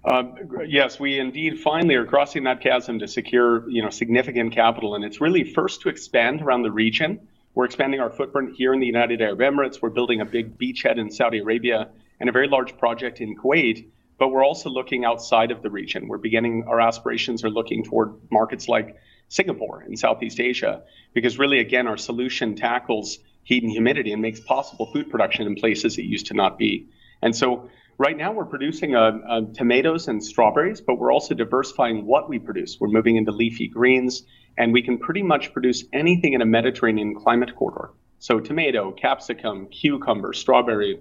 Um, 0.07 0.35
yes, 0.67 0.99
we 0.99 1.19
indeed 1.19 1.59
finally 1.59 1.95
are 1.95 2.05
crossing 2.05 2.43
that 2.43 2.61
chasm 2.61 2.99
to 2.99 3.07
secure, 3.07 3.67
you 3.69 3.81
know, 3.81 3.89
significant 3.89 4.53
capital, 4.53 4.93
and 4.93 5.03
it's 5.03 5.19
really 5.19 5.43
first 5.43 5.81
to 5.81 5.89
expand 5.89 6.41
around 6.41 6.61
the 6.61 6.71
region. 6.71 7.27
We're 7.55 7.65
expanding 7.65 7.99
our 7.99 8.11
footprint 8.11 8.55
here 8.55 8.73
in 8.73 8.79
the 8.79 8.85
United 8.85 9.21
Arab 9.21 9.39
Emirates. 9.39 9.81
We're 9.81 9.89
building 9.89 10.21
a 10.21 10.25
big 10.25 10.59
beachhead 10.59 10.99
in 10.99 11.09
Saudi 11.09 11.39
Arabia 11.39 11.89
and 12.19 12.29
a 12.29 12.31
very 12.31 12.47
large 12.47 12.77
project 12.77 13.19
in 13.19 13.35
Kuwait. 13.35 13.87
But 14.17 14.29
we're 14.29 14.45
also 14.45 14.69
looking 14.69 15.03
outside 15.03 15.51
of 15.51 15.61
the 15.61 15.69
region. 15.69 16.07
We're 16.07 16.19
beginning 16.19 16.65
our 16.67 16.79
aspirations 16.79 17.43
are 17.43 17.49
looking 17.49 17.83
toward 17.83 18.13
markets 18.31 18.69
like 18.69 18.97
Singapore 19.27 19.83
in 19.83 19.97
Southeast 19.97 20.39
Asia, 20.39 20.83
because 21.13 21.37
really, 21.37 21.59
again, 21.59 21.87
our 21.87 21.97
solution 21.97 22.55
tackles 22.55 23.17
heat 23.43 23.63
and 23.63 23.71
humidity 23.71 24.13
and 24.13 24.21
makes 24.21 24.39
possible 24.39 24.85
food 24.93 25.09
production 25.09 25.47
in 25.47 25.55
places 25.55 25.97
it 25.97 26.03
used 26.03 26.27
to 26.27 26.33
not 26.33 26.57
be. 26.57 26.87
And 27.21 27.35
so 27.35 27.69
Right 27.97 28.17
now, 28.17 28.33
we're 28.33 28.45
producing 28.45 28.93
uh, 28.93 29.19
uh, 29.25 29.41
tomatoes 29.53 30.09
and 30.09 30.21
strawberries, 30.21 30.81
but 30.81 30.99
we're 30.99 31.13
also 31.13 31.33
diversifying 31.33 32.05
what 32.05 32.27
we 32.27 32.39
produce. 32.39 32.77
We're 32.77 32.89
moving 32.89 33.15
into 33.15 33.31
leafy 33.31 33.69
greens, 33.69 34.23
and 34.57 34.73
we 34.73 34.81
can 34.81 34.97
pretty 34.97 35.23
much 35.23 35.53
produce 35.53 35.85
anything 35.93 36.33
in 36.33 36.41
a 36.41 36.45
Mediterranean 36.45 37.15
climate 37.15 37.55
corridor. 37.55 37.91
So, 38.19 38.41
tomato, 38.41 38.91
capsicum, 38.91 39.67
cucumber, 39.67 40.33
strawberry, 40.33 40.99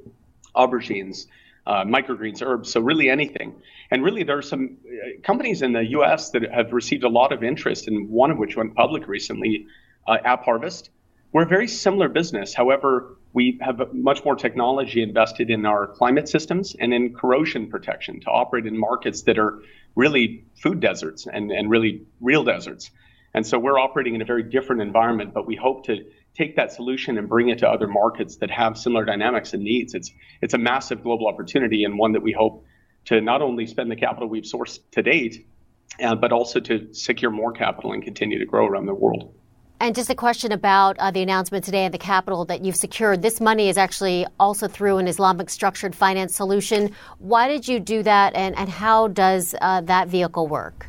aubergines, 0.54 1.26
uh, 1.66 1.84
microgreens, 1.84 2.42
herbs, 2.46 2.70
so 2.70 2.80
really 2.80 3.10
anything. 3.10 3.60
And 3.90 4.04
really, 4.04 4.22
there 4.22 4.38
are 4.38 4.42
some 4.42 4.76
uh, 4.86 5.20
companies 5.24 5.62
in 5.62 5.72
the 5.72 5.84
US 5.98 6.30
that 6.30 6.48
have 6.52 6.72
received 6.72 7.02
a 7.02 7.08
lot 7.08 7.32
of 7.32 7.42
interest, 7.42 7.88
and 7.88 8.08
one 8.08 8.30
of 8.30 8.38
which 8.38 8.56
went 8.56 8.72
public 8.76 9.08
recently, 9.08 9.66
uh, 10.06 10.18
AppHarvest. 10.24 10.90
We're 11.32 11.42
a 11.42 11.48
very 11.48 11.66
similar 11.66 12.08
business. 12.08 12.54
However, 12.54 13.16
we 13.34 13.58
have 13.60 13.92
much 13.92 14.24
more 14.24 14.36
technology 14.36 15.02
invested 15.02 15.50
in 15.50 15.66
our 15.66 15.88
climate 15.88 16.28
systems 16.28 16.76
and 16.78 16.94
in 16.94 17.12
corrosion 17.12 17.68
protection 17.68 18.20
to 18.20 18.30
operate 18.30 18.64
in 18.64 18.78
markets 18.78 19.22
that 19.22 19.38
are 19.38 19.60
really 19.96 20.44
food 20.54 20.80
deserts 20.80 21.26
and, 21.26 21.50
and 21.50 21.68
really 21.68 22.06
real 22.20 22.44
deserts. 22.44 22.92
And 23.34 23.44
so 23.44 23.58
we're 23.58 23.78
operating 23.78 24.14
in 24.14 24.22
a 24.22 24.24
very 24.24 24.44
different 24.44 24.82
environment, 24.82 25.34
but 25.34 25.48
we 25.48 25.56
hope 25.56 25.84
to 25.86 26.04
take 26.36 26.54
that 26.56 26.70
solution 26.72 27.18
and 27.18 27.28
bring 27.28 27.48
it 27.48 27.58
to 27.58 27.68
other 27.68 27.88
markets 27.88 28.36
that 28.36 28.52
have 28.52 28.78
similar 28.78 29.04
dynamics 29.04 29.52
and 29.52 29.64
needs. 29.64 29.94
It's 29.94 30.12
it's 30.40 30.54
a 30.54 30.58
massive 30.58 31.02
global 31.02 31.26
opportunity 31.26 31.82
and 31.82 31.98
one 31.98 32.12
that 32.12 32.22
we 32.22 32.32
hope 32.32 32.64
to 33.06 33.20
not 33.20 33.42
only 33.42 33.66
spend 33.66 33.90
the 33.90 33.96
capital 33.96 34.28
we've 34.28 34.44
sourced 34.44 34.78
to 34.92 35.02
date, 35.02 35.46
uh, 36.00 36.14
but 36.14 36.30
also 36.30 36.60
to 36.60 36.94
secure 36.94 37.32
more 37.32 37.52
capital 37.52 37.92
and 37.92 38.02
continue 38.02 38.38
to 38.38 38.46
grow 38.46 38.66
around 38.66 38.86
the 38.86 38.94
world. 38.94 39.34
And 39.84 39.94
just 39.94 40.08
a 40.08 40.14
question 40.14 40.50
about 40.50 40.98
uh, 40.98 41.10
the 41.10 41.20
announcement 41.20 41.62
today 41.62 41.84
at 41.84 41.92
the 41.92 41.98
capital 41.98 42.46
that 42.46 42.64
you've 42.64 42.74
secured. 42.74 43.20
This 43.20 43.38
money 43.38 43.68
is 43.68 43.76
actually 43.76 44.26
also 44.40 44.66
through 44.66 44.96
an 44.96 45.06
Islamic 45.06 45.50
structured 45.50 45.94
finance 45.94 46.34
solution. 46.34 46.92
Why 47.18 47.48
did 47.48 47.68
you 47.68 47.80
do 47.80 48.02
that, 48.02 48.34
and, 48.34 48.56
and 48.56 48.70
how 48.70 49.08
does 49.08 49.54
uh, 49.60 49.82
that 49.82 50.08
vehicle 50.08 50.48
work? 50.48 50.86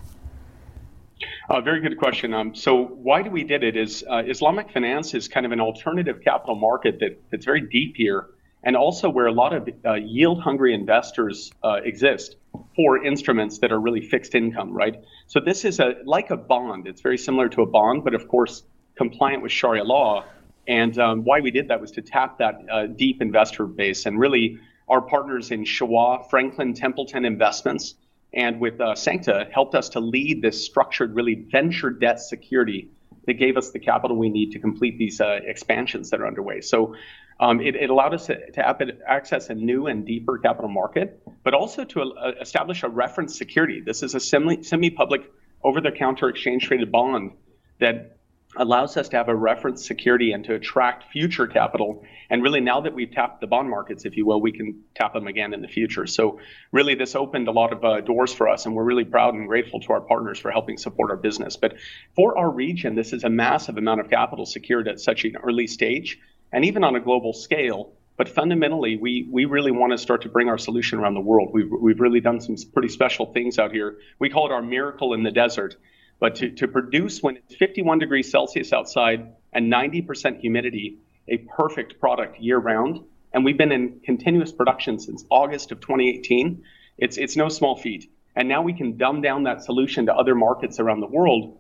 Uh, 1.50 1.60
very 1.60 1.82
good 1.82 1.98
question. 1.98 2.34
Um, 2.34 2.56
so 2.56 2.86
why 2.86 3.22
do 3.22 3.30
we 3.32 3.44
did 3.44 3.66
it 3.66 3.76
is 3.76 4.06
uh, 4.10 4.24
Islamic 4.26 4.72
finance 4.72 5.14
is 5.14 5.28
kind 5.28 5.46
of 5.46 5.52
an 5.52 5.60
alternative 5.60 6.22
capital 6.24 6.56
market 6.56 7.02
that, 7.02 7.22
that's 7.32 7.44
very 7.44 7.68
deep 7.68 7.98
here, 7.98 8.28
and 8.64 8.78
also 8.78 9.10
where 9.10 9.26
a 9.26 9.34
lot 9.34 9.54
of 9.54 9.68
uh, 9.86 9.96
yield-hungry 9.96 10.74
investors 10.74 11.52
uh, 11.66 11.82
exist 11.84 12.38
for 12.78 13.04
instruments 13.04 13.60
that 13.60 13.74
are 13.74 13.80
really 13.82 14.08
fixed 14.08 14.36
income, 14.36 14.72
right? 14.72 15.04
So 15.28 15.42
this 15.42 15.66
is 15.66 15.82
a 15.82 15.96
like 16.06 16.30
a 16.30 16.38
bond. 16.38 16.88
It's 16.88 17.02
very 17.02 17.18
similar 17.18 17.50
to 17.50 17.62
a 17.62 17.66
bond, 17.66 18.06
but 18.06 18.14
of 18.14 18.30
course 18.30 18.64
compliant 18.96 19.44
with 19.44 19.52
Sharia 19.52 19.84
law. 19.84 20.26
And 20.68 20.98
um, 20.98 21.24
why 21.24 21.42
we 21.42 21.52
did 21.52 21.68
that 21.68 21.80
was 21.80 21.92
to 21.92 22.02
tap 22.02 22.40
that 22.40 22.56
uh, 22.72 22.88
deep 22.88 23.22
investor 23.22 23.66
base. 23.66 24.06
And 24.06 24.20
really, 24.20 24.60
our 24.88 25.02
partners 25.02 25.52
in 25.52 25.64
SHUAA, 25.64 26.30
Franklin 26.30 26.74
Templeton 26.74 27.26
Investments, 27.26 27.96
and 28.34 28.60
with 28.60 28.82
uh, 28.82 28.96
Sancta 28.96 29.48
helped 29.52 29.76
us 29.76 29.90
to 29.90 30.00
lead 30.00 30.42
this 30.42 30.64
structured, 30.64 31.16
really 31.16 31.36
venture 31.36 31.90
debt 31.90 32.20
security 32.20 32.90
that 33.26 33.34
gave 33.34 33.58
us 33.58 33.72
the 33.72 33.80
capital 33.80 34.18
we 34.18 34.30
need 34.30 34.52
to 34.52 34.60
complete 34.60 34.98
these 34.98 35.22
uh, 35.22 35.40
expansions 35.44 36.10
that 36.10 36.22
are 36.22 36.28
underway. 36.28 36.62
So 36.62 36.96
um, 37.40 37.60
it, 37.60 37.76
it, 37.76 37.90
allowed 37.90 38.14
us 38.14 38.28
to, 38.28 38.52
to, 38.52 38.98
access 39.08 39.50
a 39.50 39.56
new 39.56 39.88
and 39.88 40.06
deeper 40.06 40.38
capital 40.38 40.70
market, 40.70 41.22
but 41.44 41.54
also 41.54 41.84
to 41.84 42.02
uh, 42.02 42.32
establish 42.40 42.84
a 42.84 42.90
reference 42.90 43.38
security. 43.38 43.82
This 43.82 44.04
is 44.04 44.16
a 44.16 44.20
semi 44.20 44.90
public, 44.90 45.32
over 45.64 45.82
the 45.82 45.92
counter 45.92 46.30
exchange 46.30 46.66
traded 46.68 46.92
bond 46.92 47.32
that 47.80 48.15
allows 48.58 48.98
us 48.98 49.10
to 49.10 49.18
have 49.18 49.30
a 49.30 49.36
reference 49.36 49.86
security 49.86 50.32
and 50.32 50.44
to 50.46 50.54
attract 50.56 51.12
future 51.12 51.48
capital. 51.48 52.04
And 52.30 52.42
really, 52.42 52.62
now 52.62 52.82
that 52.82 52.94
we've 52.94 53.12
tapped 53.12 53.42
the 53.42 53.48
bond 53.48 53.70
markets, 53.70 54.06
if 54.06 54.18
you 54.18 54.26
will, 54.26 54.42
we 54.42 54.52
can 54.52 54.84
tap 54.96 55.14
them 55.14 55.28
again 55.28 55.54
in 55.54 55.62
the 55.62 55.68
future. 55.68 56.08
So, 56.08 56.40
really, 56.72 56.96
this 56.96 57.16
opened 57.16 57.48
a 57.48 57.52
lot 57.52 57.74
of 57.74 57.84
uh, 57.84 58.02
doors 58.02 58.34
for 58.34 58.50
us, 58.50 58.66
and 58.66 58.76
we're 58.76 58.84
really 58.84 59.06
proud 59.06 59.34
and 59.34 59.48
grateful 59.48 59.80
to 59.82 59.94
our 59.94 60.02
partners 60.02 60.40
for 60.40 60.52
helping 60.52 60.78
support 60.78 61.12
our 61.12 61.18
business. 61.18 61.56
But 61.56 61.76
for 62.16 62.38
our 62.38 62.50
region, 62.50 62.96
this 62.96 63.14
is 63.14 63.24
a 63.24 63.30
massive 63.30 63.78
amount 63.78 64.02
of 64.02 64.10
capital 64.10 64.46
secured 64.46 64.88
at 64.88 65.00
such 65.00 65.26
an 65.26 65.38
early 65.38 65.68
stage, 65.68 66.20
and 66.52 66.66
even 66.66 66.84
on 66.84 66.96
a 66.96 67.00
global 67.00 67.34
scale. 67.34 67.94
But 68.18 68.30
fundamentally, 68.30 68.96
we, 68.96 69.28
we 69.30 69.44
really 69.44 69.72
want 69.72 69.92
to 69.92 69.98
start 69.98 70.22
to 70.22 70.30
bring 70.30 70.48
our 70.48 70.58
solution 70.58 71.00
around 71.00 71.16
the 71.16 71.22
world. 71.22 71.50
We've, 71.52 71.70
we've 71.70 72.00
really 72.00 72.22
done 72.22 72.40
some 72.40 72.56
pretty 72.74 72.88
special 72.88 73.26
things 73.34 73.60
out 73.60 73.74
here. 73.74 73.98
We 74.20 74.30
call 74.30 74.46
it 74.46 74.54
our 74.54 74.62
miracle 74.62 75.14
in 75.14 75.24
the 75.24 75.32
desert 75.32 75.76
but 76.26 76.34
to, 76.34 76.50
to 76.50 76.68
produce 76.68 77.22
when 77.22 77.38
it's 77.38 77.56
51 77.56 78.00
degrees 78.00 78.32
Celsius 78.32 78.74
outside 78.74 79.36
and 79.54 79.72
90% 79.72 80.40
humidity, 80.40 80.98
a 81.28 81.38
perfect 81.38 82.00
product 82.00 82.40
year 82.40 82.58
round, 82.58 83.02
and 83.32 83.46
we've 83.46 83.60
been 83.60 83.72
in 83.72 84.00
continuous 84.04 84.52
production 84.52 84.98
since 84.98 85.24
August 85.30 85.72
of 85.72 85.82
2018, 85.82 86.64
it's, 86.98 87.18
it's 87.18 87.36
no 87.36 87.48
small 87.48 87.78
feat. 87.78 88.10
And 88.36 88.50
now 88.50 88.64
we 88.64 88.74
can 88.74 88.98
dumb 88.98 89.22
down 89.22 89.44
that 89.44 89.64
solution 89.64 90.08
to 90.08 90.16
other 90.16 90.34
markets 90.34 90.80
around 90.80 91.02
the 91.02 91.06
world. 91.06 91.60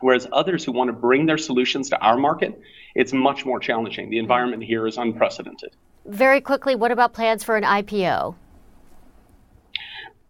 Whereas 0.00 0.26
others 0.32 0.64
who 0.64 0.72
want 0.72 0.88
to 0.88 0.94
bring 0.94 1.26
their 1.26 1.36
solutions 1.36 1.90
to 1.90 1.98
our 2.00 2.16
market, 2.16 2.58
it's 2.94 3.12
much 3.12 3.44
more 3.44 3.60
challenging. 3.60 4.08
The 4.08 4.18
environment 4.18 4.64
here 4.64 4.86
is 4.86 4.96
unprecedented. 4.96 5.76
Very 6.06 6.40
quickly, 6.40 6.74
what 6.74 6.90
about 6.90 7.12
plans 7.12 7.44
for 7.44 7.58
an 7.58 7.64
IPO? 7.64 8.34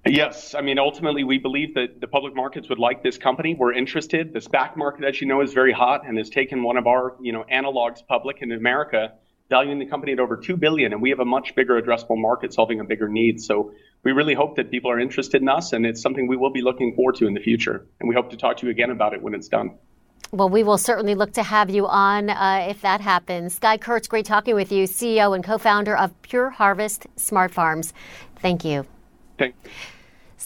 Yes, 0.06 0.54
I 0.54 0.60
mean, 0.60 0.78
ultimately, 0.78 1.24
we 1.24 1.38
believe 1.38 1.74
that 1.74 2.00
the 2.00 2.06
public 2.06 2.34
markets 2.34 2.68
would 2.68 2.78
like 2.78 3.02
this 3.02 3.18
company. 3.18 3.54
We're 3.54 3.72
interested. 3.72 4.32
The 4.32 4.38
SPAC 4.38 4.76
market, 4.76 5.04
as 5.04 5.20
you 5.20 5.26
know, 5.26 5.40
is 5.40 5.52
very 5.52 5.72
hot 5.72 6.06
and 6.06 6.16
has 6.16 6.30
taken 6.30 6.62
one 6.62 6.76
of 6.76 6.86
our, 6.86 7.16
you 7.20 7.32
know, 7.32 7.44
analogs 7.52 8.06
public 8.06 8.38
in 8.40 8.52
America, 8.52 9.14
valuing 9.50 9.78
the 9.78 9.86
company 9.86 10.12
at 10.12 10.20
over 10.20 10.36
two 10.36 10.56
billion, 10.56 10.92
and 10.92 11.02
we 11.02 11.10
have 11.10 11.18
a 11.18 11.24
much 11.24 11.54
bigger 11.54 11.80
addressable 11.80 12.20
market 12.20 12.54
solving 12.54 12.78
a 12.80 12.84
bigger 12.84 13.08
need. 13.08 13.40
So 13.40 13.72
we 14.04 14.12
really 14.12 14.34
hope 14.34 14.56
that 14.56 14.70
people 14.70 14.90
are 14.90 15.00
interested 15.00 15.42
in 15.42 15.48
us, 15.48 15.72
and 15.72 15.84
it's 15.84 16.02
something 16.02 16.28
we 16.28 16.36
will 16.36 16.52
be 16.52 16.62
looking 16.62 16.94
forward 16.94 17.16
to 17.16 17.26
in 17.26 17.34
the 17.34 17.40
future. 17.40 17.86
And 17.98 18.08
we 18.08 18.14
hope 18.14 18.30
to 18.30 18.36
talk 18.36 18.58
to 18.58 18.66
you 18.66 18.70
again 18.70 18.90
about 18.90 19.12
it 19.12 19.22
when 19.22 19.34
it's 19.34 19.48
done. 19.48 19.76
Well, 20.30 20.48
we 20.48 20.62
will 20.62 20.78
certainly 20.78 21.14
look 21.14 21.32
to 21.34 21.42
have 21.42 21.70
you 21.70 21.86
on 21.86 22.30
uh, 22.30 22.66
if 22.68 22.80
that 22.82 23.00
happens. 23.00 23.54
Sky 23.54 23.76
Kurtz, 23.76 24.08
great 24.08 24.26
talking 24.26 24.54
with 24.54 24.70
you, 24.70 24.84
CEO 24.84 25.34
and 25.34 25.42
co 25.42 25.58
founder 25.58 25.96
of 25.96 26.20
Pure 26.22 26.50
Harvest 26.50 27.06
Smart 27.16 27.52
Farms. 27.52 27.92
Thank 28.40 28.64
you. 28.64 28.86
Thank 29.38 29.54
you. 29.64 29.70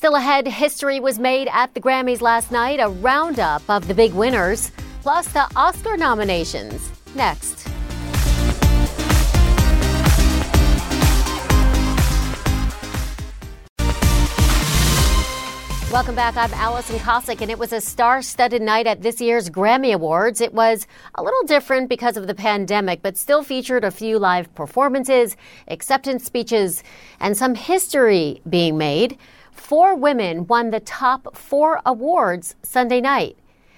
Still 0.01 0.15
ahead, 0.15 0.49
history 0.49 0.99
was 0.99 1.19
made 1.19 1.47
at 1.53 1.75
the 1.75 1.81
Grammys 1.83 2.23
last 2.23 2.51
night, 2.51 2.81
a 2.81 2.89
roundup 2.89 3.61
of 3.69 3.87
the 3.87 3.93
big 3.93 4.15
winners, 4.15 4.73
plus 5.03 5.29
the 5.29 5.47
Oscar 5.55 5.99
nominations. 5.99 6.91
Next. 7.15 7.69
Welcome 15.93 16.15
back. 16.15 16.35
I'm 16.35 16.55
Alison 16.55 16.99
Kosik, 17.01 17.43
and 17.43 17.51
it 17.51 17.59
was 17.59 17.75
a 17.75 17.81
star 17.83 18.23
studded 18.23 18.63
night 18.63 18.87
at 18.87 19.03
this 19.03 19.21
year's 19.21 19.51
Grammy 19.51 19.93
Awards. 19.93 20.41
It 20.41 20.55
was 20.55 20.87
a 21.17 21.23
little 21.23 21.43
different 21.43 21.91
because 21.91 22.17
of 22.17 22.27
the 22.27 22.35
pandemic, 22.35 23.03
but 23.03 23.19
still 23.19 23.43
featured 23.43 23.85
a 23.85 23.91
few 23.91 24.19
live 24.19 24.55
performances, 24.55 25.37
acceptance 25.69 26.25
speeches, 26.25 26.83
and 27.19 27.37
some 27.37 27.55
history 27.55 28.41
being 28.49 28.79
made. 28.79 29.19
Four 29.61 29.95
women 29.95 30.49
won 30.49 30.71
the 30.71 30.81
top 30.81 31.37
four 31.37 31.81
awards 31.87 32.57
Sunday 32.61 33.01
night. 33.01 33.37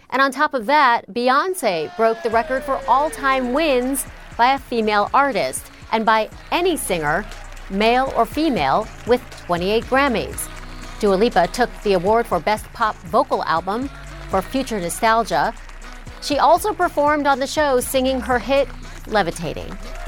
And 0.08 0.22
on 0.22 0.30
top 0.30 0.54
of 0.54 0.64
that, 0.64 1.12
Beyonce 1.12 1.94
broke 1.98 2.22
the 2.22 2.30
record 2.30 2.62
for 2.62 2.80
all 2.88 3.10
time 3.10 3.52
wins 3.52 4.06
by 4.38 4.54
a 4.54 4.58
female 4.58 5.10
artist 5.12 5.70
and 5.90 6.06
by 6.06 6.30
any 6.50 6.78
singer, 6.78 7.26
male 7.68 8.10
or 8.16 8.24
female, 8.24 8.88
with 9.06 9.20
28 9.44 9.84
Grammys. 9.84 10.48
Dua 10.98 11.14
Lipa 11.14 11.48
took 11.48 11.68
the 11.82 11.92
award 11.92 12.26
for 12.26 12.40
Best 12.40 12.64
Pop 12.72 12.96
Vocal 13.08 13.44
Album 13.44 13.90
for 14.30 14.40
Future 14.40 14.80
Nostalgia. 14.80 15.52
She 16.22 16.38
also 16.38 16.72
performed 16.72 17.26
on 17.26 17.38
the 17.38 17.46
show 17.46 17.80
singing 17.80 18.18
her 18.20 18.38
hit 18.38 18.66
Levitating. 19.08 19.68
Levitating 19.68 20.01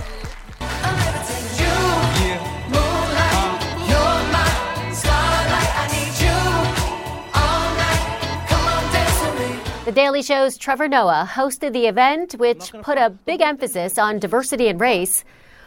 Daily 9.92 10.22
Show's 10.22 10.56
Trevor 10.56 10.88
Noah 10.88 11.28
hosted 11.30 11.74
the 11.74 11.86
event, 11.86 12.32
which 12.34 12.72
put 12.82 12.96
a 12.96 13.10
big 13.10 13.42
emphasis 13.42 13.98
on 13.98 14.18
diversity 14.18 14.68
and 14.68 14.80
race. 14.80 15.24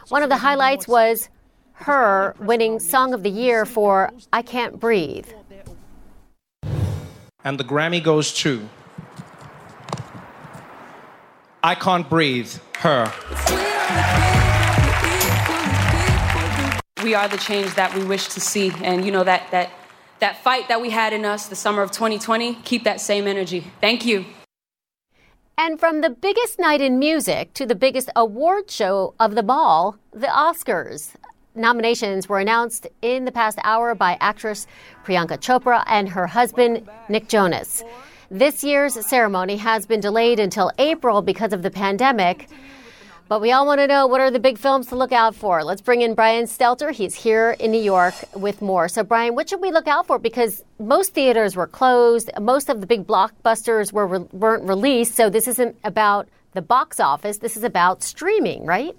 One 0.09 0.23
of 0.23 0.29
the 0.29 0.37
highlights 0.37 0.87
was 0.87 1.29
H.E.R. 1.81 2.35
winning 2.39 2.79
Song 2.79 3.13
of 3.13 3.21
the 3.21 3.29
Year 3.29 3.63
for 3.63 4.11
I 4.33 4.41
Can't 4.41 4.79
Breathe. 4.79 5.27
And 7.43 7.59
the 7.59 7.63
Grammy 7.63 8.03
goes 8.03 8.33
to 8.35 8.67
I 11.63 11.75
Can't 11.75 12.09
Breathe, 12.09 12.51
her. 12.79 13.05
We 17.03 17.13
are 17.13 17.27
the 17.27 17.37
change 17.37 17.75
that 17.75 17.93
we 17.93 18.03
wish 18.03 18.29
to 18.29 18.39
see. 18.39 18.71
And 18.81 19.05
you 19.05 19.11
know 19.11 19.23
that 19.23 19.51
that 19.51 19.69
that 20.19 20.43
fight 20.43 20.67
that 20.67 20.81
we 20.81 20.89
had 20.89 21.13
in 21.13 21.25
us 21.25 21.47
the 21.47 21.55
summer 21.55 21.81
of 21.81 21.91
2020, 21.91 22.55
keep 22.63 22.83
that 22.83 23.01
same 23.01 23.27
energy. 23.27 23.71
Thank 23.81 24.05
you. 24.05 24.25
And 25.57 25.79
from 25.79 26.01
the 26.01 26.09
biggest 26.09 26.59
night 26.59 26.81
in 26.81 26.99
music 26.99 27.53
to 27.55 27.65
the 27.65 27.73
biggest 27.73 28.09
award 28.15 28.69
show 28.69 29.15
of 29.19 29.33
them 29.35 29.49
all, 29.49 29.97
the 30.13 30.27
Oscars. 30.27 31.15
Nominations 31.55 32.29
were 32.29 32.39
announced 32.39 32.85
in 33.01 33.25
the 33.25 33.31
past 33.31 33.57
hour 33.63 33.95
by 33.95 34.17
actress 34.21 34.67
Priyanka 35.03 35.39
Chopra 35.39 35.83
and 35.87 36.09
her 36.09 36.27
husband, 36.27 36.87
Nick 37.09 37.27
Jonas. 37.27 37.83
This 38.29 38.63
year's 38.63 39.03
ceremony 39.07 39.57
has 39.57 39.87
been 39.87 39.99
delayed 39.99 40.39
until 40.39 40.71
April 40.77 41.23
because 41.23 41.53
of 41.53 41.63
the 41.63 41.71
pandemic. 41.71 42.49
But 43.27 43.41
we 43.41 43.51
all 43.51 43.65
want 43.65 43.81
to 43.81 43.87
know 43.87 44.07
what 44.07 44.21
are 44.21 44.31
the 44.31 44.39
big 44.39 44.57
films 44.57 44.87
to 44.87 44.95
look 44.95 45.11
out 45.11 45.35
for. 45.35 45.61
Let's 45.61 45.81
bring 45.81 46.01
in 46.01 46.15
Brian 46.15 46.45
Stelter. 46.45 46.93
He's 46.93 47.13
here 47.13 47.57
in 47.59 47.71
New 47.71 47.81
York 47.81 48.13
with 48.33 48.61
more. 48.61 48.87
So, 48.87 49.03
Brian, 49.03 49.35
what 49.35 49.49
should 49.49 49.59
we 49.59 49.69
look 49.69 49.87
out 49.87 50.07
for? 50.07 50.17
Because 50.17 50.63
most 50.79 51.13
theaters 51.13 51.53
were 51.53 51.67
closed, 51.67 52.29
most 52.39 52.69
of 52.69 52.79
the 52.79 52.87
big 52.87 53.05
blockbusters 53.05 53.91
were 53.91 54.07
re- 54.07 54.27
weren't 54.31 54.63
released. 54.63 55.15
So, 55.15 55.29
this 55.29 55.45
isn't 55.49 55.75
about 55.83 56.29
the 56.53 56.61
box 56.61 57.01
office. 57.01 57.39
This 57.39 57.57
is 57.57 57.65
about 57.65 58.01
streaming, 58.01 58.65
right? 58.65 58.95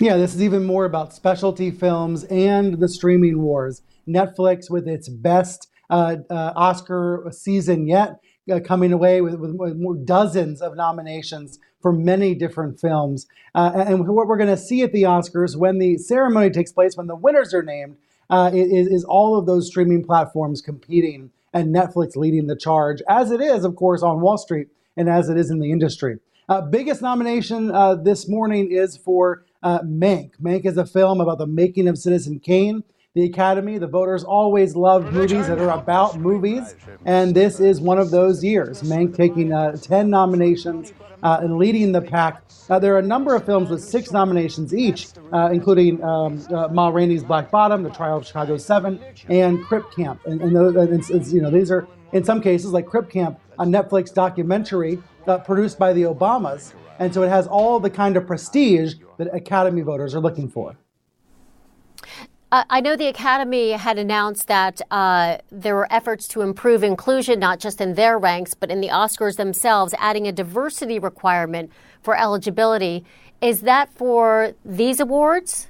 Yeah, 0.00 0.16
this 0.16 0.34
is 0.34 0.42
even 0.42 0.64
more 0.64 0.84
about 0.84 1.12
specialty 1.12 1.72
films 1.72 2.22
and 2.24 2.78
the 2.78 2.88
streaming 2.88 3.42
wars. 3.42 3.82
Netflix, 4.08 4.70
with 4.70 4.86
its 4.86 5.08
best 5.08 5.68
uh, 5.90 6.16
uh, 6.30 6.52
Oscar 6.54 7.26
season 7.32 7.88
yet, 7.88 8.20
uh, 8.50 8.60
coming 8.60 8.92
away 8.92 9.20
with, 9.20 9.34
with, 9.34 9.56
with, 9.56 10.06
dozens 10.06 10.60
of 10.60 10.76
nominations 10.76 11.58
for 11.84 11.92
many 11.92 12.34
different 12.34 12.80
films. 12.80 13.26
Uh, 13.54 13.70
and 13.74 14.08
what 14.08 14.26
we're 14.26 14.38
going 14.38 14.48
to 14.48 14.56
see 14.56 14.80
at 14.80 14.92
the 14.92 15.02
Oscars 15.02 15.54
when 15.54 15.78
the 15.78 15.98
ceremony 15.98 16.48
takes 16.48 16.72
place, 16.72 16.96
when 16.96 17.08
the 17.08 17.14
winners 17.14 17.52
are 17.52 17.62
named, 17.62 17.98
uh, 18.30 18.50
is, 18.54 18.86
is 18.86 19.04
all 19.04 19.38
of 19.38 19.44
those 19.44 19.66
streaming 19.66 20.02
platforms 20.02 20.62
competing 20.62 21.30
and 21.52 21.74
Netflix 21.74 22.16
leading 22.16 22.46
the 22.46 22.56
charge, 22.56 23.02
as 23.06 23.30
it 23.30 23.42
is, 23.42 23.66
of 23.66 23.76
course, 23.76 24.02
on 24.02 24.22
Wall 24.22 24.38
Street 24.38 24.68
and 24.96 25.10
as 25.10 25.28
it 25.28 25.36
is 25.36 25.50
in 25.50 25.58
the 25.58 25.70
industry. 25.70 26.20
Uh, 26.48 26.62
biggest 26.62 27.02
nomination 27.02 27.70
uh, 27.70 27.94
this 27.94 28.30
morning 28.30 28.72
is 28.72 28.96
for 28.96 29.44
uh, 29.62 29.80
Mank. 29.80 30.30
Mank 30.42 30.64
is 30.64 30.78
a 30.78 30.86
film 30.86 31.20
about 31.20 31.36
the 31.36 31.46
making 31.46 31.86
of 31.86 31.98
Citizen 31.98 32.40
Kane 32.40 32.82
the 33.14 33.24
Academy, 33.24 33.78
the 33.78 33.86
voters 33.86 34.24
always 34.24 34.74
love 34.74 35.12
movies 35.12 35.46
that 35.46 35.60
are 35.60 35.70
about 35.70 36.18
movies, 36.18 36.74
and 37.04 37.32
this 37.32 37.60
is 37.60 37.80
one 37.80 37.96
of 37.96 38.10
those 38.10 38.42
years. 38.42 38.82
Mank 38.82 39.16
taking 39.16 39.52
uh, 39.52 39.76
10 39.76 40.10
nominations 40.10 40.92
uh, 41.22 41.38
and 41.40 41.56
leading 41.56 41.92
the 41.92 42.02
pack. 42.02 42.42
Uh, 42.68 42.80
there 42.80 42.92
are 42.92 42.98
a 42.98 43.02
number 43.02 43.36
of 43.36 43.46
films 43.46 43.70
with 43.70 43.84
six 43.84 44.10
nominations 44.10 44.74
each, 44.74 45.06
uh, 45.32 45.48
including 45.52 46.02
um, 46.02 46.44
uh, 46.52 46.66
Ma 46.72 46.88
Rainey's 46.88 47.22
Black 47.22 47.52
Bottom, 47.52 47.84
The 47.84 47.90
Trial 47.90 48.16
of 48.16 48.26
Chicago 48.26 48.56
7, 48.56 49.00
and 49.28 49.64
Crip 49.64 49.92
Camp. 49.92 50.20
And, 50.26 50.40
and, 50.40 50.56
those, 50.56 50.74
and 50.74 50.92
it's, 50.92 51.08
it's, 51.08 51.32
you 51.32 51.40
know, 51.40 51.52
these 51.52 51.70
are, 51.70 51.86
in 52.12 52.24
some 52.24 52.40
cases, 52.40 52.72
like 52.72 52.86
Crip 52.86 53.08
Camp, 53.08 53.38
a 53.60 53.64
Netflix 53.64 54.12
documentary 54.12 54.98
uh, 55.28 55.38
produced 55.38 55.78
by 55.78 55.92
the 55.92 56.02
Obamas. 56.02 56.74
And 56.98 57.14
so 57.14 57.22
it 57.22 57.28
has 57.28 57.46
all 57.46 57.78
the 57.78 57.90
kind 57.90 58.16
of 58.16 58.26
prestige 58.26 58.94
that 59.18 59.32
Academy 59.32 59.82
voters 59.82 60.16
are 60.16 60.20
looking 60.20 60.48
for. 60.48 60.76
I 62.68 62.80
know 62.80 62.94
the 62.94 63.06
Academy 63.06 63.72
had 63.72 63.98
announced 63.98 64.48
that 64.48 64.80
uh, 64.90 65.38
there 65.50 65.74
were 65.74 65.92
efforts 65.92 66.28
to 66.28 66.42
improve 66.42 66.84
inclusion, 66.84 67.40
not 67.40 67.58
just 67.58 67.80
in 67.80 67.94
their 67.94 68.18
ranks, 68.18 68.54
but 68.54 68.70
in 68.70 68.80
the 68.80 68.88
Oscars 68.88 69.36
themselves, 69.36 69.94
adding 69.98 70.28
a 70.28 70.32
diversity 70.32 70.98
requirement 70.98 71.72
for 72.02 72.16
eligibility. 72.16 73.04
Is 73.40 73.62
that 73.62 73.92
for 73.92 74.52
these 74.64 75.00
awards? 75.00 75.68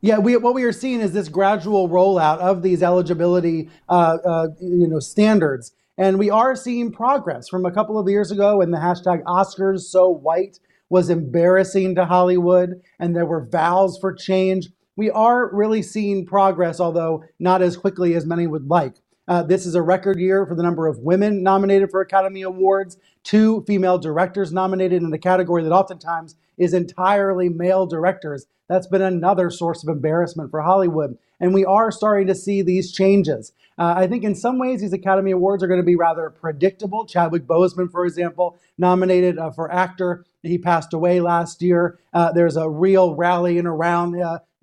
Yeah, 0.00 0.18
we, 0.18 0.36
what 0.38 0.54
we 0.54 0.64
are 0.64 0.72
seeing 0.72 1.00
is 1.00 1.12
this 1.12 1.28
gradual 1.28 1.88
rollout 1.88 2.38
of 2.38 2.62
these 2.62 2.82
eligibility, 2.82 3.70
uh, 3.88 4.18
uh, 4.24 4.48
you 4.60 4.88
know, 4.88 4.98
standards, 4.98 5.72
and 5.96 6.18
we 6.18 6.30
are 6.30 6.56
seeing 6.56 6.90
progress 6.90 7.48
from 7.48 7.64
a 7.64 7.70
couple 7.70 7.98
of 7.98 8.08
years 8.08 8.30
ago 8.30 8.58
when 8.58 8.70
the 8.70 8.78
hashtag 8.78 9.22
Oscars 9.22 9.80
so 9.80 10.08
white 10.08 10.58
was 10.88 11.10
embarrassing 11.10 11.94
to 11.94 12.06
Hollywood, 12.06 12.80
and 12.98 13.14
there 13.14 13.26
were 13.26 13.46
vows 13.46 13.98
for 13.98 14.12
change 14.12 14.68
we 14.96 15.10
are 15.10 15.54
really 15.54 15.82
seeing 15.82 16.26
progress, 16.26 16.80
although 16.80 17.24
not 17.38 17.62
as 17.62 17.76
quickly 17.76 18.14
as 18.14 18.26
many 18.26 18.46
would 18.46 18.68
like. 18.68 18.94
Uh, 19.26 19.42
this 19.42 19.64
is 19.64 19.74
a 19.74 19.82
record 19.82 20.18
year 20.18 20.44
for 20.46 20.54
the 20.54 20.62
number 20.62 20.86
of 20.86 20.98
women 20.98 21.42
nominated 21.42 21.90
for 21.90 22.00
Academy 22.00 22.42
Awards, 22.42 22.98
two 23.22 23.64
female 23.66 23.98
directors 23.98 24.52
nominated 24.52 25.02
in 25.02 25.12
a 25.12 25.18
category 25.18 25.62
that 25.62 25.72
oftentimes 25.72 26.36
is 26.58 26.74
entirely 26.74 27.48
male 27.48 27.86
directors. 27.86 28.46
That's 28.68 28.86
been 28.86 29.02
another 29.02 29.50
source 29.50 29.82
of 29.82 29.88
embarrassment 29.88 30.50
for 30.50 30.62
Hollywood. 30.62 31.18
And 31.40 31.52
we 31.52 31.64
are 31.64 31.90
starting 31.90 32.26
to 32.28 32.34
see 32.34 32.62
these 32.62 32.92
changes. 32.92 33.52
Uh, 33.76 33.94
I 33.96 34.06
think 34.06 34.24
in 34.24 34.34
some 34.34 34.58
ways 34.58 34.80
these 34.80 34.92
Academy 34.92 35.32
Awards 35.32 35.62
are 35.62 35.66
going 35.66 35.80
to 35.80 35.84
be 35.86 35.96
rather 35.96 36.30
predictable. 36.30 37.06
Chadwick 37.06 37.46
Boseman, 37.46 37.90
for 37.90 38.06
example, 38.06 38.56
nominated 38.78 39.38
uh, 39.38 39.50
for 39.50 39.72
actor. 39.72 40.24
He 40.42 40.58
passed 40.58 40.92
away 40.92 41.20
last 41.20 41.60
year. 41.60 41.98
Uh, 42.12 42.30
there's 42.32 42.56
a 42.56 42.68
real 42.68 43.14
rallying 43.14 43.66
around 43.66 44.14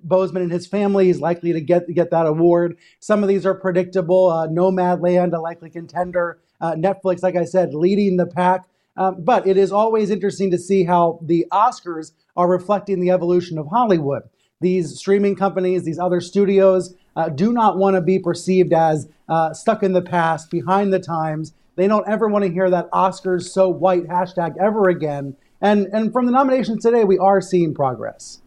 Boseman 0.07 0.41
and 0.41 0.51
his 0.51 0.67
family 0.67 1.09
is 1.09 1.19
likely 1.19 1.53
to 1.53 1.61
get 1.61 1.91
get 1.93 2.11
that 2.11 2.25
award. 2.25 2.77
Some 2.99 3.23
of 3.23 3.29
these 3.29 3.45
are 3.45 3.53
predictable. 3.53 4.29
Uh, 4.29 4.47
Nomadland, 4.47 5.33
a 5.33 5.39
likely 5.39 5.69
contender. 5.69 6.39
Uh, 6.59 6.73
Netflix, 6.73 7.23
like 7.23 7.35
I 7.35 7.45
said, 7.45 7.73
leading 7.73 8.17
the 8.17 8.27
pack. 8.27 8.65
Um, 8.97 9.23
but 9.23 9.47
it 9.47 9.57
is 9.57 9.71
always 9.71 10.09
interesting 10.09 10.51
to 10.51 10.57
see 10.57 10.83
how 10.83 11.19
the 11.23 11.45
Oscars 11.51 12.11
are 12.35 12.47
reflecting 12.47 12.99
the 12.99 13.09
evolution 13.09 13.57
of 13.57 13.67
Hollywood. 13.67 14.23
These 14.59 14.97
streaming 14.97 15.35
companies, 15.35 15.83
these 15.83 15.97
other 15.97 16.21
studios, 16.21 16.93
uh, 17.15 17.29
do 17.29 17.51
not 17.51 17.77
want 17.77 17.95
to 17.95 18.01
be 18.01 18.19
perceived 18.19 18.73
as 18.73 19.07
uh, 19.27 19.53
stuck 19.53 19.81
in 19.81 19.93
the 19.93 20.01
past, 20.01 20.51
behind 20.51 20.93
the 20.93 20.99
times. 20.99 21.53
They 21.75 21.87
don't 21.87 22.07
ever 22.07 22.27
want 22.27 22.45
to 22.45 22.51
hear 22.51 22.69
that 22.69 22.91
Oscars 22.91 23.49
so 23.49 23.69
white 23.69 24.07
hashtag 24.07 24.55
ever 24.59 24.89
again. 24.89 25.35
And 25.61 25.87
and 25.93 26.11
from 26.11 26.25
the 26.25 26.31
nominations 26.31 26.83
today, 26.83 27.03
we 27.03 27.17
are 27.17 27.39
seeing 27.39 27.73
progress. 27.73 28.41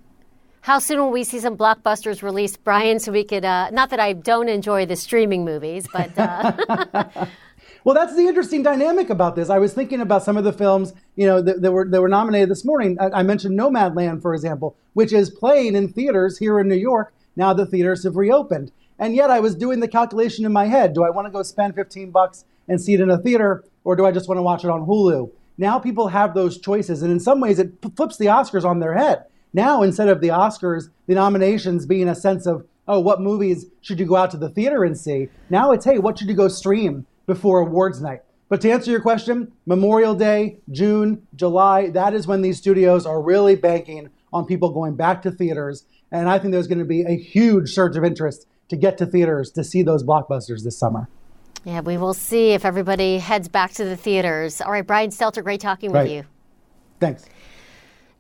How 0.65 0.79
soon 0.79 0.99
will 0.99 1.11
we 1.11 1.25
see 1.25 1.41
some 1.41 1.59
blockbusters 1.59 2.23
released, 2.23 2.65
Brian, 2.65 2.99
so 2.99 3.12
we 3.12 3.23
could, 3.23 3.45
uh, 3.45 3.69
not 3.69 3.91
that 3.91 4.01
I 4.01 4.15
don't 4.15 4.49
enjoy 4.49 4.87
the 4.87 4.97
streaming 4.97 5.45
movies, 5.45 5.87
but. 5.93 6.19
Uh... 6.19 6.53
well, 7.85 7.95
that's 7.95 8.17
the 8.17 8.27
interesting 8.27 8.62
dynamic 8.62 9.11
about 9.11 9.37
this. 9.37 9.51
I 9.51 9.59
was 9.59 9.75
thinking 9.75 10.01
about 10.01 10.23
some 10.23 10.39
of 10.39 10.45
the 10.45 10.55
films, 10.55 10.95
you 11.17 11.27
know, 11.27 11.43
that, 11.43 11.61
that 11.61 11.71
were, 11.71 11.87
that 11.87 12.01
were 12.01 12.09
nominated 12.09 12.49
this 12.49 12.65
morning. 12.65 12.97
I, 12.99 13.21
I 13.21 13.23
mentioned 13.23 13.59
Nomadland, 13.59 14.23
for 14.23 14.33
example, 14.33 14.75
which 14.95 15.12
is 15.12 15.29
playing 15.29 15.77
in 15.77 15.93
theaters 15.93 16.39
here 16.39 16.59
in 16.59 16.67
New 16.67 16.77
York 16.77 17.12
now 17.37 17.53
the 17.53 17.67
theaters 17.67 18.05
have 18.05 18.17
reopened. 18.17 18.73
And 18.99 19.15
yet 19.15 19.31
I 19.31 19.41
was 19.41 19.55
doing 19.55 19.81
the 19.81 19.89
calculation 19.89 20.45
in 20.45 20.53
my 20.53 20.67
head. 20.67 20.95
Do 20.95 21.05
I 21.05 21.11
want 21.11 21.27
to 21.27 21.31
go 21.31 21.43
spend 21.43 21.75
15 21.75 22.11
bucks 22.11 22.45
and 22.69 22.81
see 22.81 22.95
it 22.95 23.01
in 23.01 23.11
a 23.11 23.19
theater, 23.19 23.65
or 23.83 23.97
do 23.97 24.07
I 24.07 24.12
just 24.12 24.29
want 24.29 24.39
to 24.39 24.43
watch 24.43 24.65
it 24.65 24.71
on 24.71 24.87
Hulu? 24.87 25.31
Now 25.59 25.79
people 25.79 26.09
have 26.09 26.35
those 26.35 26.59
choices, 26.59 27.03
and 27.03 27.12
in 27.12 27.21
some 27.21 27.41
ways 27.41 27.59
it 27.59 27.73
flips 27.97 28.17
the 28.17 28.27
Oscars 28.27 28.65
on 28.65 28.81
their 28.81 28.95
head 28.95 29.25
now, 29.55 29.83
instead 29.83 30.09
of 30.09 30.21
the 30.21 30.29
Oscars, 30.29 30.91
the 31.07 31.15
nominations 31.15 31.87
being 31.87 32.09
a 32.09 32.15
sense 32.15 32.45
of, 32.45 32.67
oh, 32.89 32.99
what 32.99 33.21
movies 33.21 33.67
should 33.81 34.01
you 34.01 34.05
go 34.05 34.17
out 34.17 34.33
to 34.33 34.37
the 34.37 34.51
theater 34.51 34.85
and 34.85 34.99
see? 34.99 35.29
Now 35.49 35.71
it's, 35.71 35.85
hey, 35.85 35.99
what 35.99 36.19
should 36.19 36.29
you 36.29 36.35
go 36.35 36.49
stream 36.49 37.07
before 37.27 37.61
awards 37.61 38.03
night? 38.03 38.23
But 38.49 38.61
to 38.63 38.71
answer 38.71 38.91
your 38.91 39.01
question, 39.01 39.53
Memorial 39.65 40.15
Day, 40.15 40.59
June, 40.71 41.27
July, 41.35 41.89
that 41.91 42.15
is 42.15 42.27
when 42.27 42.43
these 42.43 42.59
studios 42.59 43.07
are 43.07 43.23
really 43.23 43.55
banking 43.57 44.11
on 44.33 44.45
people 44.45 44.71
going 44.71 44.97
back 44.97 45.23
to 45.23 45.31
theaters. 45.31 45.87
And 46.11 46.29
I 46.29 46.39
think 46.39 46.53
there's 46.53 46.67
going 46.67 46.79
to 46.81 46.85
be 46.85 47.03
a 47.03 47.17
huge 47.17 47.73
surge 47.73 47.97
of 47.97 48.05
interest 48.05 48.47
to 48.69 48.77
get 48.77 48.99
to 48.99 49.07
theaters 49.07 49.51
to 49.53 49.65
see 49.65 49.83
those 49.83 50.03
blockbusters 50.03 50.65
this 50.65 50.77
summer. 50.77 51.09
Yeah, 51.65 51.81
we 51.81 51.97
will 51.97 52.13
see 52.13 52.51
if 52.51 52.65
everybody 52.65 53.19
heads 53.19 53.49
back 53.49 53.73
to 53.75 53.85
the 53.85 53.97
theaters. 53.97 54.61
All 54.61 54.73
right, 54.73 54.87
Brian 54.87 55.11
Stelter, 55.11 55.43
great 55.43 55.61
talking 55.61 55.93
right. 55.93 56.03
with 56.03 56.13
you. 56.13 56.25
Thanks. 57.01 57.25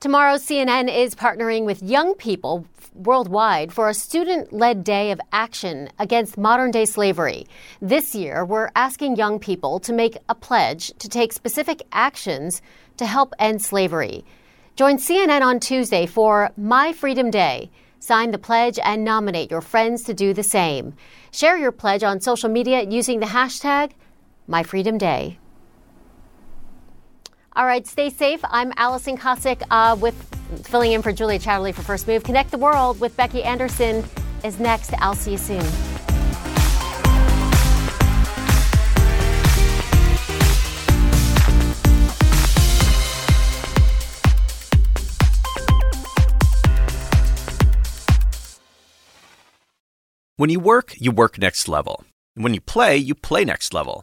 Tomorrow, 0.04 0.34
CNN 0.34 0.94
is 0.94 1.14
partnering 1.14 1.64
with 1.64 1.82
young 1.82 2.14
people 2.14 2.66
worldwide 2.92 3.72
for 3.72 3.88
a 3.88 3.94
student 3.94 4.52
led 4.52 4.84
day 4.84 5.12
of 5.12 5.20
action 5.32 5.88
against 5.98 6.36
modern 6.36 6.70
day 6.70 6.84
slavery. 6.84 7.46
This 7.80 8.14
year, 8.14 8.44
we're 8.44 8.68
asking 8.76 9.16
young 9.16 9.38
people 9.38 9.80
to 9.80 9.94
make 9.94 10.18
a 10.28 10.34
pledge 10.34 10.92
to 10.98 11.08
take 11.08 11.32
specific 11.32 11.80
actions 11.90 12.60
to 12.98 13.06
help 13.06 13.32
end 13.38 13.62
slavery. 13.62 14.26
Join 14.76 14.98
CNN 14.98 15.40
on 15.40 15.58
Tuesday 15.58 16.04
for 16.04 16.50
My 16.54 16.92
Freedom 16.92 17.30
Day. 17.30 17.70
Sign 17.98 18.30
the 18.30 18.36
pledge 18.36 18.78
and 18.84 19.04
nominate 19.04 19.50
your 19.50 19.62
friends 19.62 20.02
to 20.02 20.12
do 20.12 20.34
the 20.34 20.42
same. 20.42 20.92
Share 21.30 21.56
your 21.56 21.72
pledge 21.72 22.02
on 22.02 22.20
social 22.20 22.50
media 22.50 22.82
using 22.82 23.20
the 23.20 23.32
hashtag 23.38 23.92
MyFreedomDay. 24.50 25.38
All 27.56 27.66
right, 27.66 27.86
stay 27.86 28.10
safe. 28.10 28.40
I'm 28.50 28.72
Alison 28.76 29.16
Kosik 29.16 29.62
uh, 29.70 29.94
with 30.00 30.16
filling 30.66 30.90
in 30.90 31.02
for 31.02 31.12
Julia 31.12 31.38
Chatterley 31.38 31.72
for 31.72 31.82
First 31.82 32.08
Move. 32.08 32.24
Connect 32.24 32.50
the 32.50 32.58
World 32.58 32.98
with 32.98 33.16
Becky 33.16 33.44
Anderson 33.44 34.04
is 34.42 34.58
next. 34.58 34.92
I'll 34.94 35.14
see 35.14 35.32
you 35.32 35.38
soon. 35.38 35.64
When 50.36 50.50
you 50.50 50.58
work, 50.58 50.94
you 50.98 51.12
work 51.12 51.38
next 51.38 51.68
level. 51.68 52.04
When 52.34 52.52
you 52.52 52.60
play, 52.60 52.96
you 52.96 53.14
play 53.14 53.44
next 53.44 53.72
level. 53.72 54.02